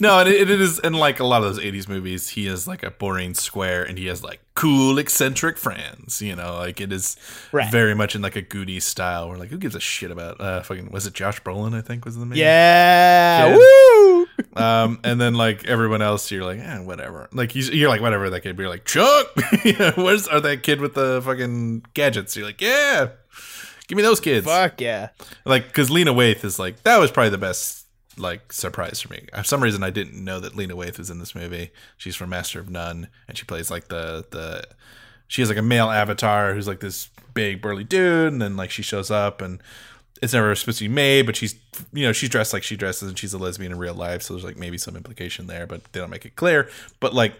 No, 0.00 0.18
and 0.20 0.28
it, 0.28 0.50
it 0.50 0.60
is 0.60 0.78
in 0.80 0.92
like 0.94 1.20
a 1.20 1.24
lot 1.24 1.42
of 1.42 1.54
those 1.54 1.62
'80s 1.64 1.88
movies. 1.88 2.30
He 2.30 2.46
is 2.46 2.66
like 2.66 2.82
a 2.82 2.90
boring 2.90 3.34
square, 3.34 3.82
and 3.84 3.98
he 3.98 4.06
has 4.06 4.22
like 4.22 4.40
cool, 4.54 4.98
eccentric 4.98 5.56
friends. 5.58 6.20
You 6.22 6.34
know, 6.36 6.56
like 6.56 6.80
it 6.80 6.92
is 6.92 7.16
Right. 7.52 7.70
very 7.70 7.94
much 7.94 8.14
in 8.14 8.22
like 8.22 8.36
a 8.36 8.42
Goonies 8.42 8.84
style. 8.84 9.28
Where 9.28 9.38
like, 9.38 9.50
who 9.50 9.58
gives 9.58 9.74
a 9.74 9.80
shit 9.80 10.10
about 10.10 10.40
uh 10.40 10.62
fucking 10.62 10.90
was 10.90 11.06
it 11.06 11.14
Josh 11.14 11.40
Brolin? 11.42 11.74
I 11.74 11.80
think 11.80 12.04
was 12.04 12.16
the 12.16 12.26
main. 12.26 12.38
yeah. 12.38 13.48
Kid. 13.48 13.56
Woo. 13.58 14.26
Um, 14.56 15.00
and 15.04 15.20
then 15.20 15.34
like 15.34 15.66
everyone 15.66 16.02
else, 16.02 16.30
you're 16.30 16.44
like, 16.44 16.58
eh, 16.60 16.78
whatever. 16.80 17.28
Like 17.32 17.54
you, 17.54 17.62
you're 17.64 17.88
like, 17.88 18.00
whatever 18.00 18.30
that 18.30 18.40
kid. 18.40 18.56
But 18.56 18.62
you're 18.62 18.70
like, 18.70 18.84
Chuck, 18.84 19.26
where's 19.96 20.28
are 20.28 20.40
that 20.40 20.62
kid 20.62 20.80
with 20.80 20.94
the 20.94 21.20
fucking 21.24 21.84
gadgets? 21.94 22.36
You're 22.36 22.46
like, 22.46 22.60
yeah, 22.60 23.08
give 23.86 23.96
me 23.96 24.02
those 24.02 24.20
kids. 24.20 24.46
Fuck 24.46 24.80
yeah. 24.80 25.08
Like, 25.44 25.66
because 25.66 25.90
Lena 25.90 26.12
Waithe 26.12 26.44
is 26.44 26.58
like 26.58 26.82
that 26.84 26.98
was 26.98 27.10
probably 27.10 27.30
the 27.30 27.38
best 27.38 27.84
like 28.18 28.52
surprise 28.52 29.00
for 29.00 29.12
me. 29.12 29.26
For 29.34 29.44
some 29.44 29.62
reason, 29.62 29.82
I 29.82 29.90
didn't 29.90 30.22
know 30.22 30.40
that 30.40 30.56
Lena 30.56 30.76
Waithe 30.76 30.98
was 30.98 31.10
in 31.10 31.18
this 31.18 31.34
movie. 31.34 31.70
She's 31.96 32.16
from 32.16 32.30
Master 32.30 32.60
of 32.60 32.70
None, 32.70 33.08
and 33.26 33.38
she 33.38 33.44
plays 33.44 33.70
like 33.70 33.88
the 33.88 34.26
the. 34.30 34.64
She 35.26 35.42
has 35.42 35.50
like 35.50 35.58
a 35.58 35.62
male 35.62 35.90
avatar 35.90 36.54
who's 36.54 36.66
like 36.66 36.80
this 36.80 37.10
big 37.34 37.60
burly 37.60 37.84
dude, 37.84 38.32
and 38.32 38.40
then 38.40 38.56
like 38.56 38.70
she 38.70 38.82
shows 38.82 39.10
up 39.10 39.42
and 39.42 39.60
it's 40.20 40.32
never 40.32 40.54
supposed 40.54 40.78
to 40.78 40.84
be 40.84 40.94
made, 40.94 41.26
but 41.26 41.36
she's 41.36 41.54
you 41.92 42.04
know 42.04 42.12
she's 42.12 42.28
dressed 42.28 42.52
like 42.52 42.62
she 42.62 42.76
dresses, 42.76 43.08
and 43.08 43.18
she's 43.18 43.32
a 43.32 43.38
lesbian 43.38 43.72
in 43.72 43.78
real 43.78 43.94
life, 43.94 44.22
so 44.22 44.34
there's 44.34 44.44
like 44.44 44.56
maybe 44.56 44.78
some 44.78 44.96
implication 44.96 45.46
there, 45.46 45.66
but 45.66 45.84
they 45.92 46.00
don't 46.00 46.10
make 46.10 46.24
it 46.24 46.36
clear. 46.36 46.68
But 47.00 47.14
like, 47.14 47.34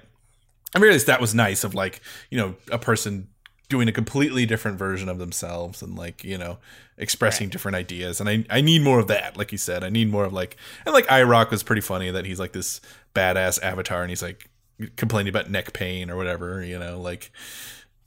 I 0.75 0.79
realized 0.79 1.07
that 1.07 1.21
was 1.21 1.35
nice 1.35 1.65
of 1.65 1.75
like 1.75 2.01
you 2.31 2.39
know 2.39 2.55
a 2.71 2.79
person 2.79 3.29
doing 3.69 3.89
a 3.89 3.93
completely 3.93 4.47
different 4.47 4.79
version 4.79 5.09
of 5.09 5.19
themselves 5.19 5.83
and 5.83 5.97
like 5.97 6.25
you 6.25 6.39
know 6.39 6.59
expressing 6.97 7.47
right. 7.47 7.53
different 7.53 7.77
ideas 7.77 8.21
and 8.21 8.29
I, 8.29 8.45
I 8.51 8.61
need 8.61 8.83
more 8.83 8.99
of 8.99 9.09
that 9.09 9.37
like 9.37 9.53
you 9.53 9.59
said 9.59 9.85
i 9.85 9.91
need 9.91 10.11
more 10.11 10.25
of 10.25 10.33
like 10.33 10.57
and 10.87 10.95
like 10.95 11.07
iRock 11.07 11.51
was 11.51 11.63
pretty 11.63 11.83
funny 11.83 12.11
that 12.11 12.25
he's 12.25 12.41
like 12.41 12.53
this 12.53 12.81
badass 13.15 13.63
avatar 13.63 14.03
and 14.03 14.11
he's 14.11 14.23
like 14.23 14.49
complaining 14.97 15.29
about 15.29 15.51
neck 15.51 15.73
pain 15.73 16.11
or 16.11 16.17
whatever 16.17 16.63
you 16.63 16.79
know 16.79 17.01
like 17.01 17.31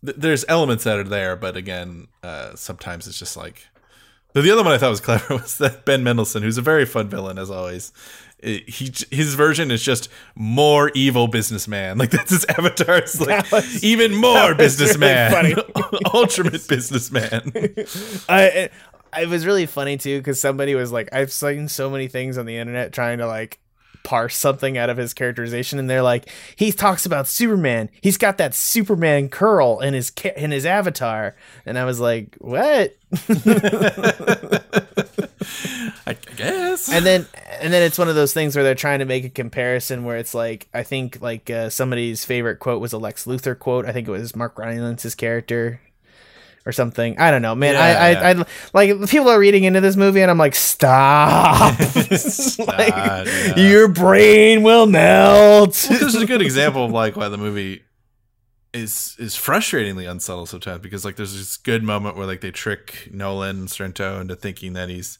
th- 0.04 0.17
there's 0.17 0.43
elements 0.47 0.84
that 0.84 0.97
are 0.97 1.04
there 1.04 1.36
but 1.36 1.56
again 1.56 2.08
uh 2.24 2.56
sometimes 2.56 3.08
it's 3.08 3.19
just 3.19 3.38
like 3.38 3.67
but 4.34 4.43
the 4.43 4.52
other 4.52 4.63
one 4.63 4.71
I 4.71 4.78
thought 4.78 4.89
was 4.89 5.02
clever 5.02 5.36
was 5.36 5.58
that 5.58 5.86
Ben 5.86 6.04
Mendelsohn, 6.04 6.43
who's 6.43 6.58
a 6.58 6.62
very 6.62 6.86
fun 6.86 7.10
villain 7.10 7.38
as 7.38 7.52
always. 7.52 7.91
He 8.41 8.91
his 9.12 9.36
version 9.36 9.69
is 9.71 9.84
just 9.84 10.10
more 10.36 10.91
evil 10.95 11.27
businessman. 11.27 11.97
Like 11.97 12.12
that's 12.12 12.32
his 12.32 12.45
avatar. 12.45 12.97
It's 12.97 13.19
like 13.21 13.51
was, 13.51 13.84
even 13.84 14.15
more 14.15 14.56
businessman, 14.56 15.32
really 15.32 15.63
ultimate 16.13 16.67
businessman. 16.67 17.51
I 18.30 18.69
it 19.17 19.30
was 19.30 19.45
really 19.45 19.65
funny 19.65 19.97
too 19.97 20.19
because 20.19 20.39
somebody 20.39 20.75
was 20.75 20.91
like, 20.91 21.10
I've 21.13 21.32
seen 21.32 21.67
so 21.67 21.89
many 21.89 22.08
things 22.08 22.38
on 22.38 22.45
the 22.45 22.58
internet 22.58 22.93
trying 22.93 23.19
to 23.19 23.27
like 23.27 23.60
parse 24.04 24.36
something 24.36 24.77
out 24.77 24.89
of 24.89 24.97
his 24.97 25.13
characterization 25.13 25.77
and 25.77 25.89
they're 25.89 26.01
like 26.01 26.27
he 26.56 26.71
talks 26.71 27.06
about 27.06 27.27
superman 27.27 27.88
he's 28.01 28.17
got 28.17 28.39
that 28.39 28.56
superman 28.56 29.30
curl 29.30 29.80
in 29.80 29.93
his 29.93 30.12
in 30.36 30.49
his 30.49 30.65
avatar 30.65 31.36
and 31.67 31.77
i 31.77 31.86
was 31.86 31.99
like 31.99 32.36
what 32.39 32.95
i 36.08 36.13
guess 36.36 36.91
and 36.91 37.06
then 37.06 37.25
and 37.60 37.71
then 37.71 37.84
it's 37.84 37.97
one 37.97 38.10
of 38.10 38.15
those 38.15 38.34
things 38.34 38.56
where 38.56 38.63
they're 38.63 38.75
trying 38.75 38.99
to 38.99 39.06
make 39.06 39.23
a 39.23 39.30
comparison 39.30 40.04
where 40.04 40.17
it's 40.17 40.34
like 40.34 40.67
i 40.73 40.84
think 40.84 41.21
like 41.21 41.49
uh, 41.49 41.69
somebody's 41.69 42.25
favorite 42.25 42.58
quote 42.58 42.82
was 42.82 42.93
a 42.93 42.97
lex 42.97 43.25
luthor 43.25 43.58
quote 43.58 43.86
i 43.86 43.91
think 43.91 44.08
it 44.08 44.12
was 44.12 44.36
mark 44.36 44.58
rylance's 44.58 45.15
character 45.15 45.82
or 46.65 46.71
something. 46.71 47.17
I 47.17 47.32
don't 47.32 47.41
know, 47.41 47.56
man. 47.56 47.73
Yeah, 47.73 47.82
I, 47.82 47.88
I, 47.88 48.12
yeah. 48.12 48.43
I, 48.43 48.45
like 48.73 49.10
people 49.10 49.30
are 49.30 49.39
reading 49.39 49.63
into 49.63 49.82
this 49.82 49.95
movie, 49.95 50.21
and 50.21 50.30
I'm 50.30 50.38
like, 50.38 50.56
stop! 50.56 51.80
like, 51.80 52.89
yeah. 52.89 53.56
Your 53.56 53.88
brain 53.88 54.63
will 54.63 54.86
melt. 54.86 55.88
Well, 55.89 55.99
this 55.99 56.13
is 56.13 56.21
a 56.21 56.25
good 56.25 56.41
example 56.41 56.86
of 56.86 56.91
like 56.91 57.15
why 57.15 57.30
the 57.30 57.38
movie 57.38 57.84
is 58.73 59.17
is 59.19 59.36
frustratingly 59.36 60.10
unsubtle 60.10 60.45
sometimes 60.45 60.82
because 60.82 61.04
like 61.04 61.17
there's 61.17 61.38
this 61.38 61.58
good 61.58 61.84
moment 61.84 62.15
where 62.15 62.25
like 62.25 62.39
they 62.39 62.51
trick 62.51 63.10
Nolan 63.12 63.67
Sorrento 63.67 64.21
into 64.21 64.36
thinking 64.36 64.73
that 64.73 64.88
he's 64.88 65.19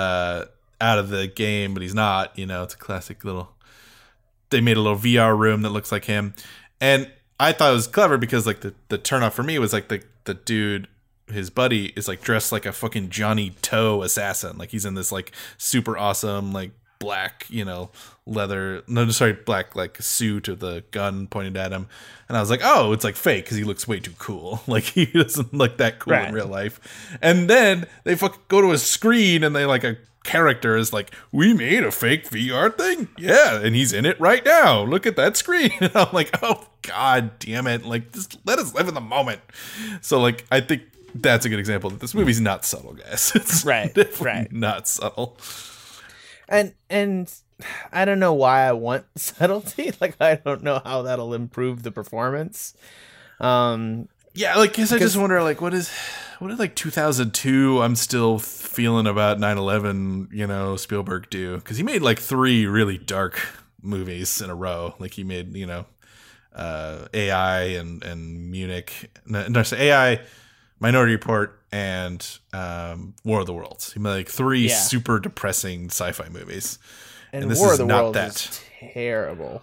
uh 0.00 0.44
out 0.80 0.98
of 0.98 1.10
the 1.10 1.26
game, 1.26 1.74
but 1.74 1.82
he's 1.82 1.94
not. 1.94 2.38
You 2.38 2.46
know, 2.46 2.62
it's 2.62 2.74
a 2.74 2.78
classic 2.78 3.24
little. 3.24 3.50
They 4.50 4.60
made 4.60 4.76
a 4.76 4.80
little 4.80 4.98
VR 4.98 5.36
room 5.36 5.62
that 5.62 5.70
looks 5.70 5.92
like 5.92 6.06
him, 6.06 6.34
and 6.80 7.10
I 7.38 7.52
thought 7.52 7.70
it 7.70 7.74
was 7.74 7.86
clever 7.86 8.18
because 8.18 8.46
like 8.46 8.60
the 8.60 8.74
the 8.88 8.98
turnoff 8.98 9.32
for 9.32 9.42
me 9.42 9.58
was 9.58 9.72
like 9.72 9.88
the 9.88 10.02
the 10.24 10.34
dude 10.34 10.88
his 11.30 11.48
buddy 11.48 11.92
is 11.96 12.08
like 12.08 12.22
dressed 12.22 12.50
like 12.50 12.66
a 12.66 12.72
fucking 12.72 13.10
Johnnie 13.10 13.54
To 13.62 14.02
assassin. 14.02 14.58
Like 14.58 14.70
he's 14.70 14.84
in 14.84 14.94
this 14.94 15.12
like 15.12 15.32
super 15.58 15.96
awesome 15.96 16.52
like 16.52 16.72
black, 17.00 17.46
you 17.48 17.64
know, 17.64 17.90
leather 18.26 18.82
no 18.86 19.08
sorry, 19.10 19.32
black 19.32 19.74
like 19.74 20.00
suit 20.00 20.46
with 20.46 20.60
the 20.60 20.84
gun 20.92 21.26
pointed 21.26 21.56
at 21.56 21.72
him. 21.72 21.88
And 22.28 22.36
I 22.36 22.40
was 22.40 22.50
like, 22.50 22.60
"Oh, 22.62 22.92
it's 22.92 23.02
like 23.02 23.16
fake 23.16 23.46
cuz 23.46 23.58
he 23.58 23.64
looks 23.64 23.88
way 23.88 23.98
too 23.98 24.14
cool." 24.18 24.62
Like 24.68 24.84
he 24.84 25.06
doesn't 25.06 25.52
look 25.52 25.78
that 25.78 25.98
cool 25.98 26.12
right. 26.12 26.28
in 26.28 26.34
real 26.34 26.46
life. 26.46 26.78
And 27.20 27.50
then 27.50 27.86
they 28.04 28.14
fuck 28.14 28.46
go 28.46 28.60
to 28.60 28.70
a 28.70 28.78
screen 28.78 29.42
and 29.42 29.56
they 29.56 29.66
like 29.66 29.82
a 29.82 29.96
character 30.22 30.76
is 30.76 30.92
like, 30.92 31.12
"We 31.32 31.52
made 31.54 31.82
a 31.82 31.90
fake 31.90 32.28
VR 32.28 32.76
thing." 32.76 33.08
Yeah, 33.18 33.58
and 33.60 33.74
he's 33.74 33.92
in 33.92 34.06
it 34.06 34.20
right 34.20 34.44
now. 34.44 34.82
Look 34.82 35.06
at 35.06 35.16
that 35.16 35.36
screen. 35.36 35.72
And 35.80 35.96
I'm 35.96 36.12
like, 36.12 36.30
"Oh 36.42 36.66
god 36.82 37.38
damn 37.40 37.66
it. 37.66 37.84
Like 37.84 38.12
just 38.12 38.38
let 38.44 38.58
us 38.58 38.74
live 38.74 38.86
in 38.88 38.94
the 38.94 39.00
moment." 39.00 39.40
So 40.02 40.20
like 40.20 40.44
I 40.52 40.60
think 40.60 40.82
that's 41.14 41.44
a 41.46 41.48
good 41.48 41.58
example 41.58 41.90
that 41.90 42.00
this 42.00 42.14
movie's 42.14 42.40
not 42.40 42.64
subtle, 42.64 42.92
guys. 42.92 43.32
It's 43.34 43.64
right, 43.64 43.96
right, 44.20 44.52
not 44.52 44.86
subtle. 44.86 45.38
And 46.50 46.74
and 46.90 47.32
I 47.92 48.04
don't 48.04 48.18
know 48.18 48.34
why 48.34 48.62
I 48.66 48.72
want 48.72 49.06
subtlety. 49.16 49.92
Like 50.00 50.16
I 50.20 50.34
don't 50.36 50.62
know 50.62 50.80
how 50.84 51.02
that'll 51.02 51.32
improve 51.34 51.82
the 51.82 51.92
performance. 51.92 52.74
Um, 53.38 54.08
yeah, 54.34 54.56
like 54.56 54.72
cause 54.74 54.92
I 54.92 54.98
just 54.98 55.16
wonder, 55.16 55.42
like, 55.42 55.60
what 55.60 55.74
is 55.74 55.90
what 56.38 56.50
is 56.50 56.58
like 56.58 56.74
2002? 56.76 57.82
I'm 57.82 57.96
still 57.96 58.38
feeling 58.38 59.06
about 59.06 59.38
9/11. 59.38 60.32
You 60.32 60.46
know, 60.46 60.76
Spielberg 60.76 61.28
do 61.30 61.56
because 61.56 61.76
he 61.76 61.82
made 61.82 62.02
like 62.02 62.18
three 62.18 62.66
really 62.66 62.98
dark 62.98 63.40
movies 63.82 64.40
in 64.40 64.50
a 64.50 64.54
row. 64.54 64.94
Like 64.98 65.14
he 65.14 65.24
made, 65.24 65.54
you 65.56 65.66
know, 65.66 65.86
uh, 66.54 67.08
AI 67.12 67.62
and 67.62 68.02
and 68.04 68.50
Munich. 68.50 69.10
No, 69.26 69.46
no 69.48 69.62
AI, 69.72 70.20
Minority 70.78 71.12
Report, 71.12 71.59
and 71.72 72.38
um, 72.52 73.14
War 73.24 73.40
of 73.40 73.46
the 73.46 73.52
Worlds. 73.52 73.92
He 73.92 74.00
made 74.00 74.10
like 74.10 74.28
three 74.28 74.68
yeah. 74.68 74.76
super 74.76 75.18
depressing 75.18 75.86
sci-fi 75.86 76.28
movies, 76.28 76.78
and, 77.32 77.44
and 77.44 77.50
this 77.50 77.58
War 77.58 77.74
is 77.74 77.80
of 77.80 77.86
the 77.86 77.92
not 77.92 78.02
Worlds 78.02 78.16
that 78.16 78.62
terrible. 78.92 79.62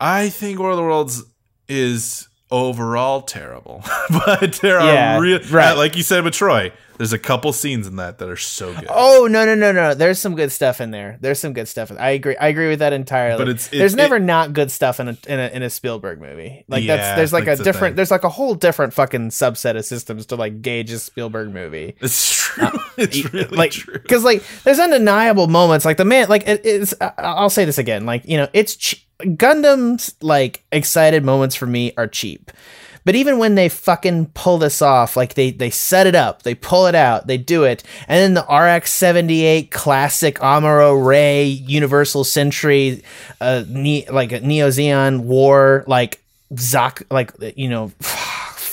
I 0.00 0.28
think 0.28 0.58
War 0.58 0.70
of 0.70 0.76
the 0.76 0.82
Worlds 0.82 1.24
is 1.68 2.28
overall 2.50 3.22
terrible, 3.22 3.82
but 4.10 4.54
there 4.62 4.80
yeah, 4.80 5.16
are 5.16 5.20
real, 5.20 5.40
right. 5.50 5.76
like 5.76 5.96
you 5.96 6.02
said 6.02 6.24
with 6.24 6.34
Troy. 6.34 6.72
There's 6.98 7.12
a 7.12 7.18
couple 7.18 7.52
scenes 7.52 7.86
in 7.86 7.96
that 7.96 8.18
that 8.18 8.28
are 8.28 8.36
so 8.36 8.72
good. 8.74 8.86
Oh 8.88 9.28
no 9.30 9.44
no 9.44 9.54
no 9.54 9.72
no! 9.72 9.94
There's 9.94 10.18
some 10.18 10.34
good 10.34 10.50
stuff 10.52 10.80
in 10.80 10.90
there. 10.90 11.18
There's 11.20 11.38
some 11.38 11.52
good 11.52 11.68
stuff. 11.68 11.92
I 11.98 12.10
agree. 12.10 12.36
I 12.36 12.48
agree 12.48 12.68
with 12.68 12.78
that 12.78 12.92
entirely. 12.92 13.38
But 13.38 13.48
it's, 13.48 13.68
there's 13.68 13.94
never 13.94 14.16
it, 14.16 14.22
not 14.22 14.52
good 14.52 14.70
stuff 14.70 15.00
in 15.00 15.08
a, 15.08 15.18
in 15.28 15.38
a 15.38 15.48
in 15.48 15.62
a 15.62 15.70
Spielberg 15.70 16.20
movie. 16.20 16.64
Like 16.68 16.84
yeah, 16.84 16.96
that's 16.96 17.16
there's 17.16 17.32
like 17.32 17.46
a 17.46 17.56
different. 17.56 17.96
There's 17.96 18.10
like 18.10 18.24
a 18.24 18.28
whole 18.28 18.54
different 18.54 18.94
fucking 18.94 19.30
subset 19.30 19.76
of 19.76 19.84
systems 19.84 20.26
to 20.26 20.36
like 20.36 20.62
gauge 20.62 20.90
a 20.90 20.98
Spielberg 20.98 21.52
movie. 21.52 21.96
It's 22.00 22.36
true. 22.36 22.64
Uh, 22.64 22.78
it's 22.96 23.32
really 23.32 23.56
like, 23.56 23.72
true. 23.72 23.94
Because 23.94 24.24
like 24.24 24.42
there's 24.64 24.78
undeniable 24.78 25.48
moments. 25.48 25.84
Like 25.84 25.96
the 25.96 26.04
man. 26.04 26.28
Like 26.28 26.48
it, 26.48 26.62
it's. 26.64 26.94
I'll 27.18 27.50
say 27.50 27.64
this 27.64 27.78
again. 27.78 28.06
Like 28.06 28.24
you 28.26 28.36
know 28.36 28.48
it's. 28.52 28.76
Ch- 28.76 29.06
Gundam's 29.18 30.14
like 30.20 30.62
excited 30.70 31.24
moments 31.24 31.54
for 31.54 31.66
me 31.66 31.92
are 31.96 32.06
cheap. 32.06 32.50
But 33.06 33.14
even 33.14 33.38
when 33.38 33.54
they 33.54 33.68
fucking 33.68 34.32
pull 34.34 34.58
this 34.58 34.82
off, 34.82 35.16
like 35.16 35.34
they 35.34 35.52
they 35.52 35.70
set 35.70 36.08
it 36.08 36.16
up, 36.16 36.42
they 36.42 36.56
pull 36.56 36.88
it 36.88 36.96
out, 36.96 37.28
they 37.28 37.38
do 37.38 37.62
it, 37.62 37.84
and 38.08 38.18
then 38.18 38.34
the 38.34 38.52
RX 38.52 38.92
seventy 38.92 39.44
eight 39.44 39.70
classic 39.70 40.40
Amuro 40.40 41.06
Ray 41.06 41.44
Universal 41.44 42.24
Century, 42.24 43.04
uh, 43.40 43.62
ne- 43.68 44.08
like 44.10 44.42
Neo 44.42 44.70
Zeon 44.70 45.20
War, 45.20 45.84
like 45.86 46.20
Zak, 46.58 47.04
like 47.08 47.32
you 47.56 47.68
know 47.68 47.92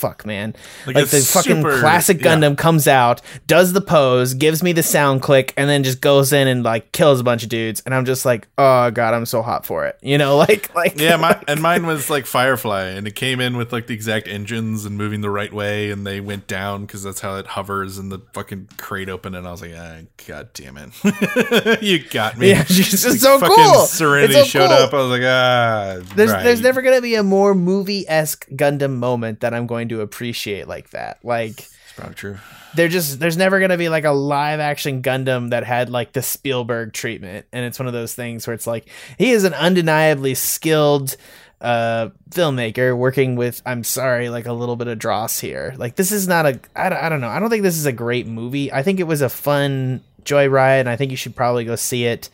fuck, 0.04 0.26
man. 0.26 0.54
Like, 0.86 0.98
like 0.98 1.08
the 1.08 1.20
fucking 1.20 1.58
super, 1.58 1.80
classic 1.80 2.18
Gundam 2.20 2.52
yeah. 2.52 2.56
comes 2.56 2.90
out, 2.90 3.22
does 3.48 3.72
the 3.72 3.80
pose, 3.80 4.34
gives 4.34 4.62
me 4.62 4.74
the 4.74 4.84
sound 4.84 5.22
click, 5.22 5.54
and 5.56 5.70
then 5.70 5.84
just 5.84 6.02
goes 6.02 6.34
in 6.34 6.50
and 6.50 6.62
like 6.62 6.92
kills 6.92 7.22
a 7.22 7.24
bunch 7.24 7.44
of 7.44 7.50
dudes. 7.50 7.82
And 7.86 7.96
I'm 7.96 8.04
just 8.04 8.26
like, 8.26 8.50
oh 8.58 8.92
god, 8.92 9.14
I'm 9.14 9.26
so 9.26 9.42
hot 9.42 9.66
for 9.66 9.86
it. 9.86 9.98
You 10.02 10.18
know, 10.18 10.36
like 10.50 10.76
like 10.76 11.00
yeah. 11.00 11.16
My 11.16 11.42
and 11.48 11.62
mine 11.62 11.86
was 11.86 12.10
like 12.10 12.26
Firefly, 12.26 12.90
and 12.90 13.08
it 13.08 13.16
came 13.16 13.40
in 13.40 13.56
with 13.56 13.72
like 13.72 13.88
the 13.88 13.94
exact 13.94 14.28
engines 14.28 14.84
and 14.84 14.98
moving 14.98 15.22
the 15.22 15.30
right 15.30 15.54
way, 15.54 15.90
and 15.90 16.06
they 16.06 16.20
went 16.20 16.48
down 16.48 16.86
because 16.86 17.04
that's 17.04 17.22
how 17.22 17.38
it 17.38 17.48
hovers, 17.48 17.98
and 17.98 18.12
the 18.12 18.20
fucking 18.34 18.70
crate 18.78 19.08
opened, 19.08 19.38
and 19.38 19.48
I 19.48 19.52
was 19.52 19.62
like, 19.62 19.74
ah, 19.74 20.00
god 20.28 20.52
damn 20.54 20.78
it, 20.78 21.82
you 21.82 22.04
got 22.10 22.38
me. 22.38 22.50
Yeah, 22.50 22.64
she's 22.66 22.90
just 22.90 23.06
like, 23.06 23.20
so 23.20 23.40
cool. 23.40 23.86
Serenity 23.86 24.34
so 24.34 24.44
showed 24.44 24.68
cool. 24.68 24.78
up. 24.78 24.94
I 24.94 24.98
was 24.98 25.10
like, 25.12 25.22
ah. 25.24 26.16
There's 26.16 26.32
right. 26.32 26.44
there's 26.44 26.62
never 26.62 26.82
gonna 26.82 27.02
be 27.02 27.16
a 27.16 27.24
more 27.24 27.56
movie 27.56 28.06
esque 28.10 28.50
Gundam 28.50 28.98
moment 28.98 29.40
that 29.40 29.54
I'm 29.54 29.68
going 29.68 29.90
to 29.90 29.93
to 29.96 30.02
appreciate 30.02 30.68
like 30.68 30.92
that. 30.92 31.20
Like 31.24 31.60
it's 31.60 31.94
probably 31.96 32.16
true. 32.16 32.38
They're 32.76 32.88
just 32.88 33.20
there's 33.20 33.38
never 33.38 33.60
gonna 33.60 33.78
be 33.78 33.90
like 33.90 34.06
a 34.06 34.12
live 34.12 34.60
action 34.60 35.02
Gundam 35.02 35.52
that 35.52 35.64
had 35.64 35.90
like 35.90 36.14
the 36.14 36.22
Spielberg 36.22 36.94
treatment, 36.94 37.46
and 37.52 37.66
it's 37.66 37.80
one 37.80 37.88
of 37.88 37.94
those 37.94 38.14
things 38.14 38.48
where 38.48 38.54
it's 38.54 38.68
like 38.68 38.88
he 39.18 39.32
is 39.32 39.44
an 39.44 39.54
undeniably 39.54 40.36
skilled 40.36 41.16
uh 41.62 42.10
filmmaker 42.30 42.98
working 42.98 43.38
with 43.38 43.62
i'm 43.66 43.86
sorry 43.86 44.28
like 44.28 44.46
a 44.48 44.52
little 44.52 44.76
bit 44.76 44.88
of 44.88 45.00
dross 45.00 45.40
here. 45.40 45.74
Like 45.78 45.96
this 45.96 46.12
is 46.12 46.28
not 46.28 46.46
a 46.46 46.60
I, 46.76 47.06
I 47.06 47.10
don't 47.10 47.22
know. 47.22 47.30
I 47.30 47.40
don't 47.40 47.50
think 47.50 47.64
this 47.64 47.78
is 47.78 47.86
a 47.86 47.94
great 47.94 48.28
movie. 48.28 48.72
I 48.72 48.84
think 48.84 49.00
it 49.00 49.08
was 49.08 49.22
a 49.22 49.30
fun 49.30 50.04
joyride 50.24 50.80
and 50.80 50.90
i 50.90 50.96
think 50.96 51.12
you 51.12 51.18
should 51.18 51.36
probably 51.36 51.66
go 51.66 51.76
see 51.76 52.06
it. 52.06 52.30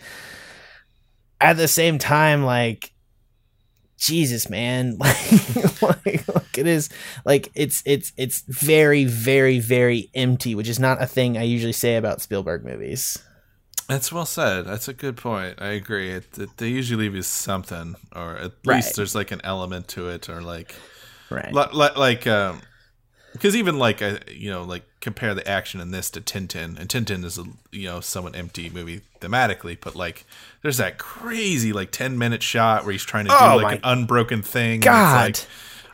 At 1.41 1.57
the 1.57 1.67
same 1.69 1.99
time, 1.99 2.43
like 2.43 2.91
Jesus, 3.99 4.49
man, 4.49 4.97
like, 4.97 5.81
like, 5.81 6.27
like 6.27 6.57
it 6.57 6.65
is 6.67 6.89
like 7.25 7.49
it's 7.53 7.83
it's 7.85 8.13
it's 8.17 8.41
very 8.47 9.05
very 9.05 9.59
very 9.59 10.09
empty, 10.15 10.55
which 10.55 10.67
is 10.69 10.79
not 10.79 11.01
a 11.01 11.05
thing 11.05 11.37
I 11.37 11.43
usually 11.43 11.73
say 11.73 11.95
about 11.97 12.21
Spielberg 12.21 12.63
movies. 12.65 13.17
That's 13.87 14.11
well 14.11 14.25
said. 14.25 14.65
That's 14.65 14.87
a 14.87 14.93
good 14.93 15.17
point. 15.17 15.59
I 15.61 15.69
agree. 15.69 16.11
It, 16.11 16.37
it, 16.37 16.57
they 16.57 16.67
usually 16.69 17.03
leave 17.05 17.15
you 17.15 17.23
something, 17.23 17.95
or 18.15 18.37
at 18.37 18.51
Right. 18.63 18.75
least 18.77 18.95
there's 18.95 19.15
like 19.15 19.31
an 19.31 19.41
element 19.43 19.87
to 19.89 20.09
it, 20.09 20.29
or 20.29 20.41
like 20.41 20.75
Right. 21.29 21.51
li- 21.53 21.73
li- 21.73 21.95
like 21.97 22.25
um 22.27 22.61
because 23.33 23.55
even 23.55 23.77
like 23.77 24.01
I, 24.01 24.19
you 24.31 24.49
know 24.49 24.63
like 24.63 24.83
compare 25.01 25.33
the 25.33 25.47
action 25.47 25.79
in 25.79 25.91
this 25.91 26.09
to 26.09 26.19
Tintin 26.21 26.77
and 26.77 26.89
Tintin 26.89 27.23
is 27.23 27.37
a 27.37 27.45
you 27.71 27.87
know 27.87 27.99
somewhat 28.01 28.35
empty 28.35 28.69
movie 28.69 29.01
thematically 29.21 29.77
but 29.79 29.95
like 29.95 30.25
there's 30.61 30.77
that 30.77 30.97
crazy 30.97 31.71
like 31.71 31.91
10 31.91 32.17
minute 32.17 32.43
shot 32.43 32.83
where 32.83 32.91
he's 32.91 33.03
trying 33.05 33.25
to 33.25 33.31
Oh 33.33 33.57
do 33.57 33.63
like 33.63 33.75
an 33.77 33.81
unbroken 33.83 34.41
thing 34.41 34.81
God. 34.81 35.25
like 35.37 35.45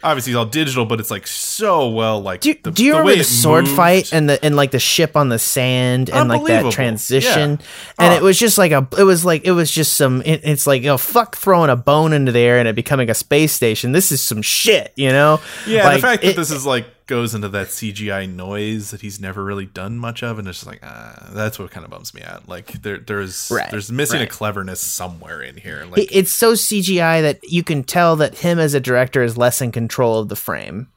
obviously 0.04 0.34
it's 0.34 0.38
all 0.38 0.46
digital 0.46 0.86
but 0.86 1.00
it's 1.00 1.10
like 1.12 1.26
so 1.28 1.88
well 1.90 2.20
like 2.22 2.42
Do, 2.42 2.54
the, 2.64 2.72
do 2.72 2.84
you 2.84 2.92
the 2.94 2.98
remember 3.00 3.12
way 3.14 3.18
the 3.20 3.24
sword 3.24 3.66
moved- 3.66 3.76
fight 3.76 4.12
and 4.14 4.28
the 4.30 4.44
and 4.44 4.56
like 4.56 4.72
the 4.72 4.80
ship 4.80 5.16
on 5.16 5.30
the 5.30 5.40
sand 5.40 6.10
and 6.10 6.28
like 6.30 6.44
that 6.46 6.72
transition 6.72 7.52
Yeah. 7.52 8.06
and 8.06 8.14
Oh. 8.14 8.18
it 8.18 8.22
was 8.24 8.38
just 8.40 8.58
like 8.58 8.72
a 8.72 8.88
it 8.98 9.04
was 9.04 9.24
like 9.26 9.46
it 9.46 9.52
was 9.52 9.70
just 9.72 9.94
some 9.94 10.22
it, 10.24 10.42
it's 10.44 10.66
like 10.68 10.82
you 10.82 10.88
know 10.90 10.98
fuck 10.98 11.36
throwing 11.36 11.70
a 11.70 11.76
bone 11.76 12.12
into 12.14 12.32
the 12.32 12.40
air 12.40 12.58
and 12.60 12.68
it 12.68 12.76
becoming 12.76 13.10
a 13.10 13.14
space 13.16 13.52
station 13.54 13.92
this 13.92 14.12
is 14.12 14.22
some 14.24 14.42
shit 14.42 14.94
you 14.96 15.10
know 15.10 15.40
yeah 15.68 15.86
Like, 15.86 15.96
the 15.98 16.02
fact 16.02 16.22
that 16.24 16.30
it- 16.32 16.36
this 16.36 16.50
is 16.52 16.66
like 16.66 16.86
goes 17.08 17.36
into 17.36 17.50
that 17.50 17.68
CGI 17.68 18.28
noise 18.32 18.92
that 18.92 19.02
he's 19.02 19.20
never 19.20 19.44
really 19.44 19.66
done 19.68 19.98
much 19.98 20.24
of 20.24 20.40
and 20.40 20.48
it's 20.48 20.60
just 20.60 20.68
like 20.68 20.80
ah, 20.84 21.30
that's 21.34 21.60
what 21.60 21.72
kind 21.72 21.84
of 21.84 21.92
bums 21.92 22.14
me 22.14 22.22
out 22.24 22.50
like 22.50 22.82
there 22.82 22.98
there's 22.98 23.52
Right, 23.52 23.70
there's 23.70 23.92
missing 23.92 24.22
a 24.22 24.28
cleverness 24.28 24.80
somewhere 24.80 25.42
in 25.42 25.58
here 25.58 25.86
like 25.86 26.14
it's 26.16 26.34
so 26.34 26.54
CGI 26.54 27.22
that 27.22 27.40
you 27.44 27.64
can 27.64 27.84
tell 27.84 28.16
that 28.16 28.40
him 28.40 28.58
as 28.58 28.74
a 28.74 28.80
director 28.80 29.22
is 29.22 29.38
less 29.38 29.62
in 29.62 29.72
control 29.72 30.20
of 30.20 30.30
the 30.30 30.36
frame 30.36 30.88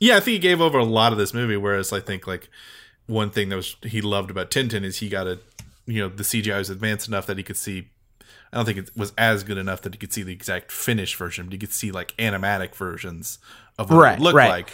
Yeah, 0.00 0.16
I 0.16 0.20
think 0.20 0.32
he 0.32 0.38
gave 0.38 0.60
over 0.60 0.78
a 0.78 0.84
lot 0.84 1.12
of 1.12 1.18
this 1.18 1.32
movie. 1.32 1.56
Whereas 1.56 1.92
I 1.92 2.00
think 2.00 2.26
like 2.26 2.48
one 3.06 3.30
thing 3.30 3.50
that 3.50 3.56
was 3.56 3.76
he 3.82 4.00
loved 4.00 4.30
about 4.30 4.50
Tintin 4.50 4.84
is 4.84 4.98
he 4.98 5.08
got 5.08 5.26
a 5.26 5.38
you 5.86 6.00
know 6.00 6.08
the 6.08 6.24
CGI 6.24 6.58
was 6.58 6.70
advanced 6.70 7.06
enough 7.08 7.26
that 7.26 7.36
he 7.36 7.42
could 7.42 7.56
see. 7.56 7.88
I 8.52 8.56
don't 8.56 8.66
think 8.66 8.78
it 8.78 8.90
was 8.96 9.12
as 9.16 9.44
good 9.44 9.58
enough 9.58 9.80
that 9.82 9.94
he 9.94 9.98
could 9.98 10.12
see 10.12 10.22
the 10.22 10.32
exact 10.32 10.72
finished 10.72 11.16
version, 11.16 11.46
but 11.46 11.52
he 11.52 11.58
could 11.58 11.72
see 11.72 11.90
like 11.90 12.16
animatic 12.18 12.74
versions 12.74 13.38
of 13.78 13.90
what 13.90 13.98
Right, 13.98 14.12
it 14.12 14.18
would 14.18 14.24
look 14.24 14.34
right. 14.34 14.48
like 14.48 14.70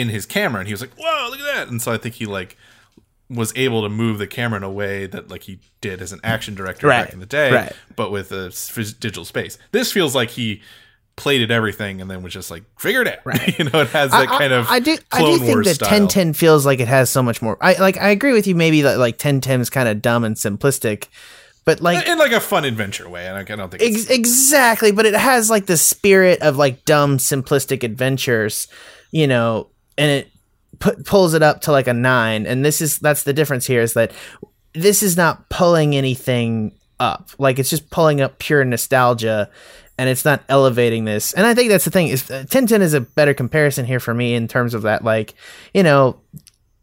in 0.00 0.08
his 0.08 0.26
camera, 0.26 0.60
and 0.60 0.68
he 0.68 0.72
was 0.74 0.80
like, 0.80 0.94
"Whoa, 0.98 1.28
look 1.30 1.40
at 1.40 1.54
that!" 1.54 1.68
And 1.68 1.80
so 1.80 1.92
I 1.92 1.96
think 1.98 2.16
he 2.16 2.26
like 2.26 2.56
was 3.28 3.52
able 3.56 3.82
to 3.82 3.88
move 3.88 4.18
the 4.18 4.26
camera 4.26 4.56
in 4.58 4.62
a 4.62 4.70
way 4.70 5.06
that 5.06 5.28
like 5.28 5.42
he 5.44 5.58
did 5.80 6.00
as 6.00 6.12
an 6.12 6.20
action 6.22 6.54
director 6.54 6.86
Right, 6.86 7.04
back 7.06 7.12
in 7.12 7.18
the 7.20 7.26
day, 7.26 7.52
right. 7.52 7.72
but 7.96 8.12
with 8.12 8.30
a 8.30 8.50
digital 9.00 9.24
space. 9.24 9.58
This 9.72 9.90
feels 9.92 10.14
like 10.14 10.30
he 10.30 10.62
plated 11.16 11.50
everything 11.50 12.00
and 12.00 12.10
then 12.10 12.22
was 12.22 12.32
just 12.32 12.50
like 12.50 12.62
figure 12.78 13.00
it 13.02 13.08
out. 13.08 13.18
Right. 13.24 13.58
you 13.58 13.64
know, 13.64 13.80
it 13.80 13.88
has 13.88 14.10
that 14.12 14.28
I- 14.28 14.38
kind 14.38 14.52
of 14.52 14.68
I, 14.68 14.74
I 14.74 14.80
do 14.80 14.96
I 15.12 15.20
do 15.22 15.38
think 15.38 15.64
that 15.64 15.78
ten 15.80 16.08
ten 16.08 16.32
feels 16.34 16.64
like 16.66 16.78
it 16.78 16.88
has 16.88 17.10
so 17.10 17.22
much 17.22 17.40
more 17.42 17.56
I 17.60 17.74
like 17.80 17.96
I 17.96 18.10
agree 18.10 18.32
with 18.32 18.46
you 18.46 18.54
maybe 18.54 18.82
that 18.82 18.98
like 18.98 19.18
Tintin 19.18 19.60
is 19.60 19.70
kind 19.70 19.88
of 19.88 20.02
dumb 20.02 20.22
and 20.24 20.36
simplistic 20.36 21.08
but 21.64 21.80
like 21.80 22.06
in 22.06 22.16
like 22.18 22.30
a 22.32 22.38
fun 22.40 22.64
adventure 22.64 23.08
way. 23.08 23.26
And 23.26 23.36
I 23.36 23.40
I 23.40 23.56
don't 23.56 23.70
think 23.70 23.82
Ex- 23.82 24.08
exactly, 24.08 24.92
but 24.92 25.04
it 25.04 25.14
has 25.14 25.50
like 25.50 25.66
the 25.66 25.76
spirit 25.76 26.40
of 26.42 26.56
like 26.56 26.84
dumb, 26.84 27.18
simplistic 27.18 27.82
adventures, 27.82 28.68
you 29.10 29.26
know, 29.26 29.68
and 29.98 30.10
it 30.10 30.30
pu- 30.78 31.02
pulls 31.04 31.34
it 31.34 31.42
up 31.42 31.62
to 31.62 31.72
like 31.72 31.86
a 31.86 31.94
nine. 31.94 32.46
And 32.46 32.64
this 32.64 32.80
is 32.80 32.98
that's 32.98 33.22
the 33.22 33.32
difference 33.32 33.66
here 33.66 33.80
is 33.80 33.94
that 33.94 34.12
this 34.72 35.02
is 35.02 35.16
not 35.16 35.48
pulling 35.48 35.94
anything 35.96 36.72
up, 37.00 37.30
like 37.38 37.58
it's 37.58 37.70
just 37.70 37.90
pulling 37.90 38.20
up 38.20 38.38
pure 38.38 38.64
nostalgia, 38.64 39.50
and 39.98 40.08
it's 40.08 40.24
not 40.24 40.42
elevating 40.48 41.04
this. 41.04 41.32
And 41.32 41.46
I 41.46 41.54
think 41.54 41.70
that's 41.70 41.84
the 41.84 41.90
thing 41.90 42.08
is 42.08 42.30
uh, 42.30 42.44
Tintin 42.48 42.80
is 42.80 42.94
a 42.94 43.00
better 43.00 43.34
comparison 43.34 43.86
here 43.86 44.00
for 44.00 44.12
me 44.14 44.34
in 44.34 44.48
terms 44.48 44.74
of 44.74 44.82
that, 44.82 45.04
like 45.04 45.34
you 45.74 45.82
know. 45.82 46.20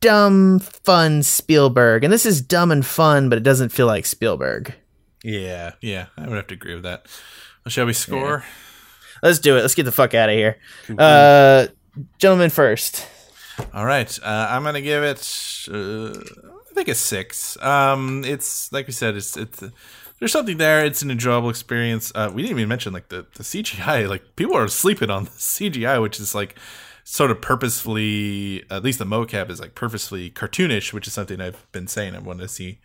Dumb, 0.01 0.59
fun 0.59 1.23
Spielberg, 1.23 2.03
and 2.03 2.11
this 2.11 2.25
is 2.25 2.41
dumb 2.41 2.71
and 2.71 2.85
fun, 2.85 3.29
but 3.29 3.37
it 3.37 3.43
doesn't 3.45 3.69
feel 3.69 3.87
like 3.87 4.05
Spielberg. 4.05 4.73
yeah, 5.23 5.71
yeah. 5.79 6.07
I 6.17 6.27
would 6.27 6.35
have 6.35 6.47
to 6.47 6.55
agree 6.55 6.73
with 6.73 6.83
that. 6.83 7.05
Well, 7.63 7.69
shall 7.69 7.85
we 7.85 7.93
score? 7.93 8.43
Let's 9.21 9.39
do 9.39 9.55
it. 9.55 9.61
Let's 9.61 9.75
get 9.75 9.83
the 9.83 9.93
fuck 9.93 10.13
out 10.13 10.27
of 10.27 10.35
here. 10.35 10.57
Uh, 10.97 11.67
gentlemen 12.17 12.49
first. 12.49 13.07
All 13.73 13.85
right, 13.85 14.19
uh, 14.23 14.47
I'm 14.49 14.63
gonna 14.63 14.81
give 14.81 15.03
it. 15.03 15.19
Uh, 15.71 16.19
I 16.71 16.73
think 16.73 16.87
a 16.87 16.95
six. 16.95 17.61
Um, 17.61 18.23
it's 18.25 18.71
like 18.71 18.87
we 18.87 18.93
said, 18.93 19.15
it's 19.15 19.37
it's. 19.37 19.63
there's 20.19 20.31
something 20.31 20.57
there. 20.57 20.83
It's 20.83 21.01
an 21.01 21.11
enjoyable 21.11 21.49
experience. 21.49 22.11
Uh, 22.15 22.31
we 22.33 22.41
didn't 22.41 22.57
even 22.57 22.69
mention 22.69 22.93
like 22.93 23.09
the 23.09 23.27
the 23.35 23.43
CGI. 23.43 24.09
Like 24.09 24.35
people 24.35 24.55
are 24.57 24.67
sleeping 24.67 25.09
on 25.09 25.25
the 25.25 25.29
CGI, 25.31 26.01
which 26.01 26.19
is 26.19 26.33
like 26.33 26.55
sort 27.03 27.29
of 27.29 27.41
purposefully. 27.41 28.63
At 28.71 28.83
least 28.83 28.99
the 28.99 29.05
mocap 29.05 29.49
is 29.51 29.59
like 29.59 29.75
purposefully 29.75 30.31
cartoonish, 30.31 30.93
which 30.93 31.05
is 31.07 31.13
something 31.13 31.39
I've 31.39 31.71
been 31.71 31.87
saying 31.87 32.15
I 32.15 32.19
want 32.19 32.39
to 32.39 32.47
see 32.47 32.79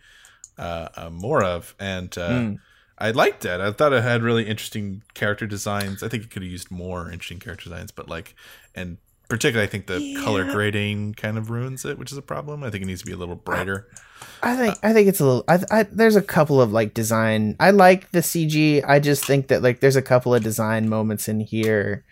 uh, 0.59 0.89
uh, 0.95 1.09
more 1.09 1.43
of. 1.43 1.73
And 1.79 2.15
uh, 2.17 2.51
I 2.99 3.11
liked 3.11 3.45
it. 3.45 3.61
I 3.61 3.71
thought 3.71 3.93
it 3.93 4.03
had 4.03 4.21
really 4.21 4.45
interesting 4.45 5.03
character 5.13 5.47
designs. 5.47 6.03
I 6.03 6.09
think 6.09 6.23
it 6.23 6.29
could 6.29 6.43
have 6.43 6.51
used 6.51 6.69
more 6.69 7.09
interesting 7.09 7.39
character 7.39 7.69
designs, 7.69 7.91
but 7.91 8.09
like, 8.09 8.35
and 8.75 8.97
particularly, 9.29 9.65
I 9.65 9.71
think 9.71 9.87
the 9.87 10.15
color 10.23 10.51
grading 10.51 11.13
kind 11.13 11.37
of 11.37 11.49
ruins 11.49 11.85
it, 11.85 11.97
which 11.97 12.11
is 12.11 12.17
a 12.17 12.21
problem. 12.21 12.63
I 12.63 12.69
think 12.69 12.83
it 12.83 12.87
needs 12.87 13.01
to 13.01 13.05
be 13.05 13.13
a 13.13 13.17
little 13.17 13.35
brighter. 13.35 13.87
I 14.43 14.55
think 14.57 14.73
uh, 14.73 14.79
I 14.83 14.93
think 14.93 15.07
it's 15.07 15.21
a 15.21 15.25
little. 15.25 15.43
I, 15.47 15.59
I 15.71 15.83
there's 15.83 16.17
a 16.17 16.21
couple 16.21 16.61
of 16.61 16.73
like 16.73 16.93
design. 16.93 17.55
I 17.59 17.71
like 17.71 18.11
the 18.11 18.19
CG. 18.19 18.83
I 18.85 18.99
just 18.99 19.23
think 19.23 19.47
that 19.47 19.63
like 19.63 19.79
there's 19.79 19.95
a 19.95 20.01
couple 20.01 20.35
of 20.35 20.43
design 20.43 20.89
moments 20.89 21.29
in 21.29 21.39
here 21.39 22.03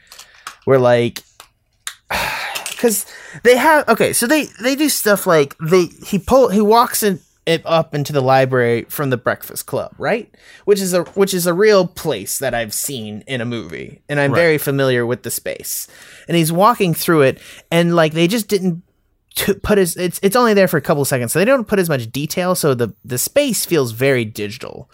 where 0.64 0.80
like 0.80 1.24
because 2.70 3.06
they 3.44 3.58
have 3.58 3.90
okay. 3.90 4.14
So 4.14 4.26
they 4.26 4.46
they 4.62 4.76
do 4.76 4.88
stuff 4.88 5.28
like 5.28 5.58
they 5.58 5.88
he 6.06 6.18
pull 6.18 6.50
he 6.50 6.62
walks 6.62 7.04
in 7.04 7.20
up 7.66 7.96
into 7.96 8.12
the 8.14 8.22
library 8.22 8.86
from 8.90 9.10
the 9.10 9.18
Breakfast 9.18 9.66
Club, 9.66 9.94
right? 9.98 10.34
Which 10.66 10.80
is 10.82 10.94
a 10.94 11.04
which 11.04 11.34
is 11.34 11.46
a 11.48 11.54
real 11.54 11.88
place 11.88 12.38
that 12.40 12.54
I've 12.54 12.74
seen 12.74 13.24
in 13.28 13.42
a 13.42 13.46
movie, 13.46 14.02
and 14.10 14.20
I'm 14.20 14.32
Right. 14.34 14.40
very 14.40 14.58
familiar 14.58 15.06
with 15.06 15.24
the 15.24 15.32
space. 15.32 15.88
And 16.28 16.36
he's 16.38 16.52
walking 16.52 16.94
through 16.94 17.22
it, 17.24 17.40
and 17.72 17.96
like 17.96 18.14
they 18.14 18.28
just 18.28 18.48
didn't 18.48 18.84
to 19.36 19.54
put 19.54 19.78
as 19.78 19.96
it's 19.96 20.20
it's 20.24 20.36
only 20.36 20.56
there 20.56 20.68
for 20.68 20.78
a 20.78 20.82
couple 20.82 21.06
seconds, 21.06 21.32
so 21.32 21.38
they 21.38 21.46
don't 21.46 21.68
put 21.68 21.78
as 21.80 21.88
much 21.90 22.12
detail. 22.12 22.56
So 22.56 22.74
the 22.74 22.94
the 23.06 23.20
space 23.20 23.66
feels 23.66 23.92
very 23.92 24.26
digital, 24.26 24.90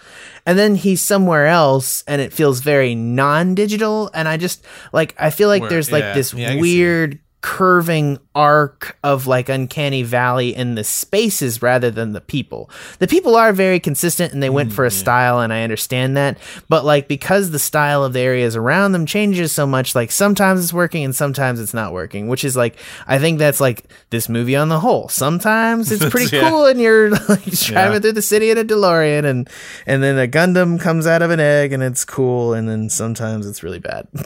and 0.45 0.60
then 0.60 0.76
he's 0.76 1.01
somewhere 1.01 1.47
else, 1.47 2.04
and 2.08 2.22
it 2.22 2.34
feels 2.34 2.60
very 2.60 2.93
non-digital. 2.93 4.12
And 4.14 4.28
I 4.28 4.36
just 4.38 4.66
like 4.91 5.16
I 5.18 5.30
feel 5.30 5.47
like 5.47 5.62
Where- 5.62 5.70
there's 5.70 5.91
like 5.91 6.04
yeah, 6.04 6.14
this 6.14 6.34
yeah, 6.34 6.47
I 6.49 6.54
can 6.56 6.58
see 6.58 6.62
weird 6.78 7.20
curving 7.39 8.20
arc 8.36 8.98
of 9.04 9.28
like 9.28 9.48
uncanny 9.50 10.02
valley 10.04 10.56
in 10.56 10.76
the 10.76 10.84
spaces 10.84 11.62
rather 11.62 11.92
than 11.92 12.14
the 12.14 12.22
people 12.22 12.70
the 13.00 13.08
people 13.08 13.36
are 13.36 13.54
very 13.54 13.80
consistent 13.80 14.34
and 14.34 14.42
they 14.42 14.50
went 14.50 14.70
Mm, 14.72 14.74
for 14.74 14.86
a 14.86 14.92
style 14.92 15.40
and 15.40 15.52
i 15.54 15.62
understand 15.64 16.16
that 16.18 16.38
but 16.70 16.84
like 16.86 17.08
because 17.08 17.52
the 17.52 17.60
style 17.60 18.04
of 18.04 18.14
the 18.14 18.20
areas 18.22 18.56
around 18.56 18.92
them 18.94 19.06
changes 19.06 19.52
so 19.52 19.68
much 19.68 19.94
like 19.94 20.10
sometimes 20.12 20.64
it's 20.64 20.74
working 20.74 21.04
and 21.04 21.16
sometimes 21.16 21.60
it's 21.60 21.74
not 21.74 21.94
working 21.94 22.28
which 22.28 22.44
is 22.44 22.56
like 22.58 22.76
i 23.08 23.20
think 23.20 23.40
that's 23.40 23.60
like 23.60 23.86
this 24.10 24.28
movie 24.30 24.56
on 24.56 24.70
the 24.70 24.80
whole 24.80 25.08
sometimes 25.10 25.92
it's 25.92 26.08
pretty 26.10 26.24
Yeah. 26.36 26.50
cool 26.50 26.66
and 26.66 26.80
you're 26.82 27.10
like 27.30 27.44
driving 27.44 27.94
Yeah. 27.94 28.00
through 28.00 28.12
the 28.14 28.22
city 28.22 28.50
in 28.52 28.58
a 28.58 28.64
delorean 28.64 29.26
and 29.26 29.50
and 29.86 30.02
then 30.02 30.18
a 30.18 30.28
gundam 30.28 30.80
comes 30.80 31.06
out 31.06 31.22
of 31.22 31.30
an 31.30 31.40
egg 31.40 31.72
and 31.74 31.84
it's 31.84 32.04
cool 32.06 32.54
and 32.54 32.68
then 32.68 32.90
sometimes 32.90 33.46
it's 33.46 33.62
really 33.64 33.80
bad 33.80 34.08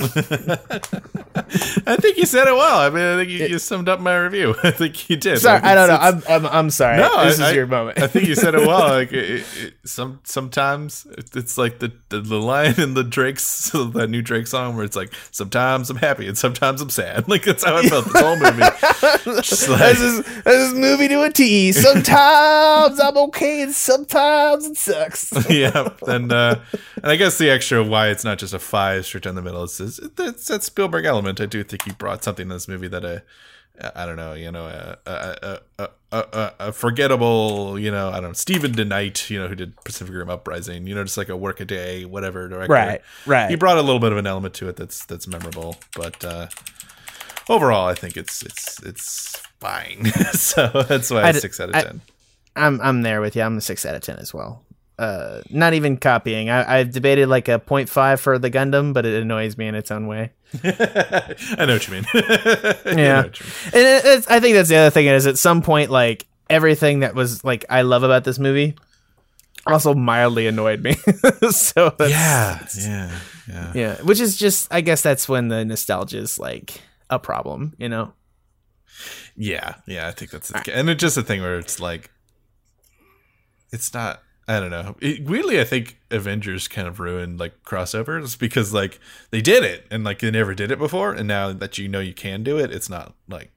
I 1.86 1.96
think 1.98 2.18
you 2.18 2.26
said 2.26 2.48
it 2.48 2.54
well. 2.54 2.80
I 2.80 2.90
mean, 2.90 3.04
I 3.04 3.16
think 3.16 3.30
you, 3.30 3.46
you 3.48 3.60
summed 3.60 3.88
up 3.90 3.97
my 4.02 4.18
review. 4.18 4.56
I 4.64 4.72
think 4.72 5.10
you 5.10 5.18
did. 5.18 5.40
sorry 5.40 5.56
Like, 5.62 5.64
i 5.64 5.76
don't 5.76 5.88
know 5.90 5.96
I'm, 5.98 6.24
I'm 6.46 6.46
i'm 6.54 6.70
sorry 6.70 6.98
No, 6.98 7.26
this 7.26 7.40
I- 7.40 7.44
is 7.46 7.52
I- 7.52 7.52
your 7.54 7.68
moment 7.68 8.00
I 8.00 8.08
think 8.08 8.28
you 8.28 8.36
said 8.36 8.56
it 8.56 8.66
well. 8.68 8.88
Like 8.90 9.12
it, 9.14 9.46
it, 9.58 9.74
some 9.86 10.20
sometimes 10.24 11.06
it's 11.36 11.58
like 11.58 11.80
the, 11.80 11.92
the 12.10 12.20
the 12.22 12.40
line 12.40 12.80
in 12.80 12.94
the 12.94 13.04
Drake's 13.04 13.70
that 13.74 14.08
new 14.10 14.22
Drake 14.22 14.48
song 14.48 14.76
where 14.76 14.86
it's 14.86 14.96
like 14.96 15.14
sometimes 15.32 15.90
I'm 15.90 15.98
happy 15.98 16.28
and 16.28 16.38
sometimes 16.38 16.82
I'm 16.82 16.90
sad. 16.90 17.28
Like 17.28 17.44
that's 17.44 17.64
how 17.64 17.78
I 17.78 17.84
felt 17.84 18.06
this 18.06 18.22
whole 18.22 18.36
movie. 18.38 19.42
Just 19.42 19.70
like- 19.70 19.80
This 19.80 20.02
is 20.02 20.26
this 20.44 20.70
is 20.70 20.74
movie 20.74 21.08
to 21.08 21.24
a 21.24 21.32
T. 21.32 21.72
Sometimes 21.72 23.00
I'm 23.00 23.18
okay, 23.18 23.62
and 23.62 23.74
sometimes 23.74 24.66
it 24.66 24.78
sucks. 24.78 25.50
yeah, 25.50 25.90
and 26.08 26.32
uh, 26.32 26.60
and 26.96 27.06
I 27.12 27.16
guess 27.16 27.38
the 27.38 27.50
extra 27.50 27.84
why 27.84 28.10
it's 28.10 28.24
not 28.24 28.38
just 28.40 28.54
a 28.54 28.60
five 28.60 29.06
straight 29.06 29.24
down 29.24 29.36
the 29.36 29.42
middle 29.42 29.64
it's 30.20 30.46
that 30.48 30.64
Spielberg 30.64 31.06
element. 31.06 31.40
I 31.42 31.46
do 31.46 31.64
think 31.64 31.84
he 31.84 31.92
brought 31.92 32.24
something 32.24 32.44
in 32.44 32.50
this 32.50 32.68
movie 32.68 32.88
that 32.88 33.04
a 33.06 33.24
I 33.96 34.06
don't 34.06 34.16
know, 34.16 34.34
you 34.34 34.52
know, 34.52 34.66
a 34.66 34.98
a, 35.06 35.60
a, 35.80 35.90
a, 36.12 36.54
a, 36.60 36.72
forgettable, 36.72 37.78
you 37.78 37.92
know, 37.92 38.10
I 38.10 38.14
don't 38.14 38.30
know, 38.30 38.34
Steven 38.34 38.72
DeKnight, 38.72 39.30
you 39.30 39.40
know, 39.40 39.48
who 39.48 39.56
did 39.56 39.76
Pacific 39.84 40.14
Rim 40.16 40.30
Uprising, 40.30 40.88
you 40.88 40.96
know, 40.96 41.04
just 41.04 41.18
like 41.18 41.30
a 41.30 41.38
work 41.38 41.60
a 41.60 41.66
day, 41.66 42.06
whatever 42.06 42.48
director. 42.48 42.74
Right, 42.74 43.02
right. 43.26 43.50
He 43.50 43.56
brought 43.56 43.78
a 43.78 43.82
little 43.82 44.00
bit 44.00 44.12
of 44.12 44.18
an 44.18 44.26
element 44.26 44.54
to 44.56 44.70
it 44.70 44.78
that's 44.78 45.06
that's 45.06 45.28
memorable, 45.28 45.76
but 45.96 46.24
uh, 46.26 46.48
overall, 47.50 47.88
I 47.88 47.94
think 47.94 48.18
it's 48.18 48.42
it's 48.42 48.82
it's 48.84 49.38
fine. 49.60 50.06
so 50.34 50.68
that's 50.88 51.12
why 51.12 51.24
I 51.24 51.32
six 51.34 51.60
out 51.60 51.70
of 51.70 51.76
I- 51.76 51.84
ten. 51.84 52.02
I'm 52.56 52.82
I'm 52.82 53.02
there 53.04 53.22
with 53.22 53.36
you. 53.36 53.44
I'm 53.44 53.58
a 53.58 53.62
six 53.62 53.86
out 53.86 53.94
of 53.94 54.02
ten 54.02 54.18
as 54.18 54.34
well. 54.34 54.64
Uh, 55.00 55.42
not 55.50 55.74
even 55.74 55.98
copying. 55.98 56.50
I, 56.50 56.80
I've 56.80 56.92
debated 56.92 57.30
like 57.30 57.48
a 57.48 57.60
0.5 57.60 58.20
for 58.20 58.40
the 58.40 58.50
Gundam, 58.50 58.94
but 58.94 59.06
it 59.06 59.22
annoys 59.22 59.58
me 59.58 59.68
in 59.68 59.76
its 59.76 59.92
own 59.92 60.08
way. 60.08 60.32
I 60.64 61.66
know 61.66 61.74
what 61.74 61.88
you 61.88 61.94
mean. 61.94 62.06
Yeah, 62.98 63.24
and 63.24 63.34
it, 63.34 64.06
it's, 64.06 64.28
I 64.28 64.40
think 64.40 64.56
that's 64.56 64.70
the 64.70 64.78
other 64.78 64.90
thing 64.90 65.08
is 65.08 65.28
at 65.28 65.38
some 65.38 65.62
point 65.62 65.92
like 65.92 66.26
everything 66.50 67.02
that 67.02 67.14
was 67.14 67.44
like 67.44 67.66
I 67.70 67.82
love 67.82 68.04
about 68.04 68.24
this 68.24 68.40
movie 68.40 68.76
also 69.68 69.94
mildly 69.94 70.48
annoyed 70.48 70.82
me. 70.82 70.94
so 71.52 71.94
that's, 71.98 72.12
yeah, 72.12 72.66
yeah, 72.78 73.20
yeah, 73.48 73.72
yeah, 73.76 73.96
which 74.02 74.20
is 74.20 74.38
just 74.38 74.74
I 74.74 74.82
guess 74.82 75.02
that's 75.02 75.28
when 75.28 75.50
the 75.50 75.66
nostalgia 75.66 76.20
is 76.20 76.40
like 76.40 76.82
a 77.10 77.20
problem, 77.20 77.76
you 77.78 77.90
know. 77.90 78.14
Yeah, 79.36 79.76
yeah, 79.86 80.08
I 80.08 80.12
think 80.12 80.32
that's 80.32 80.50
the, 80.50 80.74
and 80.74 80.90
it's 80.90 81.02
just 81.02 81.18
a 81.18 81.24
thing 81.24 81.42
where 81.42 81.60
it's 81.60 81.80
like 81.80 82.10
it's 83.72 83.94
not 83.94 84.22
I 84.48 84.60
don't 84.62 84.70
know. 84.72 84.96
It, 85.02 85.26
weirdly, 85.26 85.60
I 85.60 85.66
think 85.66 85.98
Avengers 86.10 86.68
kind 86.70 86.88
of 86.88 87.00
ruined 87.02 87.40
like 87.40 87.64
crossovers 87.64 88.40
because 88.40 88.74
like 88.74 89.00
they 89.30 89.42
did 89.42 89.64
it 89.64 89.86
and 89.92 90.04
like 90.06 90.20
they 90.20 90.32
never 90.32 90.54
did 90.54 90.72
it 90.72 90.80
before, 90.80 91.14
and 91.14 91.28
now 91.28 91.52
that 91.52 91.78
you 91.78 91.90
know 91.90 92.00
you 92.00 92.14
can 92.14 92.44
do 92.44 92.58
it, 92.58 92.72
it's 92.72 92.90
not 92.90 93.14
like 93.28 93.52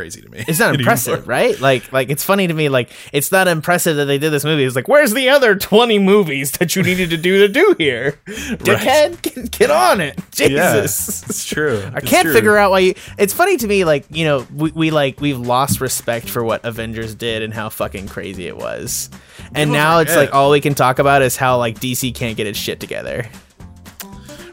crazy 0.00 0.22
to 0.22 0.30
me. 0.30 0.42
It's 0.48 0.58
not 0.58 0.74
impressive, 0.78 1.28
right? 1.28 1.60
Like, 1.60 1.92
like 1.92 2.08
it's 2.08 2.24
funny 2.24 2.46
to 2.46 2.54
me. 2.54 2.70
Like, 2.70 2.90
it's 3.12 3.30
not 3.30 3.48
impressive 3.48 3.98
that 3.98 4.06
they 4.06 4.16
did 4.16 4.30
this 4.30 4.44
movie. 4.44 4.64
It's 4.64 4.74
like, 4.74 4.88
where's 4.88 5.12
the 5.12 5.28
other 5.28 5.54
twenty 5.56 5.98
movies 5.98 6.52
that 6.52 6.74
you 6.74 6.82
needed 6.82 7.10
to 7.10 7.18
do 7.18 7.46
to 7.46 7.52
do 7.52 7.74
here, 7.76 8.18
dickhead? 8.26 9.20
Get, 9.20 9.50
get, 9.50 9.70
on 9.70 10.00
it, 10.00 10.18
Jesus! 10.30 11.20
Yeah, 11.20 11.26
it's 11.28 11.44
true. 11.44 11.90
I 11.94 12.00
can't 12.00 12.24
true. 12.24 12.32
figure 12.32 12.56
out 12.56 12.70
why 12.70 12.78
you. 12.78 12.94
It's 13.18 13.34
funny 13.34 13.58
to 13.58 13.66
me. 13.66 13.84
Like, 13.84 14.06
you 14.08 14.24
know, 14.24 14.46
we, 14.54 14.70
we 14.70 14.90
like 14.90 15.20
we've 15.20 15.38
lost 15.38 15.82
respect 15.82 16.30
for 16.30 16.42
what 16.42 16.64
Avengers 16.64 17.14
did 17.14 17.42
and 17.42 17.52
how 17.52 17.68
fucking 17.68 18.08
crazy 18.08 18.46
it 18.46 18.56
was, 18.56 19.10
and 19.54 19.70
now 19.70 19.98
it's 19.98 20.16
like 20.16 20.32
all 20.32 20.50
we 20.50 20.62
can 20.62 20.74
talk 20.74 20.98
about 20.98 21.20
is 21.20 21.36
how 21.36 21.58
like 21.58 21.78
DC 21.78 22.14
can't 22.14 22.38
get 22.38 22.46
its 22.46 22.58
shit 22.58 22.80
together. 22.80 23.28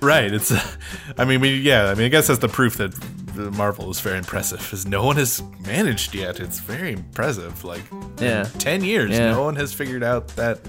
Right. 0.01 0.31
It's. 0.33 0.51
I 1.17 1.23
mean, 1.23 1.39
we 1.39 1.55
yeah. 1.55 1.85
I 1.85 1.95
mean, 1.95 2.05
I 2.05 2.09
guess 2.09 2.27
that's 2.27 2.39
the 2.39 2.49
proof 2.49 2.77
that 2.77 2.93
Marvel 3.37 3.89
is 3.89 3.99
very 3.99 4.17
impressive, 4.17 4.59
because 4.59 4.85
no 4.87 5.05
one 5.05 5.15
has 5.17 5.41
managed 5.65 6.13
yet. 6.15 6.39
It's 6.39 6.59
very 6.59 6.93
impressive. 6.93 7.63
Like, 7.63 7.81
yeah, 8.19 8.43
ten 8.59 8.83
years, 8.83 9.11
Yeah. 9.11 9.31
no 9.31 9.43
one 9.43 9.55
has 9.55 9.73
figured 9.73 10.03
out 10.03 10.27
that 10.35 10.59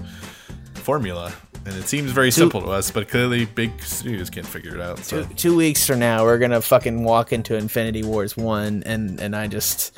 formula, 0.75 1.31
and 1.65 1.75
it 1.75 1.87
seems 1.87 2.11
very 2.11 2.31
simple 2.31 2.61
to 2.61 2.67
us, 2.69 2.91
but 2.91 3.09
clearly 3.09 3.45
big 3.45 3.81
studios 3.81 4.29
can't 4.29 4.45
figure 4.47 4.73
it 4.75 4.81
out. 4.81 4.99
So 4.99 5.23
two, 5.23 5.33
two 5.35 5.55
weeks 5.55 5.85
from 5.85 5.99
now, 5.99 6.23
we're 6.23 6.37
gonna 6.39 6.61
fucking 6.61 7.03
walk 7.03 7.33
into 7.33 7.55
Infinity 7.55 8.03
Wars 8.03 8.35
one, 8.37 8.83
and 8.85 9.19
and 9.19 9.35
I 9.35 9.47
just. 9.47 9.97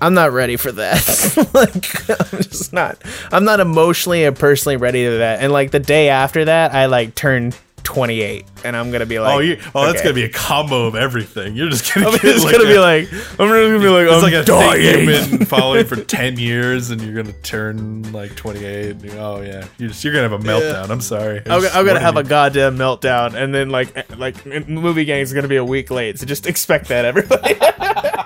I'm 0.00 0.14
not 0.14 0.30
ready 0.30 0.54
for 0.54 0.70
that. 0.70 1.48
like, 1.54 2.08
I'm 2.32 2.40
just 2.40 2.72
not. 2.72 3.02
I'm 3.32 3.44
not 3.44 3.58
emotionally 3.58 4.22
and 4.22 4.38
personally 4.38 4.76
ready 4.76 5.04
to 5.06 5.10
that. 5.18 5.40
And 5.40 5.52
like 5.52 5.72
the 5.72 5.80
day 5.80 6.08
after 6.08 6.44
that, 6.44 6.72
I 6.72 6.86
like 6.86 7.16
turn 7.16 7.52
28, 7.88 8.44
and 8.64 8.76
I'm 8.76 8.90
gonna 8.90 9.06
be 9.06 9.16
oh, 9.16 9.22
like, 9.22 9.34
oh, 9.34 9.38
you, 9.38 9.58
oh, 9.74 9.86
that's 9.86 10.02
gonna 10.02 10.14
be 10.14 10.24
a 10.24 10.28
combo 10.28 10.88
of 10.88 10.94
everything. 10.94 11.56
You're 11.56 11.70
just 11.70 11.94
gonna. 11.94 12.08
I'm 12.10 12.18
just 12.18 12.44
like 12.44 12.52
gonna 12.52 12.68
a- 12.68 12.74
be 12.74 12.78
like, 12.78 13.10
I'm 13.10 13.18
just 13.18 13.38
gonna 13.38 13.78
be 13.78 13.88
like, 13.88 14.04
It's 14.08 14.12
I'm 14.12 14.22
like 14.22 14.32
a 14.34 14.44
dying. 14.44 14.82
thing 14.82 15.08
you've 15.08 15.30
been 15.38 15.46
following 15.46 15.86
for 15.86 15.96
ten 15.96 16.38
years, 16.38 16.90
and 16.90 17.00
you're 17.00 17.14
gonna 17.14 17.32
turn 17.38 18.12
like 18.12 18.36
28. 18.36 18.90
and 18.90 19.02
you- 19.02 19.12
oh 19.12 19.40
yeah, 19.40 19.66
you're 19.78 19.88
just 19.88 20.04
you're 20.04 20.12
gonna 20.12 20.28
have 20.28 20.38
a 20.38 20.44
meltdown. 20.44 20.90
I'm 20.90 21.00
sorry. 21.00 21.40
I'm, 21.46 21.64
I'm 21.64 21.86
gonna 21.86 21.98
have 21.98 22.18
a 22.18 22.24
goddamn 22.24 22.76
meltdown, 22.76 23.32
and 23.32 23.54
then 23.54 23.70
like 23.70 24.14
like 24.18 24.44
movie 24.68 25.06
gang 25.06 25.22
is 25.22 25.32
gonna 25.32 25.48
be 25.48 25.56
a 25.56 25.64
week 25.64 25.90
late. 25.90 26.18
So 26.18 26.26
just 26.26 26.46
expect 26.46 26.88
that, 26.88 27.06
everybody. 27.06 27.54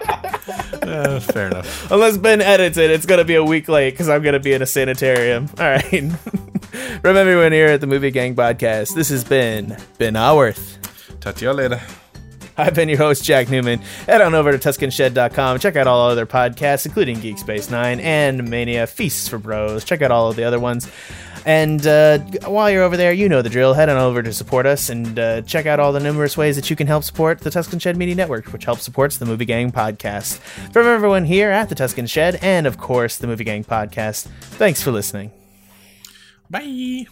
Uh, 0.93 1.21
fair 1.21 1.47
enough. 1.49 1.91
Unless 1.91 2.19
Ben 2.19 2.41
edits 2.41 2.77
it, 2.77 2.91
it's 2.91 3.07
gonna 3.07 3.25
be 3.25 3.35
a 3.35 3.45
week 3.45 3.69
late 3.69 3.91
because 3.93 4.09
I'm 4.09 4.23
gonna 4.23 4.41
be 4.41 4.53
in 4.53 4.61
a 4.63 4.67
sanitarium. 4.67 5.49
All 5.59 5.65
right. 5.65 6.13
From 7.01 7.17
everyone 7.17 7.53
here 7.53 7.69
at 7.69 7.81
the 7.81 7.87
Movie 7.87 8.11
Gang 8.11 8.35
Podcast, 8.35 8.95
this 8.95 9.09
has 9.09 9.25
been 9.25 9.77
Ben 9.99 10.15
Howarth. 10.15 10.79
Talk 11.21 11.37
to 11.37 11.45
you 11.45 11.53
later. 11.53 11.81
I've 12.57 12.75
been 12.75 12.89
your 12.91 12.99
host, 12.99 13.25
Jack 13.25 13.49
Newman. 13.49 13.79
Head 14.07 14.21
on 14.21 14.35
over 14.35 14.57
to 14.57 14.59
TuscanShed.com. 14.59 15.59
Check 15.59 15.77
out 15.77 15.87
all 15.87 16.11
other 16.11 16.27
podcasts, 16.27 16.85
including 16.85 17.19
Geek 17.21 17.39
Space 17.39 17.71
9 17.71 17.99
and 18.01 18.49
Mania 18.51 18.87
Feasts 18.87 19.27
for 19.29 19.39
Bros. 19.39 19.85
Check 19.85 20.03
out 20.03 20.11
all 20.11 20.29
of 20.29 20.37
the 20.37 20.45
other 20.45 20.61
ones. 20.61 20.91
And 21.45 21.85
uh, 21.87 22.19
while 22.47 22.71
you're 22.71 22.83
over 22.85 22.97
there, 22.97 23.13
you 23.13 23.29
know 23.29 23.43
the 23.43 23.49
drill. 23.51 23.75
Head 23.75 23.89
on 23.89 23.97
over 23.97 24.23
to 24.23 24.33
support 24.33 24.65
us 24.65 24.89
and 24.91 25.19
uh, 25.19 25.43
check 25.43 25.67
out 25.67 25.81
all 25.81 25.93
the 25.93 26.01
numerous 26.01 26.37
ways 26.37 26.57
that 26.57 26.71
you 26.71 26.77
can 26.77 26.87
help 26.87 27.03
support 27.05 27.41
the 27.41 27.51
Tuscan 27.51 27.79
Shed 27.79 27.97
Media 27.97 28.15
Network, 28.15 28.53
which 28.53 28.65
helps 28.65 28.83
supports 28.83 29.17
the 29.17 29.27
Movie 29.27 29.45
Gang 29.45 29.73
podcast. 29.73 30.39
From 30.73 30.87
everyone 30.87 31.25
here 31.25 31.51
at 31.51 31.69
the 31.69 31.75
Tuscan 31.75 32.07
Shed 32.07 32.39
and, 32.43 32.67
of 32.67 32.79
course, 32.79 33.17
the 33.17 33.27
Movie 33.27 33.45
Gang 33.45 33.65
podcast, 33.65 34.25
thanks 34.53 34.83
for 34.83 34.93
listening. 34.93 35.33
Bye. 36.49 37.07